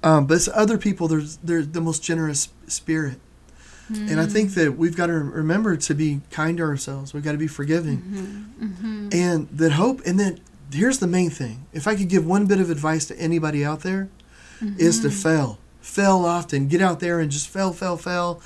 um, 0.04 0.26
but 0.28 0.36
it's 0.36 0.50
other 0.54 0.78
people. 0.78 1.08
They're 1.08 1.22
they're 1.44 1.64
the 1.64 1.82
most 1.82 2.04
generous 2.04 2.50
spirit. 2.68 3.20
And 3.94 4.22
I 4.22 4.26
think 4.26 4.54
that 4.54 4.78
we've 4.78 4.96
got 4.96 5.08
to 5.08 5.14
remember 5.14 5.76
to 5.76 5.94
be 5.94 6.22
kind 6.32 6.58
to 6.60 6.64
ourselves. 6.64 7.14
We've 7.14 7.24
got 7.24 7.34
to 7.34 7.38
be 7.38 7.48
forgiving. 7.48 7.98
Mm-hmm. 7.98 8.66
Mm-hmm. 8.66 9.10
And 9.12 9.50
that 9.50 9.74
hope, 9.74 10.02
and 10.06 10.18
then 10.18 10.40
here's 10.72 11.00
the 11.00 11.08
main 11.08 11.30
thing. 11.30 11.68
If 11.74 11.88
I 11.88 11.96
could 11.96 12.08
give 12.08 12.26
one 12.26 12.46
bit 12.46 12.62
of 12.62 12.70
advice 12.70 13.06
to 13.08 13.20
anybody 13.20 13.66
out 13.66 13.82
there, 13.82 14.10
mm-hmm. 14.62 14.80
is 14.80 15.00
to 15.02 15.10
fail. 15.10 15.60
Fail 15.82 16.26
often. 16.26 16.68
Get 16.68 16.82
out 16.82 17.00
there 17.00 17.20
and 17.20 17.32
just 17.32 17.50
fail, 17.50 17.74
fail, 17.74 17.98
fail. 17.98 18.42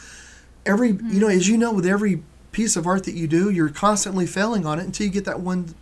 Every 0.66 0.94
mm-hmm. 0.94 1.10
you 1.10 1.20
know, 1.20 1.28
as 1.28 1.48
you 1.48 1.58
know, 1.58 1.74
with 1.74 1.86
every 1.86 2.24
piece 2.52 2.76
of 2.76 2.88
art 2.88 3.04
that 3.04 3.14
you 3.14 3.28
do, 3.28 3.50
you're 3.50 3.70
constantly 3.70 4.26
failing 4.26 4.66
on 4.66 4.80
it 4.80 4.86
until 4.86 5.06
you 5.06 5.12
get 5.12 5.26
that 5.26 5.42
one 5.42 5.76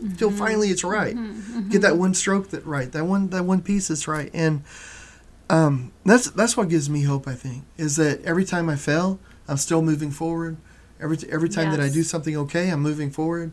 until 0.00 0.28
mm-hmm. 0.28 0.38
finally 0.38 0.68
it's 0.68 0.84
right. 0.84 1.14
Mm-hmm. 1.14 1.68
Get 1.70 1.82
that 1.82 1.96
one 1.96 2.14
stroke 2.14 2.50
that 2.50 2.64
right. 2.66 2.90
That 2.90 3.04
one 3.04 3.28
that 3.28 3.44
one 3.44 3.62
piece 3.62 3.88
that's 3.88 4.08
right. 4.08 4.30
And 4.34 4.64
um, 5.48 5.92
that's 6.04 6.30
that's 6.30 6.56
what 6.56 6.68
gives 6.68 6.90
me 6.90 7.02
hope. 7.02 7.28
I 7.28 7.34
think 7.34 7.64
is 7.76 7.96
that 7.96 8.24
every 8.24 8.44
time 8.44 8.68
I 8.68 8.76
fail, 8.76 9.18
I'm 9.48 9.56
still 9.56 9.82
moving 9.82 10.10
forward. 10.10 10.56
Every 11.00 11.18
every 11.30 11.48
time 11.48 11.66
yes. 11.66 11.76
that 11.76 11.84
I 11.84 11.88
do 11.88 12.02
something 12.02 12.36
okay, 12.36 12.70
I'm 12.70 12.80
moving 12.80 13.10
forward, 13.10 13.52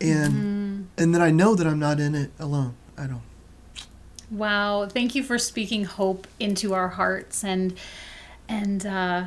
and 0.00 0.32
mm-hmm. 0.32 0.82
and 0.98 1.14
then 1.14 1.22
I 1.22 1.30
know 1.30 1.54
that 1.54 1.66
I'm 1.66 1.78
not 1.78 2.00
in 2.00 2.14
it 2.14 2.30
alone. 2.38 2.74
I 2.96 3.06
don't. 3.06 3.22
Wow, 4.32 4.86
thank 4.86 5.14
you 5.14 5.22
for 5.22 5.38
speaking 5.38 5.84
hope 5.84 6.26
into 6.40 6.72
our 6.72 6.88
hearts 6.88 7.44
and 7.44 7.78
and 8.48 8.84
uh, 8.86 9.24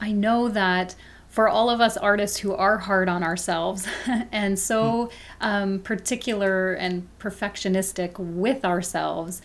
I 0.00 0.10
know 0.10 0.48
that 0.48 0.96
for 1.28 1.48
all 1.48 1.70
of 1.70 1.80
us 1.80 1.96
artists 1.96 2.38
who 2.38 2.52
are 2.52 2.78
hard 2.78 3.08
on 3.08 3.22
ourselves 3.22 3.86
and 4.32 4.58
so 4.58 5.10
um, 5.40 5.78
particular 5.78 6.74
and 6.74 7.08
perfectionistic 7.20 8.18
with 8.18 8.64
ourselves, 8.64 9.42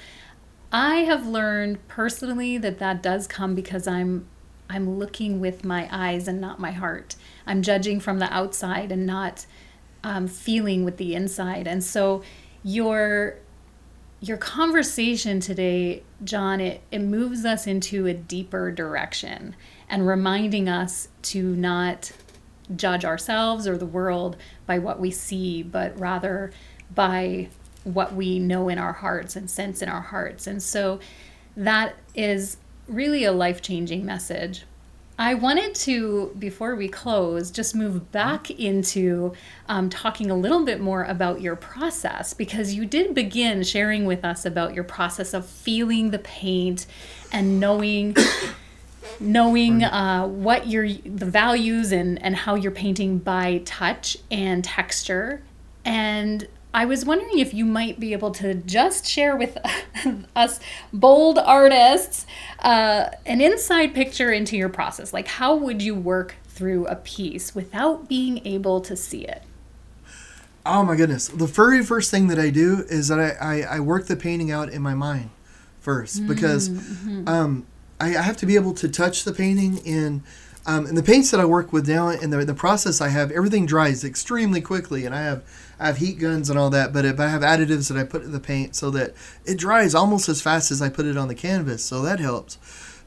I 0.71 0.95
have 0.97 1.27
learned 1.27 1.87
personally 1.87 2.57
that 2.57 2.79
that 2.79 3.03
does 3.03 3.27
come 3.27 3.53
because 3.53 3.87
I'm 3.87 4.25
I'm 4.67 4.97
looking 4.97 5.39
with 5.39 5.63
my 5.63 5.87
eyes 5.91 6.27
and 6.27 6.41
not 6.41 6.59
my 6.59 6.71
heart. 6.71 7.15
I'm 7.45 7.61
judging 7.61 7.99
from 7.99 8.17
the 8.17 8.33
outside 8.33 8.91
and 8.91 9.05
not 9.05 9.45
um, 10.03 10.27
feeling 10.27 10.83
with 10.83 10.97
the 10.97 11.13
inside. 11.13 11.67
And 11.67 11.83
so 11.83 12.23
your 12.63 13.37
your 14.19 14.37
conversation 14.37 15.39
today, 15.39 16.03
John, 16.23 16.59
it, 16.59 16.81
it 16.91 16.99
moves 16.99 17.45
us 17.45 17.67
into 17.67 18.07
a 18.07 18.13
deeper 18.13 18.71
direction 18.71 19.55
and 19.89 20.07
reminding 20.07 20.67
us 20.67 21.09
to 21.23 21.55
not 21.55 22.11
judge 22.75 23.05
ourselves 23.05 23.67
or 23.67 23.77
the 23.77 23.85
world 23.85 24.35
by 24.65 24.79
what 24.79 24.99
we 24.99 25.11
see, 25.11 25.63
but 25.63 25.97
rather 25.99 26.51
by 26.93 27.49
what 27.83 28.13
we 28.13 28.39
know 28.39 28.69
in 28.69 28.77
our 28.77 28.93
hearts 28.93 29.35
and 29.35 29.49
sense 29.49 29.81
in 29.81 29.89
our 29.89 30.01
hearts. 30.01 30.47
And 30.47 30.61
so 30.61 30.99
that 31.55 31.95
is 32.15 32.57
really 32.87 33.23
a 33.23 33.31
life 33.31 33.61
changing 33.61 34.05
message. 34.05 34.65
I 35.19 35.33
wanted 35.33 35.73
to, 35.75 36.35
before 36.37 36.75
we 36.75 36.87
close, 36.87 37.49
just 37.49 37.73
move 37.73 38.11
back 38.11 38.51
into 38.51 39.33
um, 39.67 39.89
talking 39.89 40.29
a 40.29 40.35
little 40.35 40.63
bit 40.63 40.79
more 40.79 41.03
about 41.03 41.41
your 41.41 41.55
process 41.55 42.35
because 42.35 42.75
you 42.75 42.85
did 42.85 43.15
begin 43.15 43.63
sharing 43.63 44.05
with 44.05 44.23
us 44.23 44.45
about 44.45 44.75
your 44.75 44.83
process 44.83 45.33
of 45.33 45.45
feeling 45.47 46.11
the 46.11 46.19
paint 46.19 46.85
and 47.31 47.59
knowing. 47.59 48.15
knowing 49.19 49.83
uh, 49.83 50.27
what 50.27 50.67
your 50.67 50.87
the 50.87 51.25
values 51.25 51.91
and 51.91 52.21
and 52.21 52.35
how 52.35 52.53
you're 52.53 52.71
painting 52.71 53.17
by 53.17 53.59
touch 53.65 54.17
and 54.29 54.63
texture 54.63 55.41
and 55.85 56.47
I 56.77 56.85
was 56.85 57.05
wondering 57.05 57.39
if 57.39 57.55
you 57.55 57.65
might 57.65 57.99
be 57.99 58.13
able 58.13 58.29
to 58.33 58.53
just 58.53 59.03
share 59.03 59.35
with 59.35 59.57
us 60.35 60.59
bold 60.93 61.39
artists 61.39 62.27
uh, 62.59 63.09
an 63.25 63.41
inside 63.41 63.95
picture 63.95 64.31
into 64.31 64.55
your 64.55 64.69
process. 64.69 65.11
Like, 65.11 65.27
how 65.27 65.55
would 65.55 65.81
you 65.81 65.95
work 65.95 66.35
through 66.43 66.85
a 66.85 66.95
piece 66.95 67.55
without 67.55 68.07
being 68.07 68.45
able 68.45 68.79
to 68.81 68.95
see 68.95 69.25
it? 69.25 69.41
Oh 70.67 70.83
my 70.83 70.95
goodness. 70.95 71.29
The 71.29 71.47
very 71.47 71.83
first 71.83 72.11
thing 72.11 72.27
that 72.27 72.37
I 72.37 72.51
do 72.51 72.85
is 72.87 73.07
that 73.07 73.19
I, 73.19 73.31
I, 73.41 73.77
I 73.77 73.79
work 73.79 74.05
the 74.05 74.15
painting 74.15 74.51
out 74.51 74.69
in 74.69 74.83
my 74.83 74.93
mind 74.93 75.31
first 75.79 76.27
because 76.27 76.69
mm-hmm. 76.69 77.27
um, 77.27 77.65
I, 77.99 78.09
I 78.17 78.21
have 78.21 78.37
to 78.37 78.45
be 78.45 78.53
able 78.53 78.75
to 78.75 78.87
touch 78.87 79.23
the 79.23 79.33
painting 79.33 79.79
and 79.83 80.21
um, 80.67 80.85
and 80.85 80.97
the 80.97 81.03
paints 81.03 81.31
that 81.31 81.39
I 81.39 81.45
work 81.45 81.71
with 81.71 81.87
now 81.87 82.09
and 82.09 82.31
the, 82.31 82.43
the 82.43 82.53
process 82.53 82.99
I 82.99 83.07
have, 83.07 83.31
everything 83.31 83.65
dries 83.65 84.03
extremely 84.03 84.59
quickly 84.59 85.05
and 85.05 85.15
I 85.15 85.21
have 85.21 85.43
I 85.79 85.87
have 85.87 85.97
heat 85.97 86.19
guns 86.19 86.49
and 86.49 86.57
all 86.57 86.69
that, 86.71 86.91
but 86.91 87.05
if 87.05 87.19
I 87.19 87.27
have 87.27 87.41
additives 87.41 87.87
that 87.89 87.97
I 87.97 88.03
put 88.03 88.23
in 88.23 88.31
the 88.31 88.39
paint 88.39 88.75
so 88.75 88.89
that 88.91 89.13
it 89.45 89.57
dries 89.57 89.93
almost 89.93 90.27
as 90.27 90.41
fast 90.41 90.71
as 90.71 90.81
I 90.81 90.89
put 90.89 91.05
it 91.05 91.17
on 91.17 91.27
the 91.27 91.35
canvas, 91.35 91.83
so 91.83 92.01
that 92.01 92.19
helps. 92.19 92.57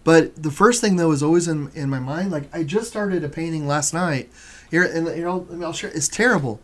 But 0.05 0.43
the 0.43 0.51
first 0.51 0.81
thing 0.81 0.97
though 0.97 1.13
is 1.13 1.23
always 1.23 1.49
in, 1.49 1.71
in 1.75 1.91
my 1.91 1.99
mind. 1.99 2.31
Like 2.31 2.55
I 2.55 2.63
just 2.63 2.89
started 2.89 3.25
a 3.25 3.29
painting 3.29 3.67
last 3.67 3.93
night. 3.93 4.31
Here 4.71 4.85
and 4.85 5.07
you 5.09 5.25
know 5.25 5.47
I'll 5.63 5.73
share. 5.73 5.91
It's 5.91 6.09
terrible, 6.09 6.61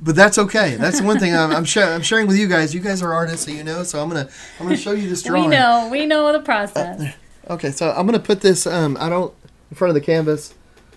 but 0.00 0.16
that's 0.16 0.36
okay. 0.36 0.74
That's 0.74 1.00
the 1.00 1.06
one 1.06 1.18
thing 1.18 1.34
I'm 1.34 1.52
I'm, 1.52 1.64
sh- 1.64 1.76
I'm, 1.78 2.02
sharing 2.02 2.26
with 2.26 2.36
you 2.36 2.48
guys. 2.48 2.74
You 2.74 2.80
guys 2.80 3.02
are 3.02 3.14
artists, 3.14 3.46
so 3.46 3.52
you 3.52 3.62
know. 3.62 3.84
So 3.84 4.02
I'm 4.02 4.08
gonna 4.08 4.28
I'm 4.58 4.66
gonna 4.66 4.76
show 4.76 4.92
you 4.92 5.08
this 5.08 5.22
drawing. 5.22 5.44
we 5.44 5.50
know. 5.50 5.88
We 5.90 6.06
know 6.06 6.32
the 6.32 6.40
process. 6.40 7.00
Uh, 7.00 7.52
okay, 7.54 7.70
so 7.70 7.92
I'm 7.92 8.04
gonna 8.04 8.18
put 8.18 8.40
this. 8.40 8.66
Um, 8.66 8.96
I 8.98 9.08
don't 9.08 9.32
in 9.70 9.76
front 9.76 9.90
of 9.90 9.94
the 9.94 10.00
canvas. 10.00 10.54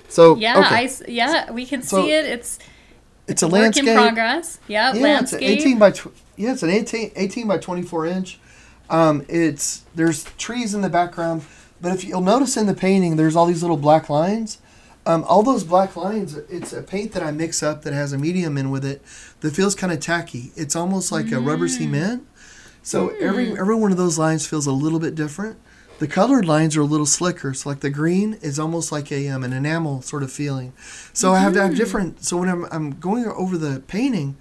So 0.09 0.35
yeah, 0.35 0.59
okay. 0.59 0.75
I 0.75 0.89
yeah 1.07 1.51
we 1.51 1.65
can 1.65 1.83
so, 1.83 2.01
see 2.01 2.11
it. 2.11 2.25
It's 2.25 2.57
it's 3.29 3.43
a 3.43 3.47
Work 3.47 3.53
landscape. 3.53 3.87
in 3.87 3.95
progress. 3.95 4.59
Yep, 4.67 4.95
yeah, 4.95 5.01
landscape. 5.01 5.41
it's 5.41 5.63
an 5.63 5.69
18 5.69 5.79
by 5.79 5.91
tw- 5.91 6.13
yeah, 6.35 6.53
it's 6.53 6.63
an 6.63 6.69
18, 6.69 7.11
18 7.15 7.47
by 7.47 7.57
24 7.57 8.05
inch. 8.07 8.39
Um, 8.89 9.25
it's 9.29 9.83
there's 9.95 10.23
trees 10.37 10.73
in 10.73 10.81
the 10.81 10.89
background, 10.89 11.43
but 11.79 11.93
if 11.93 12.03
you'll 12.03 12.21
notice 12.21 12.57
in 12.57 12.65
the 12.65 12.73
painting, 12.73 13.15
there's 13.15 13.35
all 13.35 13.45
these 13.45 13.61
little 13.61 13.77
black 13.77 14.09
lines. 14.09 14.59
Um, 15.05 15.23
all 15.23 15.43
those 15.43 15.63
black 15.63 15.95
lines, 15.95 16.35
it's 16.35 16.73
a 16.73 16.83
paint 16.83 17.13
that 17.13 17.23
I 17.23 17.31
mix 17.31 17.63
up 17.63 17.83
that 17.83 17.93
has 17.93 18.13
a 18.13 18.17
medium 18.17 18.57
in 18.57 18.69
with 18.69 18.83
it 18.83 19.01
that 19.39 19.55
feels 19.55 19.73
kind 19.73 19.93
of 19.93 19.99
tacky. 19.99 20.51
It's 20.55 20.75
almost 20.75 21.11
like 21.11 21.27
mm. 21.27 21.37
a 21.37 21.39
rubber 21.39 21.67
cement. 21.67 22.27
So 22.83 23.09
mm. 23.09 23.21
every 23.21 23.51
every 23.51 23.75
one 23.75 23.91
of 23.91 23.97
those 23.97 24.17
lines 24.17 24.45
feels 24.47 24.65
a 24.65 24.71
little 24.71 24.99
bit 24.99 25.15
different. 25.15 25.59
The 25.99 26.07
colored 26.07 26.45
lines 26.45 26.77
are 26.77 26.81
a 26.81 26.85
little 26.85 27.05
slicker. 27.05 27.53
So 27.53 27.69
like 27.69 27.81
the 27.81 27.89
green 27.89 28.37
is 28.41 28.57
almost 28.57 28.91
like 28.91 29.11
a 29.11 29.27
um, 29.29 29.43
an 29.43 29.53
enamel 29.53 30.01
sort 30.01 30.23
of 30.23 30.31
feeling. 30.31 30.73
So 31.13 31.27
mm-hmm. 31.27 31.35
I 31.35 31.39
have 31.39 31.53
to 31.53 31.61
have 31.61 31.69
mm-hmm. 31.71 31.77
different. 31.77 32.23
So 32.23 32.37
when 32.37 32.49
I'm 32.49 32.65
I'm 32.71 32.91
going 32.99 33.25
over 33.25 33.57
the 33.57 33.81
painting, 33.81 34.37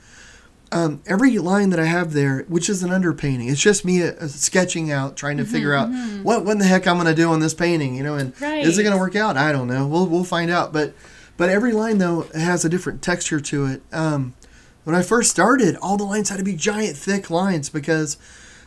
um, 0.70 1.02
every 1.06 1.38
line 1.38 1.70
that 1.70 1.80
I 1.80 1.86
have 1.86 2.12
there, 2.12 2.44
which 2.48 2.68
is 2.68 2.82
an 2.82 2.90
underpainting, 2.90 3.50
it's 3.50 3.60
just 3.60 3.84
me 3.84 4.02
uh, 4.02 4.28
sketching 4.28 4.92
out, 4.92 5.16
trying 5.16 5.36
to 5.38 5.42
mm-hmm, 5.42 5.52
figure 5.52 5.74
out 5.74 5.88
mm-hmm. 5.88 6.22
what 6.22 6.44
what 6.44 6.52
in 6.52 6.58
the 6.58 6.64
heck 6.64 6.86
I'm 6.86 6.96
going 6.96 7.06
to 7.06 7.14
do 7.14 7.30
on 7.30 7.40
this 7.40 7.54
painting, 7.54 7.96
you 7.96 8.04
know, 8.04 8.14
and 8.14 8.40
right. 8.40 8.64
is 8.64 8.78
it 8.78 8.84
going 8.84 8.94
to 8.94 9.00
work 9.00 9.16
out? 9.16 9.36
I 9.36 9.50
don't 9.50 9.66
know. 9.66 9.86
We'll 9.86 10.06
we'll 10.06 10.24
find 10.24 10.50
out. 10.50 10.72
But 10.72 10.94
but 11.36 11.50
every 11.50 11.72
line 11.72 11.98
though 11.98 12.22
has 12.34 12.64
a 12.64 12.68
different 12.68 13.02
texture 13.02 13.40
to 13.40 13.66
it. 13.66 13.82
Um, 13.92 14.34
when 14.84 14.94
I 14.94 15.02
first 15.02 15.30
started, 15.30 15.76
all 15.76 15.96
the 15.96 16.04
lines 16.04 16.30
had 16.30 16.38
to 16.38 16.44
be 16.44 16.54
giant, 16.54 16.96
thick 16.96 17.30
lines 17.30 17.68
because 17.68 18.16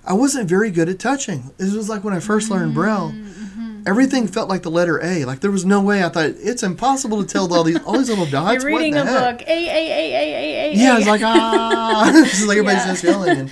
I 0.06 0.14
wasn't 0.14 0.50
very 0.50 0.72
good 0.72 0.90
at 0.90 1.00
touching. 1.00 1.52
It 1.60 1.74
was 1.74 1.90
like 1.90 2.04
when 2.04 2.14
I 2.14 2.20
first 2.20 2.50
learned 2.50 2.74
Braille. 2.74 3.12
Mm-hmm. 3.12 3.84
Everything 3.86 4.28
felt 4.28 4.50
like 4.50 4.62
the 4.64 4.72
letter 4.72 5.04
A. 5.04 5.26
Like 5.26 5.40
there 5.40 5.52
was 5.52 5.66
no 5.66 5.82
way. 5.82 6.04
I 6.04 6.10
thought 6.10 6.32
it's 6.38 6.64
impossible 6.64 7.24
to 7.24 7.28
tell 7.28 7.52
all 7.54 7.64
these 7.64 7.82
all 7.84 7.98
these 7.98 8.10
little 8.10 8.26
dots. 8.30 8.64
You're 8.64 8.74
reading 8.76 8.96
a 8.96 9.06
heck? 9.06 9.40
book. 9.40 9.48
A 9.48 9.52
A 9.52 9.70
A 9.70 10.14
A 10.14 10.24
A 10.24 10.72
A. 10.72 10.76
Yeah, 10.76 10.98
it's 10.98 11.08
like 11.08 11.22
ah. 11.24 12.12
it's 12.14 12.46
like 12.46 12.58
everybody's 12.58 12.86
yeah. 12.86 12.92
just 12.92 13.04
yelling. 13.04 13.38
And, 13.38 13.52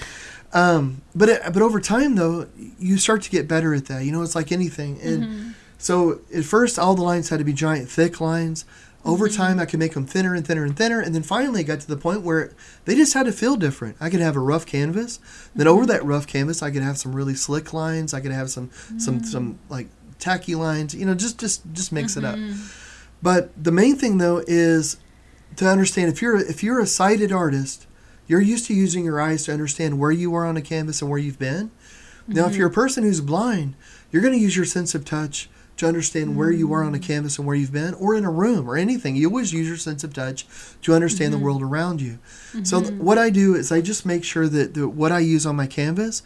um, 0.53 1.01
but 1.15 1.29
it, 1.29 1.41
but 1.53 1.61
over 1.61 1.79
time 1.79 2.15
though, 2.15 2.47
you 2.79 2.97
start 2.97 3.21
to 3.23 3.29
get 3.29 3.47
better 3.47 3.73
at 3.73 3.85
that. 3.85 4.03
You 4.03 4.11
know, 4.11 4.21
it's 4.21 4.35
like 4.35 4.51
anything. 4.51 4.99
And 5.01 5.23
mm-hmm. 5.23 5.49
so 5.77 6.21
at 6.35 6.45
first, 6.45 6.79
all 6.79 6.95
the 6.95 7.03
lines 7.03 7.29
had 7.29 7.39
to 7.39 7.45
be 7.45 7.53
giant, 7.53 7.89
thick 7.89 8.19
lines. 8.21 8.65
Over 9.05 9.27
mm-hmm. 9.27 9.37
time, 9.37 9.59
I 9.59 9.65
could 9.65 9.79
make 9.79 9.93
them 9.93 10.05
thinner 10.05 10.35
and 10.35 10.45
thinner 10.45 10.65
and 10.65 10.75
thinner, 10.75 10.99
and 10.99 11.15
then 11.15 11.23
finally, 11.23 11.61
it 11.61 11.65
got 11.65 11.79
to 11.81 11.87
the 11.87 11.97
point 11.97 12.21
where 12.21 12.51
they 12.85 12.95
just 12.95 13.13
had 13.13 13.25
to 13.27 13.31
feel 13.31 13.55
different. 13.55 13.95
I 13.99 14.09
could 14.09 14.19
have 14.19 14.35
a 14.35 14.41
rough 14.41 14.65
canvas, 14.65 15.19
then 15.55 15.67
over 15.67 15.81
mm-hmm. 15.81 15.91
that 15.91 16.05
rough 16.05 16.27
canvas, 16.27 16.61
I 16.61 16.71
could 16.71 16.83
have 16.83 16.97
some 16.97 17.15
really 17.15 17.35
slick 17.35 17.73
lines. 17.73 18.13
I 18.13 18.19
could 18.19 18.31
have 18.31 18.49
some 18.49 18.69
some 18.97 19.21
mm. 19.21 19.25
some 19.25 19.59
like 19.69 19.87
tacky 20.19 20.55
lines. 20.55 20.93
You 20.93 21.05
know, 21.05 21.15
just 21.15 21.39
just 21.39 21.61
just 21.73 21.91
mix 21.91 22.17
it 22.17 22.25
up. 22.25 22.35
Mm-hmm. 22.35 22.61
But 23.21 23.51
the 23.61 23.71
main 23.71 23.95
thing 23.95 24.17
though 24.17 24.43
is 24.47 24.97
to 25.55 25.67
understand 25.67 26.11
if 26.11 26.21
you're 26.21 26.37
if 26.37 26.63
you're 26.63 26.79
a 26.79 26.87
sighted 26.87 27.31
artist, 27.31 27.87
you're 28.27 28.41
used 28.41 28.67
to 28.67 28.73
using 28.73 29.05
your 29.05 29.19
eyes 29.19 29.45
to 29.45 29.53
understand 29.53 29.97
where 29.97 30.11
you 30.11 30.35
are 30.35 30.45
on 30.45 30.57
a 30.57 30.61
canvas 30.61 31.01
and 31.01 31.09
where 31.09 31.19
you've 31.19 31.39
been. 31.39 31.71
Now, 32.27 32.45
if 32.45 32.55
you're 32.55 32.67
a 32.67 32.71
person 32.71 33.03
who's 33.03 33.21
blind, 33.21 33.73
you're 34.11 34.21
going 34.21 34.35
to 34.35 34.39
use 34.39 34.55
your 34.55 34.65
sense 34.65 34.93
of 34.93 35.03
touch 35.03 35.49
to 35.79 35.87
understand 35.87 36.35
where 36.35 36.51
you 36.51 36.73
are 36.73 36.83
on 36.83 36.93
a 36.93 36.99
canvas 36.99 37.37
and 37.37 37.47
where 37.47 37.55
you've 37.55 37.71
been, 37.71 37.93
or 37.93 38.13
in 38.13 38.25
a 38.25 38.31
room 38.31 38.69
or 38.69 38.75
anything. 38.75 39.15
You 39.15 39.29
always 39.29 39.53
use 39.53 39.65
your 39.65 39.77
sense 39.77 40.03
of 40.03 40.13
touch 40.13 40.45
to 40.81 40.93
understand 40.93 41.31
mm-hmm. 41.31 41.39
the 41.39 41.45
world 41.45 41.61
around 41.63 42.01
you. 42.01 42.19
Mm-hmm. 42.51 42.65
So, 42.65 42.81
th- 42.81 42.93
what 42.95 43.17
I 43.17 43.29
do 43.29 43.55
is 43.55 43.71
I 43.71 43.79
just 43.79 44.05
make 44.05 44.25
sure 44.25 44.49
that 44.49 44.73
the, 44.73 44.89
what 44.89 45.13
I 45.13 45.19
use 45.19 45.45
on 45.45 45.55
my 45.55 45.67
canvas 45.67 46.21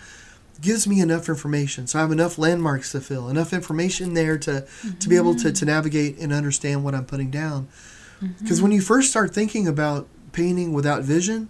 gives 0.59 0.87
me 0.87 1.01
enough 1.01 1.29
information. 1.29 1.85
So, 1.85 1.99
I 1.99 2.01
have 2.01 2.11
enough 2.11 2.39
landmarks 2.39 2.93
to 2.93 3.01
fill, 3.01 3.29
enough 3.29 3.53
information 3.53 4.15
there 4.15 4.39
to, 4.39 4.51
mm-hmm. 4.51 4.97
to 4.97 5.07
be 5.07 5.17
able 5.17 5.35
to, 5.35 5.51
to 5.51 5.65
navigate 5.65 6.17
and 6.17 6.33
understand 6.33 6.83
what 6.83 6.95
I'm 6.95 7.05
putting 7.05 7.29
down. 7.29 7.67
Because 8.19 8.57
mm-hmm. 8.57 8.63
when 8.63 8.71
you 8.71 8.81
first 8.81 9.11
start 9.11 9.35
thinking 9.35 9.67
about 9.67 10.07
painting 10.31 10.73
without 10.73 11.03
vision, 11.03 11.47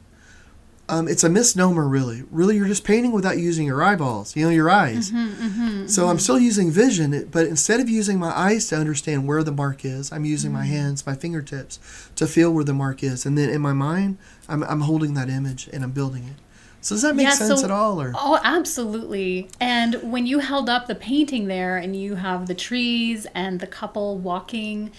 um, 0.90 1.08
it's 1.08 1.24
a 1.24 1.30
misnomer, 1.30 1.88
really. 1.88 2.24
Really, 2.30 2.58
you're 2.58 2.68
just 2.68 2.84
painting 2.84 3.14
without 3.14 3.38
using 3.38 3.66
your 3.66 3.82
eyeballs, 3.82 4.36
you 4.36 4.44
know, 4.44 4.52
your 4.52 4.70
eyes. 4.70 5.12
Mm-hmm, 5.12 5.44
mm-hmm, 5.46 5.88
so 5.88 6.02
mm-hmm. 6.02 6.12
I'm 6.12 6.20
still 6.20 6.40
using 6.40 6.72
vision, 6.72 7.30
but 7.32 7.48
instead 7.48 7.80
of 7.80 7.88
using 7.88 8.20
my 8.20 8.38
eyes 8.38 8.68
to 8.68 8.76
understand 8.76 9.26
where 9.26 9.44
the 9.44 9.52
mark 9.52 9.86
is, 9.86 10.12
I'm 10.12 10.26
using 10.26 10.52
my 10.52 10.64
mm-hmm. 10.64 10.72
hands, 10.72 11.06
my 11.06 11.16
fingertips 11.16 11.80
to 12.16 12.28
feel 12.28 12.52
where 12.52 12.66
the 12.66 12.74
mark 12.74 13.02
is. 13.02 13.26
And 13.26 13.38
then 13.38 13.50
in 13.50 13.62
my 13.62 13.72
mind, 13.72 14.18
I'm, 14.50 14.62
I'm 14.64 14.82
holding 14.82 15.14
that 15.14 15.30
image 15.30 15.70
and 15.72 15.84
I'm 15.84 15.92
building 15.92 16.26
it. 16.26 16.36
So 16.82 16.96
does 16.96 17.04
that 17.04 17.16
make 17.16 17.28
yeah, 17.28 17.34
sense 17.34 17.62
so, 17.62 17.66
at 17.66 17.72
all? 17.72 18.02
Or? 18.02 18.12
Oh, 18.14 18.42
absolutely. 18.44 19.48
And 19.62 20.12
when 20.12 20.28
you 20.28 20.40
held 20.40 20.70
up 20.70 20.88
the 20.88 20.96
painting 20.96 21.48
there 21.48 21.78
and 21.78 21.96
you 21.96 22.16
have 22.16 22.48
the 22.48 22.54
trees 22.54 23.26
and 23.34 23.62
the 23.62 23.68
couple 23.68 24.18
walking, 24.18 24.92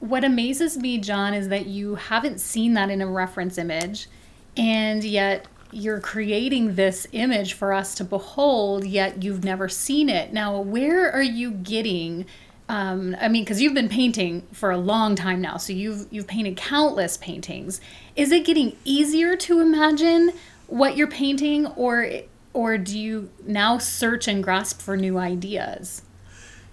what 0.00 0.24
amazes 0.24 0.76
me, 0.76 0.98
John, 0.98 1.32
is 1.32 1.48
that 1.48 1.64
you 1.64 1.94
haven't 1.94 2.38
seen 2.38 2.74
that 2.74 2.90
in 2.90 3.00
a 3.00 3.06
reference 3.06 3.56
image 3.56 4.08
and 4.56 5.02
yet 5.04 5.46
you're 5.72 6.00
creating 6.00 6.74
this 6.74 7.06
image 7.12 7.54
for 7.54 7.72
us 7.72 7.94
to 7.94 8.04
behold, 8.04 8.84
yet 8.84 9.22
you've 9.22 9.42
never 9.42 9.68
seen 9.68 10.08
it. 10.08 10.32
Now, 10.32 10.60
where 10.60 11.10
are 11.10 11.22
you 11.22 11.50
getting? 11.50 12.26
Um, 12.68 13.16
I 13.20 13.28
mean, 13.28 13.42
because 13.42 13.60
you've 13.60 13.74
been 13.74 13.88
painting 13.88 14.46
for 14.52 14.70
a 14.70 14.76
long 14.76 15.14
time 15.14 15.40
now, 15.40 15.56
so 15.56 15.72
you've 15.72 16.06
you've 16.10 16.26
painted 16.26 16.56
countless 16.56 17.16
paintings. 17.16 17.80
Is 18.16 18.30
it 18.30 18.44
getting 18.44 18.76
easier 18.84 19.36
to 19.36 19.60
imagine 19.60 20.32
what 20.66 20.96
you're 20.96 21.08
painting, 21.08 21.66
or 21.68 22.10
or 22.52 22.78
do 22.78 22.98
you 22.98 23.30
now 23.46 23.78
search 23.78 24.28
and 24.28 24.44
grasp 24.44 24.80
for 24.80 24.96
new 24.96 25.18
ideas? 25.18 26.02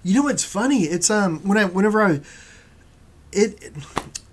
You 0.03 0.15
know, 0.15 0.27
it's 0.27 0.43
funny. 0.43 0.83
It's 0.83 1.09
um 1.09 1.39
when 1.47 1.57
I 1.57 1.65
whenever 1.65 2.01
I 2.01 2.21
it 3.31 3.71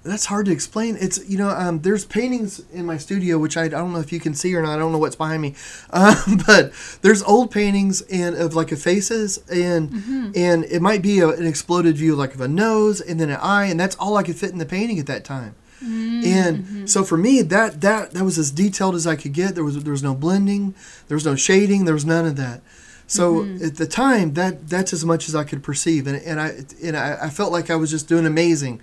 that's 0.07 0.27
hard 0.27 0.47
to 0.47 0.53
explain. 0.53 0.97
It's 0.99 1.29
you 1.29 1.39
know, 1.39 1.49
um, 1.49 1.81
there's 1.81 2.05
paintings 2.05 2.63
in 2.73 2.87
my 2.87 2.97
studio 2.97 3.39
which 3.39 3.57
I, 3.57 3.65
I 3.65 3.69
don't 3.69 3.93
know 3.93 4.01
if 4.01 4.13
you 4.13 4.21
can 4.21 4.35
see 4.35 4.55
or 4.55 4.63
not. 4.63 4.75
I 4.75 4.79
don't 4.79 4.93
know 4.93 4.99
what's 4.99 5.17
behind 5.17 5.43
me, 5.43 5.55
um, 5.91 6.41
but 6.47 6.73
there's 7.03 7.23
old 7.23 7.51
paintings 7.51 8.03
and 8.03 8.37
of 8.37 8.55
like 8.55 8.73
a 8.73 8.77
faces 8.77 9.39
and 9.51 9.91
mm-hmm. 9.91 10.31
and 10.35 10.65
it 10.65 10.81
might 10.81 11.03
be 11.03 11.21
a, 11.21 11.29
an 11.29 11.47
exploded 11.47 11.97
view 11.97 12.15
like 12.15 12.35
of 12.35 12.41
a 12.41 12.49
nose 12.49 13.01
and 13.01 13.21
then 13.21 13.31
an 13.31 13.39
eye 13.41 13.67
and 13.67 13.79
that's 13.79 13.97
all 13.97 14.17
I 14.17 14.23
could 14.23 14.37
fit 14.37 14.51
in 14.51 14.59
the 14.59 14.67
painting 14.67 14.99
at 14.99 15.07
that 15.07 15.25
time. 15.25 15.55
Mm-hmm. 15.85 16.25
And 16.25 16.91
so 16.91 17.05
for 17.05 17.19
me, 17.19 17.43
that 17.43 17.81
that 17.83 18.13
that 18.13 18.25
was 18.25 18.39
as 18.39 18.51
detailed 18.51 18.95
as 18.95 19.07
I 19.07 19.17
could 19.17 19.33
get. 19.33 19.55
There 19.55 19.65
was 19.65 19.83
there 19.83 19.93
was 19.93 20.03
no 20.03 20.15
blending, 20.15 20.75
there 21.09 21.17
was 21.17 21.27
no 21.27 21.37
shading, 21.37 21.85
there 21.85 21.95
was 21.95 22.07
none 22.07 22.27
of 22.27 22.37
that. 22.37 22.63
So 23.07 23.43
mm-hmm. 23.43 23.65
at 23.65 23.77
the 23.77 23.87
time, 23.87 24.35
that 24.35 24.69
that's 24.69 24.93
as 24.93 25.05
much 25.05 25.29
as 25.29 25.35
I 25.35 25.45
could 25.45 25.63
perceive, 25.63 26.07
and, 26.07 26.21
and 26.23 26.41
I 26.41 26.55
and 26.83 26.97
I, 26.97 27.19
I 27.25 27.31
felt 27.31 27.53
like 27.53 27.71
I 27.71 27.77
was 27.77 27.91
just 27.91 28.09
doing 28.09 28.27
amazing. 28.27 28.81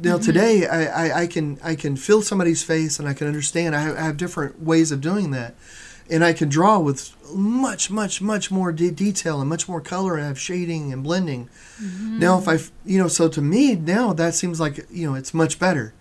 Now 0.00 0.16
mm-hmm. 0.16 0.24
today, 0.24 0.66
I, 0.66 0.84
I, 0.84 1.20
I, 1.22 1.26
can 1.26 1.58
I 1.62 1.74
can 1.74 1.96
feel 1.96 2.22
somebody's 2.22 2.62
face 2.62 2.98
and 2.98 3.08
I 3.08 3.14
can 3.14 3.26
understand. 3.26 3.76
I 3.76 3.80
have, 3.80 3.96
I 3.96 4.00
have, 4.00 4.16
different 4.16 4.60
ways 4.62 4.90
of 4.90 5.00
doing 5.00 5.30
that, 5.30 5.54
and 6.10 6.24
I 6.24 6.32
can 6.32 6.48
draw 6.48 6.78
with 6.78 7.14
much 7.32 7.90
much 7.90 8.20
much 8.20 8.50
more 8.50 8.72
de- 8.72 8.90
detail 8.90 9.40
and 9.40 9.48
much 9.48 9.68
more 9.68 9.80
color 9.80 10.16
and 10.16 10.24
I 10.24 10.28
have 10.28 10.38
shading 10.38 10.92
and 10.92 11.02
blending. 11.02 11.48
Mm-hmm. 11.80 12.18
Now, 12.18 12.38
if 12.38 12.48
I 12.48 12.58
you 12.84 12.98
know, 12.98 13.08
so 13.08 13.28
to 13.28 13.40
me 13.40 13.76
now 13.76 14.12
that 14.12 14.34
seems 14.34 14.58
like 14.58 14.86
you 14.90 15.08
know 15.08 15.14
it's 15.14 15.32
much 15.32 15.58
better. 15.58 15.94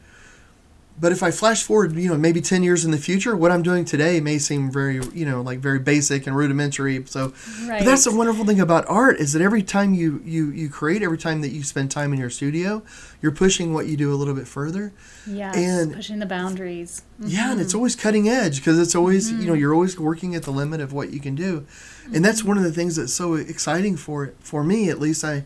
But 0.99 1.11
if 1.11 1.23
I 1.23 1.31
flash 1.31 1.63
forward, 1.63 1.93
you 1.93 2.07
know, 2.07 2.17
maybe 2.17 2.39
10 2.39 2.61
years 2.61 2.85
in 2.85 2.91
the 2.91 2.97
future, 2.97 3.35
what 3.35 3.51
I'm 3.51 3.63
doing 3.63 3.83
today 3.83 4.19
may 4.19 4.37
seem 4.37 4.71
very, 4.71 5.01
you 5.13 5.25
know, 5.25 5.41
like 5.41 5.59
very 5.59 5.79
basic 5.79 6.27
and 6.27 6.35
rudimentary. 6.35 7.03
So, 7.07 7.33
right. 7.65 7.79
but 7.79 7.85
that's 7.85 8.03
the 8.03 8.15
wonderful 8.15 8.45
thing 8.45 8.59
about 8.59 8.85
art 8.87 9.17
is 9.17 9.33
that 9.33 9.41
every 9.41 9.63
time 9.63 9.93
you, 9.95 10.21
you, 10.23 10.51
you 10.51 10.69
create, 10.69 11.01
every 11.01 11.17
time 11.17 11.41
that 11.41 11.49
you 11.49 11.63
spend 11.63 11.89
time 11.89 12.13
in 12.13 12.19
your 12.19 12.29
studio, 12.29 12.83
you're 13.21 13.31
pushing 13.31 13.73
what 13.73 13.87
you 13.87 13.97
do 13.97 14.13
a 14.13 14.15
little 14.15 14.35
bit 14.35 14.47
further. 14.47 14.93
Yeah. 15.25 15.55
and 15.55 15.93
pushing 15.93 16.19
the 16.19 16.25
boundaries. 16.27 17.01
Mm-hmm. 17.19 17.29
Yeah, 17.29 17.51
and 17.51 17.59
it's 17.59 17.69
mm-hmm. 17.69 17.77
always 17.77 17.95
cutting 17.95 18.29
edge 18.29 18.57
because 18.57 18.77
it's 18.79 18.93
always, 18.93 19.31
mm-hmm. 19.31 19.41
you 19.41 19.47
know, 19.47 19.53
mm-hmm. 19.53 19.61
you're 19.61 19.73
always 19.73 19.99
working 19.99 20.35
at 20.35 20.43
the 20.43 20.51
limit 20.51 20.79
of 20.79 20.93
what 20.93 21.11
you 21.11 21.19
can 21.19 21.33
do. 21.33 21.61
Mm-hmm. 21.61 22.15
And 22.15 22.23
that's 22.25 22.39
mm-hmm. 22.39 22.49
one 22.49 22.57
of 22.57 22.63
the 22.63 22.71
things 22.71 22.97
that's 22.97 23.13
so 23.13 23.33
exciting 23.33 23.97
for 23.97 24.33
for 24.39 24.63
me, 24.63 24.89
at 24.89 24.99
least 24.99 25.23
I 25.23 25.45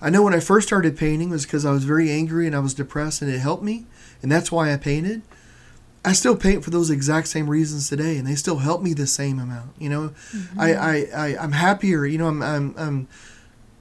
I 0.00 0.10
know 0.10 0.22
when 0.22 0.34
I 0.34 0.40
first 0.40 0.66
started 0.66 0.96
painting 0.96 1.30
was 1.30 1.44
because 1.44 1.64
I 1.64 1.70
was 1.70 1.84
very 1.84 2.10
angry 2.10 2.46
and 2.46 2.54
I 2.54 2.60
was 2.60 2.74
depressed 2.74 3.22
and 3.22 3.30
it 3.30 3.38
helped 3.38 3.62
me 3.62 3.86
and 4.22 4.30
that's 4.30 4.50
why 4.50 4.72
I 4.72 4.76
painted. 4.76 5.22
I 6.06 6.12
still 6.12 6.36
paint 6.36 6.62
for 6.62 6.70
those 6.70 6.88
exact 6.88 7.26
same 7.26 7.50
reasons 7.50 7.88
today, 7.88 8.16
and 8.16 8.26
they 8.26 8.36
still 8.36 8.58
help 8.58 8.80
me 8.80 8.94
the 8.94 9.08
same 9.08 9.40
amount. 9.40 9.72
You 9.76 9.88
know, 9.88 10.08
mm-hmm. 10.32 10.60
I, 10.60 10.74
I, 10.74 11.06
I 11.14 11.38
I'm 11.38 11.52
happier. 11.52 12.06
You 12.06 12.18
know, 12.18 12.28
I'm 12.28 12.42
I'm, 12.42 12.74
I'm 12.78 13.08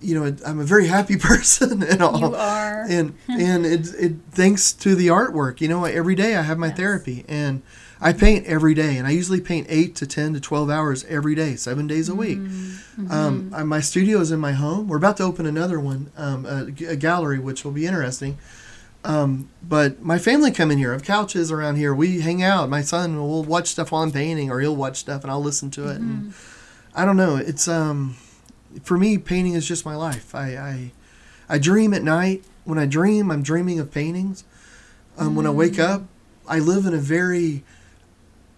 you 0.01 0.19
know 0.19 0.35
I'm 0.45 0.59
a 0.59 0.63
very 0.63 0.87
happy 0.87 1.17
person 1.19 1.83
and 1.83 2.01
all. 2.01 2.19
You 2.19 2.35
are. 2.35 2.85
And 2.89 3.15
and 3.29 3.65
it 3.65 3.93
it 3.99 4.13
thanks 4.31 4.73
to 4.73 4.95
the 4.95 5.07
artwork. 5.07 5.61
You 5.61 5.67
know, 5.67 5.85
every 5.85 6.15
day 6.15 6.35
I 6.35 6.41
have 6.41 6.57
my 6.57 6.67
yes. 6.67 6.77
therapy 6.77 7.25
and. 7.27 7.61
I 8.01 8.11
paint 8.11 8.45
every 8.45 8.73
day, 8.73 8.97
and 8.97 9.07
I 9.07 9.11
usually 9.11 9.39
paint 9.39 9.67
eight 9.69 9.95
to 9.95 10.05
ten 10.05 10.33
to 10.33 10.41
twelve 10.41 10.69
hours 10.69 11.05
every 11.05 11.33
day, 11.33 11.55
seven 11.55 11.87
days 11.87 12.09
a 12.09 12.13
week. 12.13 12.39
Mm-hmm. 12.39 13.09
Um, 13.09 13.51
I, 13.55 13.63
my 13.63 13.79
studio 13.79 14.19
is 14.19 14.31
in 14.31 14.39
my 14.39 14.51
home. 14.51 14.89
We're 14.89 14.97
about 14.97 15.15
to 15.17 15.23
open 15.23 15.45
another 15.45 15.79
one, 15.79 16.11
um, 16.17 16.45
a, 16.45 16.65
a, 16.89 16.95
gallery, 16.97 17.39
which 17.39 17.63
will 17.63 17.71
be 17.71 17.87
interesting. 17.87 18.37
Um, 19.05 19.49
but 19.61 20.01
my 20.01 20.17
family 20.17 20.51
come 20.51 20.71
in 20.71 20.79
here. 20.79 20.89
I 20.89 20.93
have 20.93 21.03
couches 21.03 21.51
around 21.51 21.75
here. 21.75 21.93
We 21.93 22.21
hang 22.21 22.41
out. 22.41 22.69
My 22.69 22.81
son 22.81 23.17
will 23.17 23.43
watch 23.43 23.67
stuff 23.67 23.91
while 23.91 24.01
I'm 24.01 24.11
painting, 24.11 24.49
or 24.49 24.59
he'll 24.59 24.75
watch 24.75 24.97
stuff 24.97 25.21
and 25.21 25.31
I'll 25.31 25.41
listen 25.41 25.69
to 25.71 25.89
it. 25.89 26.01
Mm-hmm. 26.01 26.03
And 26.05 26.33
I 26.95 27.05
don't 27.05 27.15
know. 27.15 27.35
It's 27.35 27.67
um, 27.67 28.17
for 28.83 28.97
me, 28.97 29.19
painting 29.19 29.53
is 29.53 29.67
just 29.67 29.85
my 29.85 29.95
life. 29.95 30.33
I, 30.33 30.57
I, 30.57 30.91
I 31.47 31.59
dream 31.59 31.93
at 31.93 32.01
night. 32.01 32.43
When 32.63 32.79
I 32.79 32.87
dream, 32.87 33.29
I'm 33.29 33.43
dreaming 33.43 33.79
of 33.79 33.91
paintings. 33.91 34.43
Um, 35.17 35.27
mm-hmm. 35.27 35.35
When 35.35 35.45
I 35.45 35.51
wake 35.51 35.73
mm. 35.73 35.87
up, 35.87 36.03
I 36.47 36.57
live 36.57 36.87
in 36.87 36.95
a 36.95 36.99
very. 36.99 37.63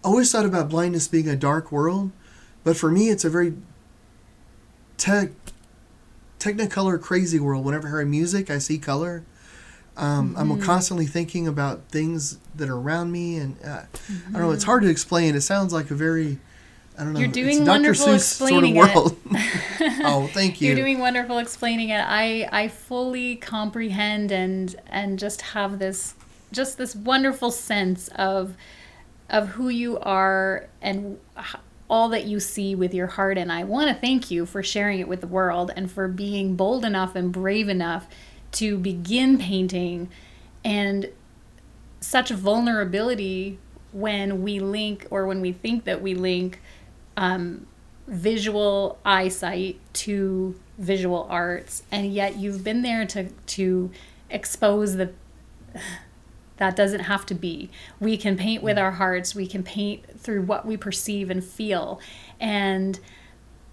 I 0.02 0.08
always 0.08 0.32
thought 0.32 0.46
about 0.46 0.70
blindness 0.70 1.08
being 1.08 1.28
a 1.28 1.36
dark 1.36 1.70
world, 1.70 2.10
but 2.64 2.74
for 2.74 2.90
me, 2.90 3.10
it's 3.10 3.24
a 3.24 3.28
very 3.30 3.54
tech, 4.96 5.30
technicolor 6.38 6.98
crazy 6.98 7.38
world. 7.38 7.66
Whenever 7.66 7.88
I 7.88 7.90
hear 7.90 8.06
music, 8.06 8.48
I 8.48 8.58
see 8.58 8.78
color. 8.78 9.24
Um, 9.98 10.34
mm-hmm. 10.34 10.52
I'm 10.52 10.60
constantly 10.60 11.06
thinking 11.06 11.46
about 11.46 11.88
things 11.88 12.38
that 12.54 12.68
are 12.68 12.76
around 12.76 13.12
me, 13.12 13.36
and 13.36 13.56
uh, 13.62 13.66
mm-hmm. 13.66 14.36
I 14.36 14.38
don't 14.38 14.48
know. 14.48 14.52
It's 14.52 14.64
hard 14.64 14.82
to 14.82 14.88
explain. 14.88 15.34
It 15.34 15.42
sounds 15.42 15.72
like 15.72 15.90
a 15.90 15.94
very 15.94 16.38
I 16.98 17.04
don't 17.04 17.12
know. 17.12 17.20
You're 17.20 17.28
doing 17.28 17.64
wonderful 17.64 18.08
Seuss 18.08 18.16
explaining 18.16 18.82
sort 18.82 18.96
of 18.96 19.18
it. 19.30 20.00
oh, 20.04 20.28
thank 20.32 20.60
you. 20.60 20.68
You're 20.68 20.76
doing 20.76 20.98
wonderful 20.98 21.38
explaining 21.38 21.90
it. 21.90 22.00
I 22.00 22.48
I 22.50 22.66
fully 22.68 23.36
comprehend 23.36 24.32
and 24.32 24.74
and 24.88 25.16
just 25.16 25.42
have 25.42 25.78
this 25.78 26.16
just 26.50 26.76
this 26.76 26.96
wonderful 26.96 27.52
sense 27.52 28.08
of 28.16 28.56
of 29.30 29.50
who 29.50 29.68
you 29.68 29.98
are 30.00 30.68
and 30.82 31.20
all 31.88 32.08
that 32.08 32.24
you 32.24 32.40
see 32.40 32.74
with 32.74 32.92
your 32.92 33.06
heart 33.06 33.38
and 33.38 33.52
I 33.52 33.64
want 33.64 33.88
to 33.88 33.94
thank 33.94 34.30
you 34.30 34.44
for 34.44 34.62
sharing 34.62 34.98
it 34.98 35.08
with 35.08 35.20
the 35.20 35.26
world 35.26 35.70
and 35.74 35.90
for 35.90 36.08
being 36.08 36.54
bold 36.56 36.84
enough 36.84 37.14
and 37.14 37.32
brave 37.32 37.68
enough 37.68 38.08
to 38.58 38.76
begin 38.76 39.38
painting 39.38 40.08
and 40.64 41.08
such 42.00 42.30
vulnerability 42.30 43.56
when 43.92 44.42
we 44.42 44.58
link 44.58 45.06
or 45.10 45.26
when 45.26 45.40
we 45.40 45.52
think 45.52 45.84
that 45.84 46.02
we 46.02 46.12
link 46.12 46.60
um, 47.16 47.68
visual 48.08 48.98
eyesight 49.04 49.78
to 49.92 50.58
visual 50.76 51.28
arts. 51.30 51.84
And 51.92 52.12
yet 52.12 52.36
you've 52.36 52.64
been 52.64 52.82
there 52.82 53.06
to 53.06 53.28
to 53.28 53.92
expose 54.28 54.96
that 54.96 55.12
that 56.56 56.74
doesn't 56.74 57.00
have 57.00 57.24
to 57.26 57.34
be. 57.34 57.70
We 58.00 58.16
can 58.16 58.36
paint 58.36 58.64
with 58.64 58.76
our 58.76 58.90
hearts. 58.90 59.36
We 59.36 59.46
can 59.46 59.62
paint 59.62 60.18
through 60.18 60.42
what 60.42 60.66
we 60.66 60.76
perceive 60.76 61.30
and 61.30 61.44
feel. 61.44 62.00
And 62.40 62.98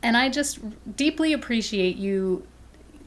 and 0.03 0.15
i 0.15 0.29
just 0.29 0.59
deeply 0.95 1.33
appreciate 1.33 1.95
you 1.95 2.45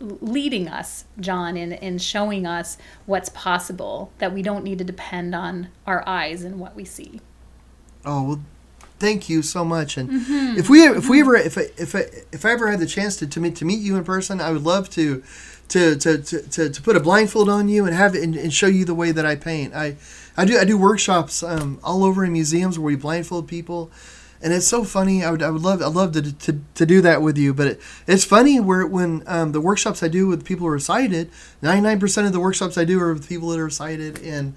leading 0.00 0.68
us, 0.68 1.04
John, 1.18 1.56
in, 1.56 1.72
in 1.72 1.98
showing 1.98 2.46
us 2.46 2.78
what's 3.06 3.28
possible, 3.30 4.12
that 4.18 4.32
we 4.32 4.42
don't 4.42 4.64
need 4.64 4.78
to 4.78 4.84
depend 4.84 5.34
on 5.34 5.68
our 5.86 6.06
eyes 6.06 6.44
and 6.44 6.58
what 6.58 6.76
we 6.76 6.84
see. 6.84 7.20
Oh, 8.04 8.22
well, 8.22 8.40
thank 8.98 9.28
you 9.28 9.42
so 9.42 9.64
much. 9.64 9.96
And 9.96 10.10
mm-hmm. 10.10 10.58
if 10.58 10.68
we 10.68 10.82
if 10.86 11.08
we 11.08 11.20
ever 11.20 11.36
if 11.36 11.58
I, 11.58 11.66
if 11.76 11.94
I, 11.94 12.04
if 12.32 12.44
I 12.44 12.50
ever 12.50 12.70
had 12.70 12.80
the 12.80 12.86
chance 12.86 13.16
to, 13.16 13.26
to 13.26 13.40
meet 13.40 13.56
to 13.56 13.64
meet 13.64 13.80
you 13.80 13.96
in 13.96 14.04
person, 14.04 14.40
I 14.40 14.50
would 14.50 14.64
love 14.64 14.88
to 14.90 15.22
to 15.68 15.96
to, 15.96 16.18
to, 16.18 16.42
to, 16.42 16.70
to 16.70 16.82
put 16.82 16.96
a 16.96 17.00
blindfold 17.00 17.48
on 17.48 17.68
you 17.68 17.84
and 17.84 17.94
have 17.94 18.14
it 18.14 18.22
and, 18.22 18.34
and, 18.36 18.52
show 18.52 18.66
you 18.66 18.84
the 18.84 18.94
way 18.94 19.12
that 19.12 19.26
I 19.26 19.36
paint. 19.36 19.74
I 19.74 19.96
I 20.36 20.44
do 20.44 20.58
I 20.58 20.64
do 20.64 20.78
workshops 20.78 21.42
um, 21.42 21.78
all 21.82 22.04
over 22.04 22.24
in 22.24 22.32
museums 22.32 22.78
where 22.78 22.86
we 22.86 22.96
blindfold 22.96 23.48
people 23.48 23.90
and 24.42 24.52
it's 24.52 24.66
so 24.66 24.84
funny. 24.84 25.24
I 25.24 25.30
would, 25.30 25.42
I 25.42 25.50
would 25.50 25.62
love, 25.62 25.82
I'd 25.82 25.94
love 25.94 26.12
to, 26.12 26.32
to, 26.32 26.60
to 26.74 26.86
do 26.86 27.00
that 27.00 27.22
with 27.22 27.36
you. 27.36 27.52
But 27.52 27.66
it, 27.66 27.80
it's 28.06 28.24
funny 28.24 28.60
where 28.60 28.86
when 28.86 29.22
um, 29.26 29.52
the 29.52 29.60
workshops 29.60 30.02
I 30.02 30.08
do 30.08 30.26
with 30.26 30.44
people 30.44 30.66
who 30.66 30.72
are 30.72 30.78
sighted, 30.78 31.30
ninety 31.62 31.82
nine 31.82 32.00
percent 32.00 32.26
of 32.26 32.32
the 32.32 32.40
workshops 32.40 32.78
I 32.78 32.84
do 32.84 33.00
are 33.00 33.12
with 33.14 33.28
people 33.28 33.48
that 33.50 33.60
are 33.60 33.70
sighted, 33.70 34.22
and 34.22 34.54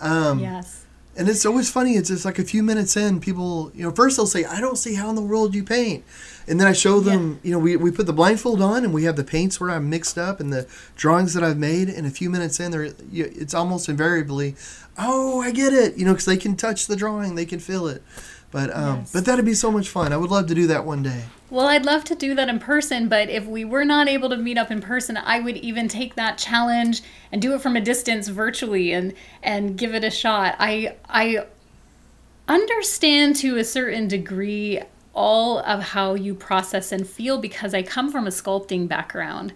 um, 0.00 0.38
yes, 0.40 0.84
and 1.16 1.28
it's 1.28 1.44
always 1.44 1.70
funny. 1.70 1.94
It's 1.94 2.08
just 2.08 2.24
like 2.24 2.38
a 2.38 2.44
few 2.44 2.62
minutes 2.62 2.96
in, 2.96 3.20
people, 3.20 3.72
you 3.74 3.82
know, 3.82 3.90
first 3.90 4.16
they'll 4.16 4.26
say, 4.26 4.44
"I 4.44 4.60
don't 4.60 4.76
see 4.76 4.94
how 4.94 5.10
in 5.10 5.16
the 5.16 5.22
world 5.22 5.54
you 5.54 5.64
paint," 5.64 6.04
and 6.46 6.58
then 6.58 6.66
I 6.66 6.72
show 6.72 7.00
them, 7.00 7.32
yeah. 7.42 7.48
you 7.48 7.52
know, 7.52 7.58
we, 7.58 7.76
we 7.76 7.90
put 7.90 8.06
the 8.06 8.12
blindfold 8.12 8.62
on 8.62 8.84
and 8.84 8.94
we 8.94 9.04
have 9.04 9.16
the 9.16 9.24
paints 9.24 9.60
where 9.60 9.70
I'm 9.70 9.90
mixed 9.90 10.18
up 10.18 10.40
and 10.40 10.52
the 10.52 10.66
drawings 10.96 11.34
that 11.34 11.44
I've 11.44 11.58
made, 11.58 11.88
and 11.88 12.06
a 12.06 12.10
few 12.10 12.30
minutes 12.30 12.58
in, 12.58 12.70
there, 12.70 12.92
it's 13.12 13.54
almost 13.54 13.88
invariably, 13.88 14.56
"Oh, 14.98 15.40
I 15.40 15.50
get 15.50 15.72
it," 15.72 15.96
you 15.96 16.04
know, 16.04 16.12
because 16.12 16.26
they 16.26 16.36
can 16.36 16.56
touch 16.56 16.86
the 16.86 16.96
drawing, 16.96 17.34
they 17.34 17.46
can 17.46 17.60
feel 17.60 17.86
it. 17.86 18.02
But 18.50 18.74
um, 18.74 18.98
yes. 19.00 19.12
but 19.12 19.24
that'd 19.24 19.44
be 19.44 19.54
so 19.54 19.70
much 19.70 19.88
fun. 19.88 20.12
I 20.12 20.16
would 20.16 20.30
love 20.30 20.46
to 20.48 20.54
do 20.54 20.66
that 20.68 20.84
one 20.84 21.02
day. 21.02 21.24
Well, 21.50 21.66
I'd 21.66 21.84
love 21.84 22.04
to 22.04 22.14
do 22.14 22.34
that 22.36 22.48
in 22.48 22.60
person, 22.60 23.08
but 23.08 23.28
if 23.28 23.44
we 23.44 23.64
were 23.64 23.84
not 23.84 24.08
able 24.08 24.28
to 24.28 24.36
meet 24.36 24.56
up 24.56 24.70
in 24.70 24.80
person, 24.80 25.16
I 25.16 25.40
would 25.40 25.56
even 25.56 25.88
take 25.88 26.14
that 26.14 26.38
challenge 26.38 27.02
and 27.32 27.42
do 27.42 27.54
it 27.54 27.60
from 27.60 27.76
a 27.76 27.80
distance 27.80 28.28
virtually 28.28 28.92
and 28.92 29.14
and 29.42 29.76
give 29.76 29.94
it 29.94 30.04
a 30.04 30.10
shot. 30.10 30.56
I 30.58 30.96
I 31.08 31.46
understand 32.48 33.36
to 33.36 33.56
a 33.58 33.64
certain 33.64 34.08
degree 34.08 34.80
all 35.14 35.58
of 35.60 35.82
how 35.82 36.14
you 36.14 36.34
process 36.34 36.92
and 36.92 37.06
feel 37.06 37.38
because 37.38 37.74
I 37.74 37.82
come 37.82 38.10
from 38.10 38.26
a 38.26 38.30
sculpting 38.30 38.88
background 38.88 39.52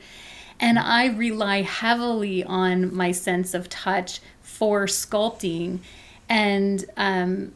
and 0.60 0.78
I 0.78 1.06
rely 1.06 1.62
heavily 1.62 2.44
on 2.44 2.94
my 2.94 3.12
sense 3.12 3.54
of 3.54 3.68
touch 3.68 4.20
for 4.40 4.86
sculpting 4.86 5.80
and 6.28 6.84
um 6.96 7.52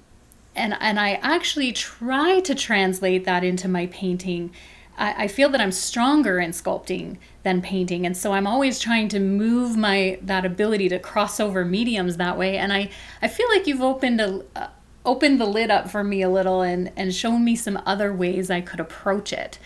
and 0.59 0.77
and 0.81 0.99
I 0.99 1.15
actually 1.15 1.73
try 1.73 2.41
to 2.41 2.55
translate 2.55 3.25
that 3.25 3.45
into 3.45 3.69
my 3.69 3.87
painting. 3.87 4.51
I, 4.97 5.25
I 5.25 5.29
feel 5.29 5.49
that 5.51 5.61
I'm 5.61 5.73
stronger 5.73 6.41
in 6.41 6.51
sculpting 6.51 7.19
than 7.45 7.63
painting, 7.63 8.05
and 8.05 8.17
so 8.17 8.33
I'm 8.33 8.47
always 8.47 8.79
trying 8.79 9.09
to 9.11 9.21
move 9.21 9.77
my 9.77 10.19
that 10.23 10.45
ability 10.45 10.89
to 10.91 10.99
cross 10.99 11.41
over 11.41 11.65
mediums 11.65 12.17
that 12.17 12.37
way. 12.37 12.59
And 12.59 12.73
I 12.73 12.91
I 13.23 13.29
feel 13.29 13.49
like 13.49 13.67
you've 13.67 13.83
opened 13.83 14.21
a 14.21 14.45
uh, 14.57 14.69
opened 15.07 15.41
the 15.41 15.47
lid 15.47 15.71
up 15.71 15.91
for 15.91 16.05
me 16.05 16.23
a 16.23 16.29
little 16.29 16.63
and 16.63 16.93
and 16.97 17.15
shown 17.15 17.45
me 17.45 17.57
some 17.57 17.81
other 17.87 18.13
ways 18.13 18.51
I 18.51 18.61
could 18.61 18.81
approach 18.81 19.33
it. 19.33 19.59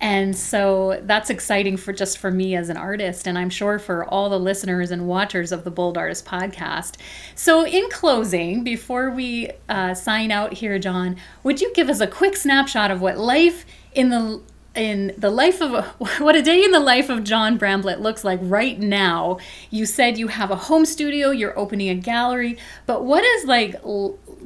And 0.00 0.36
so 0.36 1.00
that's 1.04 1.30
exciting 1.30 1.76
for 1.76 1.92
just 1.92 2.18
for 2.18 2.30
me 2.30 2.54
as 2.54 2.68
an 2.68 2.76
artist, 2.76 3.26
and 3.26 3.38
I'm 3.38 3.50
sure 3.50 3.78
for 3.78 4.04
all 4.04 4.28
the 4.28 4.38
listeners 4.38 4.90
and 4.90 5.08
watchers 5.08 5.52
of 5.52 5.64
the 5.64 5.70
Bold 5.70 5.96
Artist 5.96 6.26
podcast. 6.26 6.96
So, 7.34 7.64
in 7.64 7.88
closing, 7.90 8.62
before 8.62 9.10
we 9.10 9.50
uh, 9.68 9.94
sign 9.94 10.30
out 10.30 10.54
here, 10.54 10.78
John, 10.78 11.16
would 11.42 11.60
you 11.60 11.72
give 11.74 11.88
us 11.88 12.00
a 12.00 12.06
quick 12.06 12.36
snapshot 12.36 12.90
of 12.90 13.00
what 13.00 13.16
life 13.18 13.64
in 13.94 14.10
the 14.10 14.42
in 14.74 15.14
the 15.16 15.30
life 15.30 15.62
of 15.62 15.84
what 16.20 16.36
a 16.36 16.42
day 16.42 16.62
in 16.62 16.70
the 16.70 16.80
life 16.80 17.08
of 17.08 17.24
John 17.24 17.58
Bramblett 17.58 18.00
looks 18.00 18.22
like 18.22 18.38
right 18.42 18.78
now. 18.78 19.38
You 19.70 19.86
said 19.86 20.18
you 20.18 20.28
have 20.28 20.50
a 20.50 20.56
home 20.56 20.84
studio, 20.84 21.30
you're 21.30 21.58
opening 21.58 21.88
a 21.88 21.94
gallery, 21.94 22.58
but 22.84 23.04
what 23.04 23.24
is 23.24 23.44
like 23.46 23.74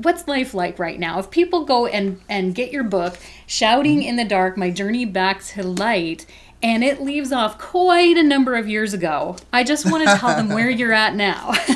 what's 0.03 0.27
life 0.27 0.55
like 0.55 0.79
right 0.79 0.99
now? 0.99 1.19
If 1.19 1.31
people 1.31 1.65
go 1.65 1.87
and 1.87 2.21
and 2.29 2.55
get 2.55 2.73
your 2.73 2.85
book, 2.85 3.19
Shouting 3.47 4.03
in 4.03 4.17
the 4.17 4.25
Dark: 4.25 4.57
My 4.57 4.71
Journey 4.71 5.05
Back 5.05 5.43
to 5.47 5.63
Light, 5.63 6.27
and 6.63 6.85
it 6.85 7.01
leaves 7.01 7.33
off 7.33 7.59
quite 7.59 8.17
a 8.17 8.23
number 8.23 8.55
of 8.55 8.69
years 8.69 8.93
ago. 8.93 9.37
I 9.53 9.65
just 9.65 9.91
want 9.91 10.07
to 10.07 10.17
tell 10.17 10.37
them 10.37 10.51
where 10.51 10.69
you're 10.69 10.93
at 10.93 11.15
now. 11.15 11.53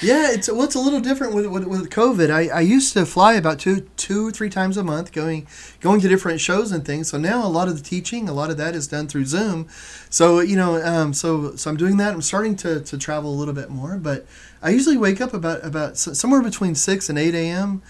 yeah, 0.00 0.32
it's 0.32 0.50
well, 0.50 0.62
it's 0.62 0.74
a 0.74 0.80
little 0.80 1.00
different 1.00 1.34
with, 1.34 1.46
with, 1.46 1.64
with 1.64 1.90
COVID. 1.90 2.30
I, 2.30 2.48
I 2.48 2.60
used 2.60 2.92
to 2.94 3.04
fly 3.04 3.34
about 3.34 3.58
two 3.58 3.88
two 3.96 4.30
three 4.30 4.48
times 4.48 4.76
a 4.76 4.84
month, 4.84 5.12
going 5.12 5.46
going 5.80 6.00
to 6.00 6.08
different 6.08 6.40
shows 6.40 6.72
and 6.72 6.84
things. 6.84 7.08
So 7.08 7.18
now 7.18 7.46
a 7.46 7.48
lot 7.48 7.68
of 7.68 7.76
the 7.76 7.84
teaching, 7.84 8.28
a 8.28 8.32
lot 8.32 8.50
of 8.50 8.56
that 8.56 8.74
is 8.74 8.88
done 8.88 9.08
through 9.08 9.26
Zoom. 9.26 9.68
So 10.08 10.40
you 10.40 10.56
know, 10.56 10.82
um, 10.82 11.12
so 11.12 11.54
so 11.56 11.70
I'm 11.70 11.76
doing 11.76 11.98
that. 11.98 12.14
I'm 12.14 12.22
starting 12.22 12.56
to, 12.56 12.80
to 12.80 12.98
travel 12.98 13.32
a 13.32 13.36
little 13.36 13.54
bit 13.54 13.70
more, 13.70 13.98
but 13.98 14.26
I 14.64 14.70
usually 14.70 14.96
wake 14.96 15.20
up 15.20 15.32
about 15.34 15.64
about 15.64 15.96
somewhere 15.96 16.42
between 16.42 16.74
six 16.74 17.08
and 17.08 17.18
eight 17.18 17.34
a.m. 17.34 17.82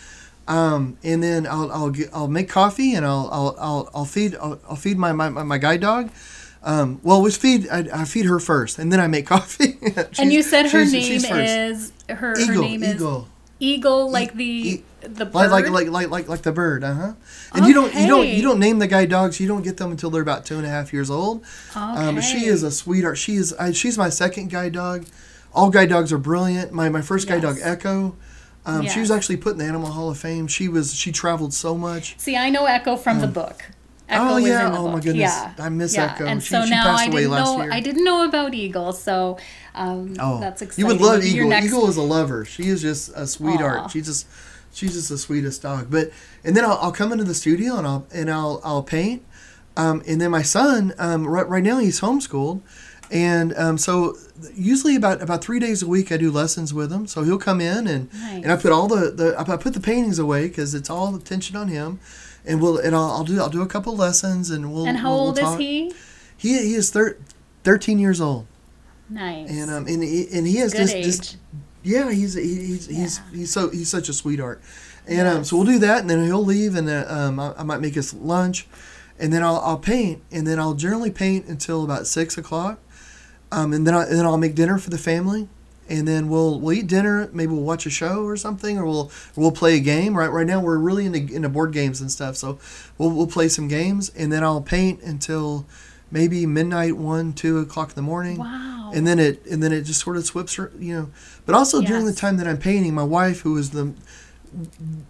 Um, 0.47 0.99
and 1.03 1.23
then 1.23 1.47
I'll, 1.47 1.73
I'll, 1.73 1.91
get, 1.91 2.11
I'll 2.13 2.29
make 2.29 2.49
coffee 2.49 2.95
and 2.95 3.07
I'll, 3.07 3.31
I'll, 3.33 3.57
I'll, 3.59 3.91
I'll 3.95 4.05
feed, 4.05 4.35
I'll, 4.37 4.61
I'll, 4.69 4.77
feed 4.77 4.99
my, 4.99 5.13
my, 5.13 5.31
my 5.31 5.59
guide 5.59 5.81
dog. 5.81 6.11
Um, 6.63 7.01
well, 7.03 7.23
we 7.23 7.31
feed, 7.31 7.69
I, 7.71 7.87
I, 7.93 8.05
feed 8.05 8.27
her 8.27 8.39
first 8.39 8.79
and 8.79 8.93
then 8.93 9.01
I 9.01 9.07
make 9.07 9.27
coffee. 9.37 9.79
and 10.19 10.33
you 10.33 10.43
said 10.43 10.71
her 10.71 10.85
name 10.85 11.25
is, 11.25 11.93
her, 12.09 12.35
Eagle, 12.39 12.55
her 12.55 12.61
name 12.61 12.85
Eagle. 12.85 13.21
is 13.23 13.27
Eagle, 13.61 14.11
like 14.11 14.35
the, 14.35 14.45
e- 14.45 14.85
the 15.01 15.25
bird? 15.25 15.51
Like, 15.51 15.69
like, 15.71 15.89
like, 15.89 16.09
like, 16.11 16.29
like 16.29 16.43
the 16.43 16.53
bird, 16.53 16.85
uh 16.85 16.95
huh. 16.95 17.13
And 17.55 17.63
okay. 17.63 17.69
you 17.69 17.75
don't, 17.75 17.95
you 17.95 18.07
don't, 18.07 18.29
you 18.29 18.43
don't 18.43 18.59
name 18.59 18.79
the 18.79 18.87
guide 18.87 19.09
dogs. 19.11 19.41
You 19.41 19.49
don't 19.49 19.63
get 19.63 19.77
them 19.77 19.93
until 19.93 20.11
they're 20.11 20.23
about 20.23 20.45
two 20.45 20.57
and 20.57 20.67
a 20.67 20.71
half 20.71 20.93
years 20.93 21.11
old. 21.11 21.43
Okay. 21.71 21.81
Um, 21.81 22.21
she 22.21 22.47
is 22.47 22.63
a 22.63 22.71
sweetheart. 22.71 23.17
She 23.17 23.37
is, 23.37 23.53
I, 23.55 23.73
she's 23.73 23.97
my 23.97 24.09
second 24.11 24.51
guide 24.51 24.73
dog. 24.73 25.07
All 25.55 25.71
guide 25.71 25.89
dogs 25.89 26.13
are 26.13 26.19
brilliant. 26.19 26.73
My, 26.73 26.89
my 26.89 27.03
first 27.03 27.29
guide 27.29 27.43
yes. 27.43 27.57
dog, 27.57 27.59
Echo. 27.63 28.17
Um, 28.67 28.83
yes. 28.83 28.95
She 28.95 29.01
was 29.01 29.11
actually 29.11 29.37
put 29.37 29.53
in 29.53 29.59
the 29.59 29.65
Animal 29.65 29.91
Hall 29.91 30.11
of 30.11 30.19
Fame. 30.19 30.47
She 30.47 30.69
was 30.69 30.95
she 30.95 31.13
traveled 31.13 31.53
so 31.53 31.77
much. 31.77 32.19
See, 32.19 32.37
I 32.37 32.51
know 32.51 32.65
Echo 32.65 32.97
from 32.97 33.17
um, 33.17 33.21
the 33.21 33.29
book. 33.29 33.63
Echo 34.09 34.35
oh 34.35 34.37
yeah! 34.37 34.71
oh 34.73 34.85
book. 34.85 34.93
my 34.93 35.01
goodness! 35.01 35.19
Yeah. 35.19 35.55
I 35.59 35.69
miss 35.69 35.95
yeah. 35.95 36.13
Echo. 36.15 36.27
And 36.27 36.43
she, 36.43 36.51
so 36.51 36.65
she 36.65 36.71
now 36.71 36.95
I 36.95 37.09
didn't 37.09 37.31
know. 37.31 37.63
Year. 37.63 37.73
I 37.73 37.81
didn't 37.81 38.05
know 38.05 38.25
about 38.25 38.55
Eagle, 38.55 38.93
so 38.93 39.39
um, 39.75 40.15
oh, 40.19 40.41
that's 40.41 40.63
exciting. 40.63 40.83
You 40.83 40.87
would 40.93 41.01
love 41.01 41.25
Eagle. 41.25 41.53
Eagle 41.53 41.89
is 41.89 41.97
a 41.97 42.03
lover. 42.03 42.45
She 42.45 42.65
is 42.65 42.83
just 42.83 43.13
a 43.15 43.27
sweetheart. 43.27 43.81
Aww. 43.81 43.91
She's 43.91 44.07
just 44.07 44.27
she's 44.73 44.95
just 44.95 45.09
the 45.09 45.19
sweetest 45.19 45.63
dog. 45.63 45.91
But 45.91 46.11
and 46.43 46.57
then 46.57 46.65
I'll, 46.65 46.79
I'll 46.81 46.93
come 46.93 47.13
into 47.13 47.25
the 47.25 47.35
studio 47.35 47.77
and 47.77 47.87
I'll 47.87 48.07
and 48.13 48.31
I'll 48.31 48.61
I'll 48.65 48.83
paint. 48.83 49.25
Um, 49.77 50.03
and 50.07 50.21
then 50.21 50.31
my 50.31 50.43
son, 50.43 50.95
um, 50.99 51.27
right, 51.27 51.49
right 51.49 51.63
now 51.63 51.79
he's 51.79 52.01
homeschooled, 52.01 52.63
and 53.15 53.57
um, 53.57 53.79
so 53.79 54.17
usually 54.55 54.97
about 54.97 55.23
about 55.23 55.43
three 55.43 55.61
days 55.61 55.83
a 55.83 55.87
week 55.87 56.11
I 56.11 56.17
do 56.17 56.33
lessons 56.33 56.75
with 56.75 56.93
him. 56.93 57.07
So 57.07 57.23
he'll 57.23 57.39
come 57.39 57.61
in 57.61 57.87
and 57.87 58.13
nice. 58.13 58.43
and 58.43 58.53
I 58.53 58.57
put 58.57 58.73
all 58.73 58.89
the, 58.89 59.13
the 59.13 59.37
I 59.39 59.57
put 59.57 59.73
the 59.73 59.81
paintings 59.81 60.19
away 60.19 60.49
because 60.49 60.75
it's 60.75 60.91
all 60.91 61.15
attention 61.15 61.57
on 61.57 61.69
him, 61.69 62.01
and 62.45 62.61
we'll 62.61 62.77
and 62.77 62.95
I'll, 62.95 63.11
I'll 63.11 63.25
do 63.25 63.41
I'll 63.41 63.49
do 63.49 63.63
a 63.63 63.69
couple 63.69 63.97
lessons 63.97 64.51
and 64.51 64.75
we'll. 64.75 64.87
And 64.87 64.99
how 64.99 65.11
we'll, 65.11 65.21
old 65.21 65.39
we'll 65.41 65.53
is 65.53 65.59
he? 65.59 65.93
He 66.37 66.59
he 66.59 66.75
is 66.75 66.91
thir- 66.91 67.17
thirteen 67.63 68.01
years 68.01 68.21
old. 68.21 68.47
Nice. 69.09 69.49
And 69.49 69.71
um 69.71 69.87
and 69.87 70.03
he, 70.03 70.27
and 70.33 70.45
he 70.45 70.57
has 70.57 70.73
Good 70.73 70.81
just, 70.81 70.95
age. 70.95 71.05
just 71.05 71.37
yeah 71.85 72.11
he's 72.11 72.35
he's 72.35 72.87
he's 72.87 73.19
yeah. 73.19 73.25
he's 73.33 73.53
so 73.53 73.71
he's 73.71 73.89
such 73.89 74.09
a 74.09 74.13
sweetheart, 74.13 74.61
and 75.07 75.19
yes. 75.19 75.37
um 75.37 75.45
so 75.45 75.57
we'll 75.57 75.67
do 75.67 75.79
that 75.79 76.01
and 76.01 76.11
then 76.11 76.25
he'll 76.25 76.45
leave 76.45 76.75
and 76.75 76.89
uh, 76.89 77.05
um 77.09 77.39
I, 77.39 77.55
I 77.59 77.63
might 77.63 77.81
make 77.81 77.97
us 77.97 78.13
lunch, 78.13 78.67
and 79.21 79.33
then 79.33 79.45
I'll 79.45 79.61
I'll 79.61 79.79
paint 79.79 80.21
and 80.33 80.49
then 80.49 80.59
I'll 80.59 80.75
generally 80.75 81.13
paint 81.13 81.47
until 81.47 81.85
about 81.85 82.09
six 82.09 82.37
o'clock 82.37 82.81
um, 83.53 83.73
and 83.73 83.87
then 83.87 83.95
I, 83.95 84.03
and 84.05 84.19
then 84.19 84.25
I'll 84.25 84.39
make 84.39 84.55
dinner 84.55 84.79
for 84.79 84.91
the 84.91 84.99
family, 84.99 85.49
and 85.89 86.07
then 86.07 86.29
we'll 86.29 86.61
we'll 86.61 86.73
eat 86.73 86.87
dinner. 86.87 87.29
Maybe 87.33 87.53
we'll 87.53 87.63
watch 87.63 87.87
a 87.87 87.91
show 87.91 88.25
or 88.25 88.37
something, 88.37 88.79
or 88.79 88.85
we'll 88.85 89.11
we'll 89.37 89.53
play 89.53 89.77
a 89.77 89.81
game. 89.81 90.17
Right 90.17 90.29
right 90.31 90.47
now 90.47 90.61
we're 90.61 90.79
really 90.79 91.07
into 91.07 91.35
into 91.35 91.49
board 91.49 91.73
games 91.73 92.01
and 92.01 92.11
stuff, 92.11 92.37
so 92.37 92.59
we'll 92.99 93.11
we'll 93.11 93.27
play 93.27 93.49
some 93.49 93.69
games, 93.69 94.11
and 94.11 94.33
then 94.33 94.43
I'll 94.43 94.63
paint 94.63 95.03
until 95.03 95.67
maybe 96.11 96.47
midnight, 96.47 96.97
one, 96.97 97.33
two 97.33 97.59
o'clock 97.59 97.91
in 97.91 97.95
the 97.97 98.03
morning. 98.03 98.39
Wow. 98.39 98.93
And 98.95 99.07
then 99.07 99.19
it 99.19 99.45
and 99.47 99.63
then 99.63 99.73
it 99.73 99.83
just 99.83 100.01
sort 100.01 100.17
of 100.17 100.25
swips, 100.25 100.57
you 100.57 100.95
know. 100.95 101.11
But 101.47 101.55
also 101.55 101.81
yes. 101.81 101.89
during 101.89 102.07
the 102.07 102.15
time 102.15 102.37
that 102.37 102.47
I'm 102.47 102.59
painting, 102.59 102.95
my 102.95 103.03
wife, 103.03 103.41
who 103.41 103.57
is 103.57 103.71
the 103.71 103.93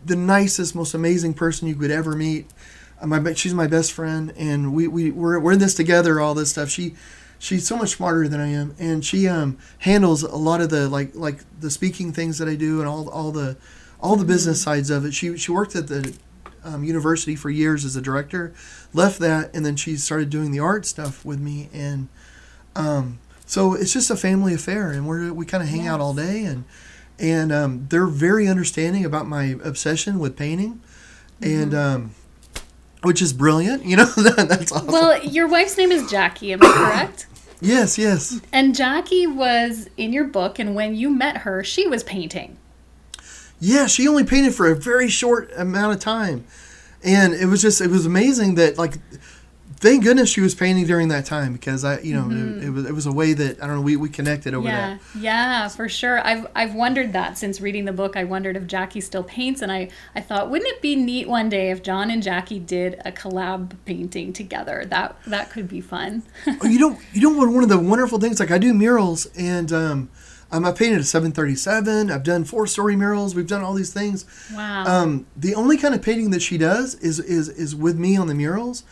the 0.05 0.17
nicest, 0.17 0.75
most 0.75 0.95
amazing 0.95 1.35
person 1.35 1.69
you 1.69 1.75
could 1.75 1.91
ever 1.91 2.17
meet. 2.17 2.47
Uh, 3.01 3.07
my 3.07 3.35
she's 3.35 3.55
my 3.55 3.67
best 3.67 3.93
friend, 3.93 4.33
and 4.37 4.73
we 4.75 4.89
we 4.89 5.11
we're, 5.11 5.39
we're 5.39 5.53
in 5.53 5.59
this 5.59 5.75
together. 5.75 6.21
All 6.21 6.35
this 6.35 6.51
stuff. 6.51 6.71
She 6.71 6.95
she's 7.45 7.67
so 7.67 7.77
much 7.77 7.91
smarter 7.91 8.27
than 8.27 8.41
I 8.41 8.49
am, 8.49 8.75
and 8.79 9.05
she 9.05 9.29
um, 9.29 9.59
handles 9.81 10.23
a 10.23 10.37
lot 10.37 10.63
of 10.63 10.71
the 10.71 10.89
like 10.89 11.15
like 11.15 11.41
the 11.61 11.71
speaking 11.71 12.13
things 12.13 12.39
that 12.39 12.49
I 12.49 12.55
do 12.55 12.81
and 12.81 12.89
all 12.89 13.09
all 13.11 13.31
the 13.33 13.57
all 14.01 14.17
the 14.17 14.25
business 14.25 14.61
mm-hmm. 14.61 14.71
sides 14.71 14.91
of 14.91 15.05
it. 15.05 15.13
She 15.13 15.37
she 15.37 15.53
worked 15.53 15.77
at 15.77 15.89
the 15.89 16.17
um, 16.65 16.83
university 16.83 17.37
for 17.37 17.51
years 17.51 17.85
as 17.85 17.97
a 17.97 18.01
director, 18.01 18.55
left 18.95 19.19
that, 19.21 19.55
and 19.55 19.65
then 19.65 19.77
she 19.77 19.97
started 19.97 20.31
doing 20.31 20.51
the 20.53 20.61
art 20.61 20.87
stuff 20.87 21.25
with 21.25 21.39
me, 21.39 21.69
and 21.73 22.09
um, 22.75 23.19
so 23.45 23.75
it's 23.75 23.93
just 23.93 24.11
a 24.11 24.17
family 24.17 24.55
affair, 24.55 24.91
and 24.91 25.07
we 25.07 25.31
we 25.31 25.45
kind 25.45 25.63
of 25.63 25.69
hang 25.69 25.85
yes. 25.85 25.91
out 25.91 26.01
all 26.01 26.15
day, 26.15 26.45
and 26.45 26.65
and 27.19 27.53
um, 27.53 27.87
they're 27.91 28.07
very 28.07 28.49
understanding 28.49 29.05
about 29.05 29.27
my 29.27 29.57
obsession 29.63 30.19
with 30.19 30.35
painting, 30.35 30.81
mm-hmm. 31.43 31.63
and 31.63 31.75
um, 31.75 32.15
which 33.03 33.21
is 33.21 33.35
brilliant. 33.35 33.85
You 33.85 33.99
know, 33.99 34.07
that's 34.17 34.73
awesome. 34.73 34.87
Well, 34.87 35.23
your 35.23 35.47
wife's 35.47 35.77
name 35.77 35.93
is 35.93 36.11
Jackie, 36.11 36.55
am 36.55 36.63
I 36.63 36.67
correct? 36.73 37.27
Yes, 37.65 37.99
yes. 37.99 38.41
And 38.53 38.75
Jackie 38.75 39.27
was 39.27 39.89
in 39.97 40.13
your 40.13 40.25
book, 40.25 40.59
and 40.59 40.75
when 40.75 40.95
you 40.95 41.11
met 41.11 41.39
her, 41.39 41.65
she 41.65 41.87
was 41.87 42.03
painting. 42.03 42.57
Yeah, 43.61 43.87
she 43.87 44.07
only 44.07 44.25
painted 44.25 44.55
for 44.55 44.71
a 44.71 44.77
very 44.77 45.09
short 45.09 45.51
amount 45.57 45.95
of 45.95 46.01
time. 46.01 46.45
And 47.03 47.35
it 47.35 47.47
was 47.47 47.63
just, 47.63 47.81
it 47.81 47.91
was 47.91 48.07
amazing 48.07 48.55
that, 48.57 48.79
like, 48.79 48.95
thank 49.85 50.03
goodness 50.03 50.31
she 50.31 50.41
was 50.41 50.55
painting 50.55 50.87
during 50.87 51.09
that 51.09 51.27
time 51.27 51.53
because 51.53 51.85
I, 51.85 52.01
you 52.01 52.15
know, 52.15 52.23
mm-hmm. 52.23 52.59
it, 52.59 52.65
it, 52.65 52.71
was 52.71 52.87
it 52.87 52.93
was 52.93 53.07
a 53.07 53.13
way 53.13 53.35
that 53.35 53.63
I 53.63 53.67
don't 53.67 53.77
know 53.77 53.83
we, 53.83 53.97
we 53.97 54.09
connected 54.09 54.55
over 54.55 54.67
yeah. 54.67 54.97
that. 54.97 55.21
Yeah, 55.21 55.69
for 55.69 55.89
sure. 55.91 56.27
I've 56.27 56.47
I've 56.55 56.75
wondered 56.75 57.13
that 57.13 57.37
since 57.37 57.61
reading 57.61 57.85
the 57.85 57.93
book. 57.93 58.17
I 58.17 58.25
wondered 58.25 58.57
if 58.57 58.67
Jackie 58.67 59.03
still 59.03 59.23
paints, 59.23 59.61
and 59.61 59.71
I 59.71 59.91
I 60.15 60.23
thought 60.23 60.51
wouldn't 60.51 60.71
it 60.71 60.81
be 60.81 60.97
neat 60.97 61.29
one 61.29 61.51
day 61.51 61.71
if 61.71 61.83
John 61.83 62.11
and 62.11 62.23
Jackie 62.23 62.59
did 62.59 63.01
a 63.05 63.13
collab 63.13 63.77
painting 63.85 64.33
together? 64.33 64.85
That 64.87 65.17
that 65.27 65.51
could 65.51 65.69
be 65.69 65.83
fun. 65.83 66.23
oh, 66.47 66.67
you 66.67 66.79
know, 66.79 66.99
you 67.13 67.37
what? 67.37 67.51
One 67.51 67.63
of 67.63 67.69
the 67.69 67.79
wonderful 67.79 68.19
things 68.19 68.41
like 68.41 68.51
I 68.51 68.59
do 68.59 68.75
murals 68.75 69.27
and. 69.37 69.73
um 69.73 70.11
um, 70.53 70.65
I 70.65 70.71
painted 70.71 71.01
a 71.01 71.05
737. 71.05 72.13
I've 72.13 72.23
done 72.23 72.45
four 72.45 72.69
story 72.69 72.95
murals. 72.95 73.35
We've 73.35 73.47
done 73.47 73.63
all 73.63 73.75
these 73.75 73.93
things. 73.93 74.25
Wow. 74.55 74.85
Um, 74.87 75.27
the 75.35 75.53
only 75.53 75.77
kind 75.77 75.97
of 75.97 76.03
painting 76.03 76.31
that 76.31 76.43
she 76.43 76.59
does 76.59 76.95
is 76.97 77.19
is 77.19 77.49
is 77.49 77.75
with 77.75 77.99
me 77.99 78.17
on 78.17 78.29
the 78.29 78.35
murals. 78.35 78.85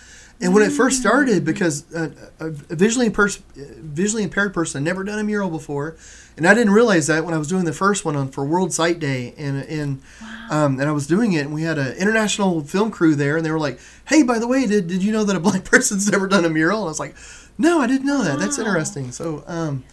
And 0.42 0.52
when 0.52 0.64
it 0.64 0.72
first 0.72 0.98
started, 1.00 1.44
because 1.44 1.84
a, 1.94 2.10
a 2.40 2.50
visually, 2.50 3.06
impaired, 3.06 3.36
visually 3.54 4.24
impaired 4.24 4.52
person 4.52 4.84
had 4.84 4.84
never 4.84 5.04
done 5.04 5.20
a 5.20 5.22
mural 5.22 5.48
before, 5.48 5.96
and 6.36 6.48
I 6.48 6.52
didn't 6.54 6.72
realize 6.72 7.06
that 7.06 7.24
when 7.24 7.32
I 7.32 7.38
was 7.38 7.46
doing 7.46 7.64
the 7.64 7.72
first 7.72 8.04
one 8.04 8.16
on 8.16 8.28
for 8.28 8.44
World 8.44 8.72
Sight 8.72 8.98
Day, 8.98 9.34
and 9.38 9.62
and 9.62 10.02
wow. 10.20 10.46
um, 10.50 10.80
and 10.80 10.88
I 10.88 10.92
was 10.92 11.06
doing 11.06 11.32
it, 11.32 11.42
and 11.42 11.54
we 11.54 11.62
had 11.62 11.78
an 11.78 11.96
international 11.96 12.62
film 12.62 12.90
crew 12.90 13.14
there, 13.14 13.36
and 13.36 13.46
they 13.46 13.52
were 13.52 13.60
like, 13.60 13.78
"Hey, 14.08 14.24
by 14.24 14.40
the 14.40 14.48
way, 14.48 14.66
did 14.66 14.88
did 14.88 15.04
you 15.04 15.12
know 15.12 15.22
that 15.22 15.36
a 15.36 15.40
blind 15.40 15.64
person's 15.72 16.10
never 16.10 16.26
done 16.26 16.44
a 16.44 16.50
mural?" 16.50 16.80
And 16.80 16.86
I 16.86 16.88
was 16.88 17.00
like, 17.00 17.14
"No, 17.56 17.80
I 17.80 17.86
didn't 17.86 18.06
know 18.06 18.24
that. 18.24 18.34
Wow. 18.34 18.40
That's 18.40 18.58
interesting." 18.58 19.12
So, 19.12 19.44
um, 19.46 19.84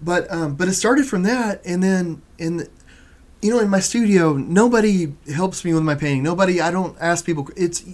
but 0.00 0.32
um, 0.32 0.54
but 0.54 0.66
it 0.66 0.74
started 0.74 1.06
from 1.06 1.24
that, 1.24 1.60
and 1.66 1.82
then 1.82 2.22
in 2.38 2.68
you 3.42 3.50
know 3.50 3.58
in 3.58 3.68
my 3.68 3.80
studio, 3.80 4.32
nobody 4.32 5.12
helps 5.34 5.62
me 5.62 5.74
with 5.74 5.82
my 5.82 5.94
painting. 5.94 6.22
Nobody, 6.22 6.60
I 6.62 6.70
don't 6.70 6.96
ask 7.00 7.26
people. 7.26 7.50
It's 7.54 7.84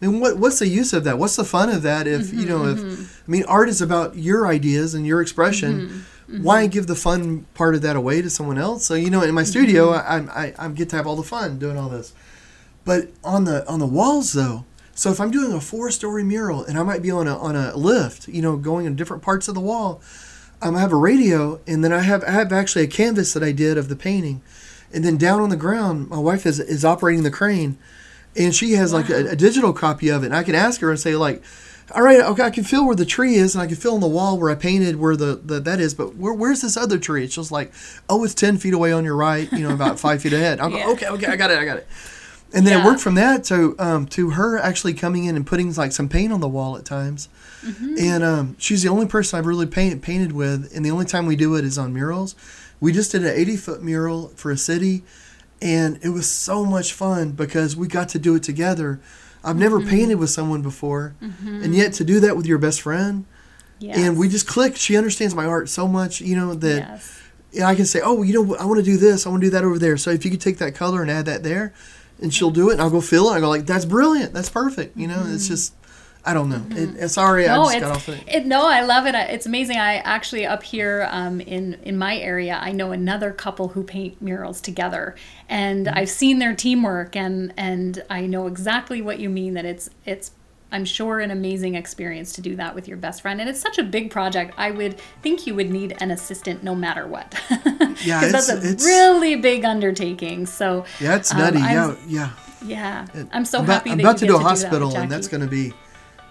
I 0.00 0.06
mean, 0.06 0.20
what 0.20 0.36
what's 0.36 0.58
the 0.58 0.68
use 0.68 0.92
of 0.92 1.04
that? 1.04 1.18
What's 1.18 1.36
the 1.36 1.44
fun 1.44 1.70
of 1.70 1.82
that? 1.82 2.06
If 2.06 2.22
mm-hmm, 2.22 2.40
you 2.40 2.46
know, 2.46 2.66
if 2.66 2.78
mm-hmm. 2.78 3.02
I 3.02 3.30
mean, 3.30 3.44
art 3.44 3.68
is 3.68 3.80
about 3.80 4.16
your 4.16 4.46
ideas 4.46 4.94
and 4.94 5.06
your 5.06 5.22
expression. 5.22 5.80
Mm-hmm, 5.80 5.96
mm-hmm. 5.96 6.42
Why 6.42 6.66
give 6.66 6.86
the 6.86 6.94
fun 6.94 7.46
part 7.54 7.74
of 7.74 7.82
that 7.82 7.96
away 7.96 8.20
to 8.20 8.28
someone 8.28 8.58
else? 8.58 8.84
So 8.84 8.94
you 8.94 9.10
know, 9.10 9.22
in 9.22 9.34
my 9.34 9.42
studio, 9.42 9.92
mm-hmm. 9.92 10.30
I, 10.30 10.46
I 10.46 10.54
I 10.58 10.68
get 10.68 10.90
to 10.90 10.96
have 10.96 11.06
all 11.06 11.16
the 11.16 11.22
fun 11.22 11.58
doing 11.58 11.78
all 11.78 11.88
this. 11.88 12.12
But 12.84 13.08
on 13.24 13.44
the 13.44 13.66
on 13.68 13.78
the 13.78 13.86
walls 13.86 14.32
though, 14.32 14.64
so 14.94 15.10
if 15.10 15.20
I'm 15.20 15.30
doing 15.30 15.52
a 15.52 15.60
four 15.60 15.90
story 15.90 16.24
mural 16.24 16.64
and 16.64 16.78
I 16.78 16.82
might 16.82 17.02
be 17.02 17.10
on 17.10 17.26
a 17.26 17.36
on 17.38 17.56
a 17.56 17.74
lift, 17.74 18.28
you 18.28 18.42
know, 18.42 18.56
going 18.56 18.84
in 18.84 18.96
different 18.96 19.22
parts 19.22 19.48
of 19.48 19.54
the 19.54 19.60
wall, 19.60 20.02
um, 20.60 20.76
I 20.76 20.80
have 20.80 20.92
a 20.92 20.96
radio 20.96 21.60
and 21.66 21.82
then 21.82 21.92
I 21.92 22.00
have 22.00 22.22
I 22.24 22.32
have 22.32 22.52
actually 22.52 22.84
a 22.84 22.88
canvas 22.88 23.32
that 23.32 23.42
I 23.42 23.52
did 23.52 23.78
of 23.78 23.88
the 23.88 23.96
painting, 23.96 24.42
and 24.92 25.04
then 25.04 25.16
down 25.16 25.40
on 25.40 25.48
the 25.48 25.56
ground, 25.56 26.10
my 26.10 26.18
wife 26.18 26.44
is 26.44 26.60
is 26.60 26.84
operating 26.84 27.22
the 27.22 27.30
crane 27.30 27.78
and 28.38 28.54
she 28.54 28.72
has 28.72 28.92
wow. 28.92 29.00
like 29.00 29.10
a, 29.10 29.30
a, 29.30 29.36
digital 29.36 29.72
copy 29.72 30.08
of 30.08 30.22
it. 30.22 30.26
And 30.26 30.36
I 30.36 30.42
can 30.42 30.54
ask 30.54 30.80
her 30.80 30.90
and 30.90 30.98
say 30.98 31.16
like, 31.16 31.42
all 31.94 32.02
right, 32.02 32.20
okay, 32.20 32.42
I 32.42 32.50
can 32.50 32.64
feel 32.64 32.84
where 32.84 32.96
the 32.96 33.04
tree 33.06 33.36
is, 33.36 33.54
and 33.54 33.62
I 33.62 33.66
can 33.66 33.76
feel 33.76 33.94
on 33.94 34.00
the 34.00 34.08
wall 34.08 34.38
where 34.38 34.50
I 34.50 34.56
painted 34.56 34.96
where 34.96 35.16
the, 35.16 35.36
the 35.36 35.60
that 35.60 35.78
is. 35.80 35.94
But 35.94 36.16
where, 36.16 36.32
where's 36.32 36.60
this 36.62 36.76
other 36.76 36.98
tree? 36.98 37.24
It's 37.24 37.34
just 37.34 37.52
like, 37.52 37.72
oh, 38.08 38.24
it's 38.24 38.34
ten 38.34 38.58
feet 38.58 38.74
away 38.74 38.92
on 38.92 39.04
your 39.04 39.16
right. 39.16 39.50
You 39.52 39.68
know, 39.68 39.74
about 39.74 40.00
five 40.06 40.22
feet 40.22 40.32
ahead. 40.32 40.60
I'll 40.60 40.70
Yeah. 40.70 40.86
go, 40.86 40.92
okay, 40.92 41.06
okay, 41.08 41.26
I 41.26 41.36
got 41.36 41.50
it, 41.50 41.58
I 41.58 41.64
got 41.64 41.78
it. 41.78 41.86
And 42.52 42.66
then 42.66 42.78
Yeah. 42.78 42.84
it 42.84 42.86
worked 42.86 43.00
from 43.00 43.14
that 43.16 43.44
to 43.44 43.76
um, 43.78 44.06
to 44.08 44.30
her 44.30 44.58
actually 44.58 44.94
coming 44.94 45.24
in 45.24 45.36
and 45.36 45.46
putting 45.46 45.72
like 45.74 45.92
some 45.92 46.08
paint 46.08 46.32
on 46.32 46.40
the 46.40 46.48
wall 46.48 46.76
at 46.76 46.84
times. 46.84 47.28
Mm-hmm. 47.64 47.94
And 47.98 48.24
um, 48.24 48.56
she's 48.58 48.82
the 48.82 48.88
only 48.88 49.06
person 49.06 49.38
I've 49.38 49.46
really 49.46 49.66
painted 49.66 50.02
painted 50.02 50.32
with, 50.32 50.72
and 50.74 50.84
the 50.84 50.90
only 50.90 51.04
time 51.04 51.26
we 51.26 51.36
do 51.36 51.54
it 51.56 51.64
is 51.64 51.78
on 51.78 51.92
murals. 51.92 52.34
We 52.80 52.92
just 52.92 53.12
did 53.12 53.24
an 53.24 53.32
80 53.32 53.56
foot 53.56 53.82
mural 53.82 54.28
for 54.36 54.50
a 54.50 54.56
city, 54.56 55.02
and 55.62 55.98
it 56.02 56.10
was 56.10 56.28
so 56.28 56.64
much 56.64 56.92
fun 56.92 57.32
because 57.32 57.76
we 57.76 57.88
got 57.88 58.08
to 58.10 58.18
do 58.18 58.34
it 58.34 58.42
together. 58.42 59.00
I've 59.44 59.56
never 59.56 59.78
Mm-hmm. 59.78 59.88
painted 59.90 60.14
with 60.16 60.30
someone 60.30 60.62
before, 60.62 61.14
and 61.20 61.74
yet 61.74 61.92
to 61.94 62.04
do 62.04 62.20
that 62.20 62.36
with 62.36 62.46
your 62.46 62.58
best 62.58 62.80
friend, 62.82 63.24
Yes. 63.78 63.98
and 63.98 64.16
we 64.18 64.28
just 64.28 64.46
clicked. 64.46 64.76
She 64.78 64.96
understands 64.96 65.34
my 65.34 65.46
art 65.46 65.68
so 65.68 65.86
much, 65.86 66.20
you 66.20 66.34
know 66.34 66.54
that 66.54 66.76
Yes. 66.78 67.20
yeah, 67.52 67.66
I 67.68 67.74
can 67.74 67.86
say, 67.86 68.00
oh, 68.02 68.22
you 68.22 68.32
know, 68.34 68.56
I 68.56 68.64
want 68.64 68.78
to 68.78 68.84
do 68.84 68.96
this, 68.96 69.26
I 69.26 69.28
want 69.30 69.42
to 69.42 69.46
do 69.46 69.50
that 69.50 69.64
over 69.64 69.78
there. 69.78 69.96
So 69.96 70.10
if 70.10 70.24
you 70.24 70.30
could 70.30 70.40
take 70.40 70.58
that 70.58 70.74
color 70.74 71.00
and 71.02 71.10
add 71.10 71.26
that 71.26 71.42
there, 71.42 71.72
and 72.20 72.32
she'll 72.34 72.50
do 72.50 72.70
it, 72.70 72.74
and 72.74 72.82
I'll 72.82 72.90
go 72.90 73.00
fill 73.02 73.30
it. 73.30 73.34
I 73.36 73.40
go 73.40 73.48
like, 73.48 73.66
that's 73.66 73.84
brilliant, 73.84 74.32
that's 74.32 74.48
perfect. 74.48 74.96
You 74.96 75.06
know, 75.08 75.22
it's 75.28 75.46
just, 75.48 75.74
I 76.26 76.34
don't 76.34 76.48
know. 76.48 76.62
It, 76.76 76.96
it- 77.04 77.08
sorry, 77.10 77.48
I 77.48 77.56
Mm-hmm. 77.56 77.64
Just 77.72 77.80
got 77.80 77.96
off 77.96 78.08
it. 78.08 78.24
it, 78.26 78.46
no, 78.46 78.66
I 78.66 78.80
love 78.82 79.06
it. 79.06 79.14
It's 79.14 79.46
amazing. 79.46 79.76
I 79.78 79.96
actually 79.98 80.44
up 80.46 80.62
here 80.62 81.08
um, 81.10 81.40
in 81.40 81.74
in 81.84 81.96
my 81.96 82.16
area, 82.18 82.58
I 82.60 82.72
know 82.72 82.90
another 82.92 83.30
couple 83.32 83.68
who 83.68 83.82
paint 83.84 84.20
murals 84.20 84.60
together, 84.60 85.14
and 85.48 85.86
Mm-hmm. 85.86 85.98
I've 85.98 86.10
seen 86.10 86.38
their 86.40 86.54
teamwork, 86.54 87.14
and 87.16 87.54
and 87.56 88.02
I 88.10 88.26
know 88.26 88.46
exactly 88.48 89.00
what 89.00 89.20
you 89.20 89.28
mean. 89.30 89.54
That 89.54 89.64
it's 89.64 89.88
it's 90.04 90.32
I'm 90.72 90.84
sure 90.84 91.20
an 91.20 91.30
amazing 91.30 91.76
experience 91.76 92.32
to 92.32 92.40
do 92.40 92.56
that 92.56 92.74
with 92.74 92.88
your 92.88 92.96
best 92.96 93.22
friend, 93.22 93.40
and 93.40 93.48
it's 93.48 93.60
such 93.60 93.78
a 93.78 93.84
big 93.84 94.10
project. 94.10 94.52
I 94.58 94.72
would 94.72 94.98
think 95.22 95.46
you 95.46 95.54
would 95.54 95.70
need 95.70 95.96
an 96.00 96.10
assistant 96.10 96.64
no 96.64 96.74
matter 96.74 97.06
what. 97.06 97.34
Yeah, 98.04 98.26
that's 98.32 98.48
a 98.48 98.56
it's- 98.58 98.84
really 98.84 99.36
big 99.36 99.64
undertaking. 99.64 100.46
So 100.46 100.84
Yeah, 101.00 101.14
it's 101.16 101.32
um, 101.32 101.38
nutty. 101.38 101.58
I'm- 101.60 101.96
yeah, 102.08 102.30
yeah. 102.66 103.06
yeah. 103.14 103.24
I'm 103.32 103.44
so 103.44 103.58
I'm 103.58 103.64
about, 103.64 103.74
happy 103.74 103.90
I'm 103.92 104.00
about 104.00 104.18
to 104.18 104.26
do 104.26 104.34
a 104.34 104.38
that 104.38 104.44
hospital, 104.44 104.88
with 104.88 104.96
and 104.96 105.10
that's 105.10 105.28
going 105.28 105.42
to 105.42 105.46
be, 105.46 105.72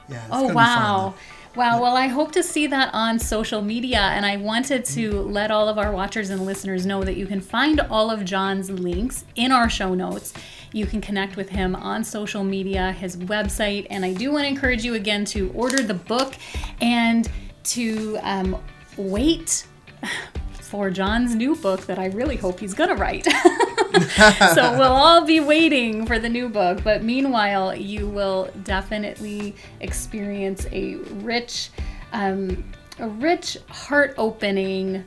yeah. 0.09 0.17
It's 0.17 0.27
Oh 0.31 0.53
wow. 0.53 1.15
Wow, 1.55 1.81
well, 1.81 1.95
I 1.95 2.07
hope 2.07 2.33
to 2.33 2.43
see 2.43 2.67
that 2.67 2.89
on 2.93 3.17
social 3.17 3.61
media, 3.61 3.99
and 3.99 4.25
I 4.25 4.35
wanted 4.35 4.83
to 4.85 5.21
let 5.21 5.51
all 5.51 5.69
of 5.69 5.77
our 5.77 5.93
watchers 5.93 6.29
and 6.29 6.45
listeners 6.45 6.85
know 6.85 7.01
that 7.05 7.15
you 7.15 7.25
can 7.25 7.39
find 7.39 7.79
all 7.79 8.11
of 8.11 8.25
John's 8.25 8.69
links 8.69 9.23
in 9.35 9.53
our 9.53 9.69
show 9.69 9.93
notes. 9.93 10.33
You 10.73 10.85
can 10.85 10.99
connect 10.99 11.37
with 11.37 11.47
him 11.47 11.73
on 11.73 12.03
social 12.03 12.43
media, 12.43 12.91
his 12.91 13.15
website, 13.15 13.87
and 13.89 14.03
I 14.03 14.11
do 14.11 14.33
want 14.33 14.43
to 14.43 14.49
encourage 14.49 14.83
you 14.83 14.95
again 14.95 15.23
to 15.25 15.49
order 15.53 15.81
the 15.81 15.93
book 15.93 16.33
and 16.81 17.31
to 17.63 18.17
um, 18.21 18.61
wait 18.97 19.65
for 20.51 20.89
John's 20.89 21.35
new 21.35 21.55
book 21.55 21.85
that 21.85 21.97
I 21.97 22.07
really 22.07 22.35
hope 22.35 22.59
he's 22.59 22.73
going 22.73 22.89
to 22.89 22.95
write. 22.95 23.25
so 24.53 24.77
we'll 24.77 24.83
all 24.83 25.25
be 25.25 25.39
waiting 25.39 26.05
for 26.05 26.19
the 26.19 26.29
new 26.29 26.49
book. 26.49 26.83
But 26.83 27.03
meanwhile, 27.03 27.75
you 27.75 28.07
will 28.07 28.49
definitely 28.63 29.55
experience 29.79 30.65
a 30.71 30.95
rich, 30.95 31.69
um, 32.13 32.63
a 32.99 33.07
rich, 33.07 33.57
heart-opening 33.69 35.05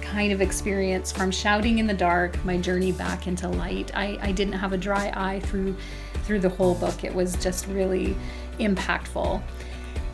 kind 0.00 0.32
of 0.32 0.40
experience 0.40 1.12
from 1.12 1.30
shouting 1.30 1.78
in 1.78 1.86
the 1.86 1.94
dark, 1.94 2.42
my 2.44 2.56
journey 2.56 2.92
back 2.92 3.26
into 3.26 3.48
light. 3.48 3.90
I, 3.94 4.18
I 4.22 4.32
didn't 4.32 4.54
have 4.54 4.72
a 4.72 4.78
dry 4.78 5.12
eye 5.14 5.40
through 5.40 5.76
through 6.24 6.40
the 6.40 6.48
whole 6.48 6.74
book. 6.74 7.04
It 7.04 7.14
was 7.14 7.36
just 7.36 7.66
really 7.68 8.14
impactful. 8.58 9.42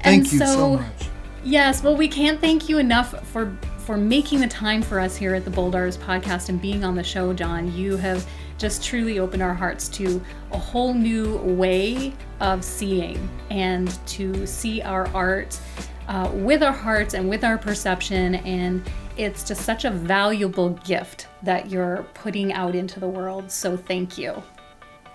Thank 0.02 0.32
you 0.32 0.38
so 0.38 0.76
much. 0.76 1.08
Yes, 1.42 1.82
well, 1.82 1.96
we 1.96 2.08
can't 2.08 2.40
thank 2.40 2.68
you 2.68 2.78
enough 2.78 3.26
for 3.28 3.56
for 3.84 3.98
making 3.98 4.40
the 4.40 4.48
time 4.48 4.80
for 4.80 4.98
us 4.98 5.14
here 5.14 5.34
at 5.34 5.44
the 5.44 5.50
Bold 5.50 5.74
Artist 5.74 6.00
Podcast 6.00 6.48
and 6.48 6.60
being 6.60 6.84
on 6.84 6.94
the 6.94 7.04
show, 7.04 7.34
John. 7.34 7.70
You 7.74 7.98
have 7.98 8.26
just 8.56 8.82
truly 8.82 9.18
opened 9.18 9.42
our 9.42 9.52
hearts 9.52 9.88
to 9.90 10.22
a 10.52 10.58
whole 10.58 10.94
new 10.94 11.36
way 11.38 12.14
of 12.40 12.64
seeing 12.64 13.28
and 13.50 13.98
to 14.06 14.46
see 14.46 14.80
our 14.80 15.06
art 15.08 15.60
uh, 16.08 16.30
with 16.32 16.62
our 16.62 16.72
hearts 16.72 17.12
and 17.12 17.28
with 17.28 17.44
our 17.44 17.58
perception. 17.58 18.36
And 18.36 18.82
it's 19.18 19.44
just 19.44 19.62
such 19.62 19.84
a 19.84 19.90
valuable 19.90 20.70
gift 20.70 21.26
that 21.42 21.70
you're 21.70 22.06
putting 22.14 22.54
out 22.54 22.74
into 22.74 23.00
the 23.00 23.08
world. 23.08 23.50
So 23.50 23.76
thank 23.76 24.16
you. 24.16 24.42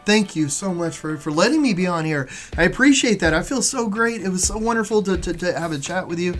Thank 0.05 0.36
you 0.36 0.47
so 0.47 0.74
much 0.74 0.95
for, 0.95 1.17
for 1.17 1.32
letting 1.32 1.61
me 1.61 1.74
be 1.74 1.88
on 1.88 2.05
here. 2.05 2.30
I 2.55 2.63
appreciate 2.63 3.20
that. 3.22 3.34
I 3.34 3.41
feel 3.41 3.63
so 3.63 3.88
great. 3.88 4.22
It 4.22 4.30
was 4.30 4.43
so 4.43 4.57
wonderful 4.57 5.01
to, 5.03 5.17
to, 5.17 5.34
to 5.34 5.59
have 5.59 5.72
a 5.72 5.80
chat 5.80 6.07
with 6.07 6.20
you. 6.20 6.36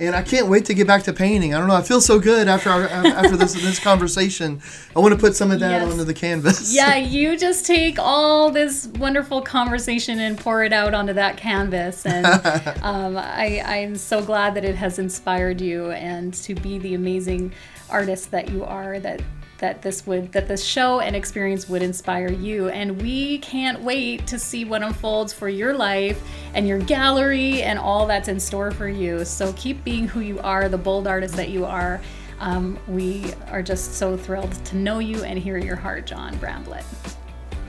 And 0.00 0.14
I 0.14 0.22
can't 0.22 0.46
wait 0.46 0.64
to 0.66 0.74
get 0.74 0.86
back 0.86 1.02
to 1.04 1.12
painting. 1.12 1.54
I 1.54 1.58
don't 1.58 1.66
know. 1.66 1.74
I 1.74 1.82
feel 1.82 2.00
so 2.00 2.20
good 2.20 2.46
after 2.46 2.70
our, 2.70 2.84
after 2.84 3.36
this 3.36 3.54
this 3.62 3.80
conversation. 3.80 4.60
I 4.94 5.00
want 5.00 5.12
to 5.12 5.18
put 5.18 5.34
some 5.34 5.50
of 5.50 5.58
that 5.60 5.70
Yes. 5.82 5.90
onto 5.92 6.04
the 6.04 6.14
canvas. 6.14 6.72
Yeah, 6.78 6.94
you 6.96 7.36
just 7.36 7.66
take 7.66 7.98
all 7.98 8.50
this 8.50 8.86
wonderful 8.98 9.42
conversation 9.42 10.20
and 10.20 10.38
pour 10.38 10.62
it 10.62 10.72
out 10.72 10.94
onto 10.94 11.12
that 11.14 11.36
canvas. 11.36 12.06
And 12.06 12.26
um, 12.82 13.16
I, 13.16 13.60
I'm 13.66 13.96
so 13.96 14.22
glad 14.22 14.54
that 14.54 14.64
it 14.64 14.76
has 14.76 14.98
inspired 15.00 15.60
you 15.60 15.90
and 15.90 16.32
to 16.34 16.54
be 16.54 16.78
the 16.78 16.94
amazing 16.94 17.52
artist 17.90 18.30
that 18.30 18.50
you 18.50 18.64
are, 18.64 19.00
that 19.00 19.20
that 19.58 19.82
this 19.82 20.06
would 20.06 20.32
that 20.32 20.48
this 20.48 20.64
show 20.64 21.00
and 21.00 21.14
experience 21.14 21.68
would 21.68 21.82
inspire 21.82 22.30
you. 22.30 22.68
And 22.68 23.00
we 23.00 23.38
can't 23.38 23.80
wait 23.80 24.26
to 24.28 24.38
see 24.38 24.64
what 24.64 24.82
unfolds 24.82 25.32
for 25.32 25.48
your 25.48 25.74
life 25.74 26.22
and 26.54 26.66
your 26.66 26.78
gallery 26.78 27.62
and 27.62 27.78
all 27.78 28.06
that's 28.06 28.28
in 28.28 28.40
store 28.40 28.70
for 28.70 28.88
you. 28.88 29.24
So 29.24 29.52
keep 29.54 29.84
being 29.84 30.08
who 30.08 30.20
you 30.20 30.38
are 30.40 30.68
the 30.68 30.78
bold 30.78 31.06
artist 31.06 31.34
that 31.36 31.50
you 31.50 31.64
are. 31.64 32.00
Um, 32.40 32.78
we 32.86 33.32
are 33.48 33.62
just 33.62 33.94
so 33.94 34.16
thrilled 34.16 34.52
to 34.66 34.76
know 34.76 35.00
you 35.00 35.24
and 35.24 35.38
hear 35.38 35.58
your 35.58 35.76
heart 35.76 36.06
john 36.06 36.36
bramblett. 36.36 36.84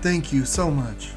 Thank 0.02 0.32
you 0.32 0.46
so 0.46 0.70
much. 0.70 1.10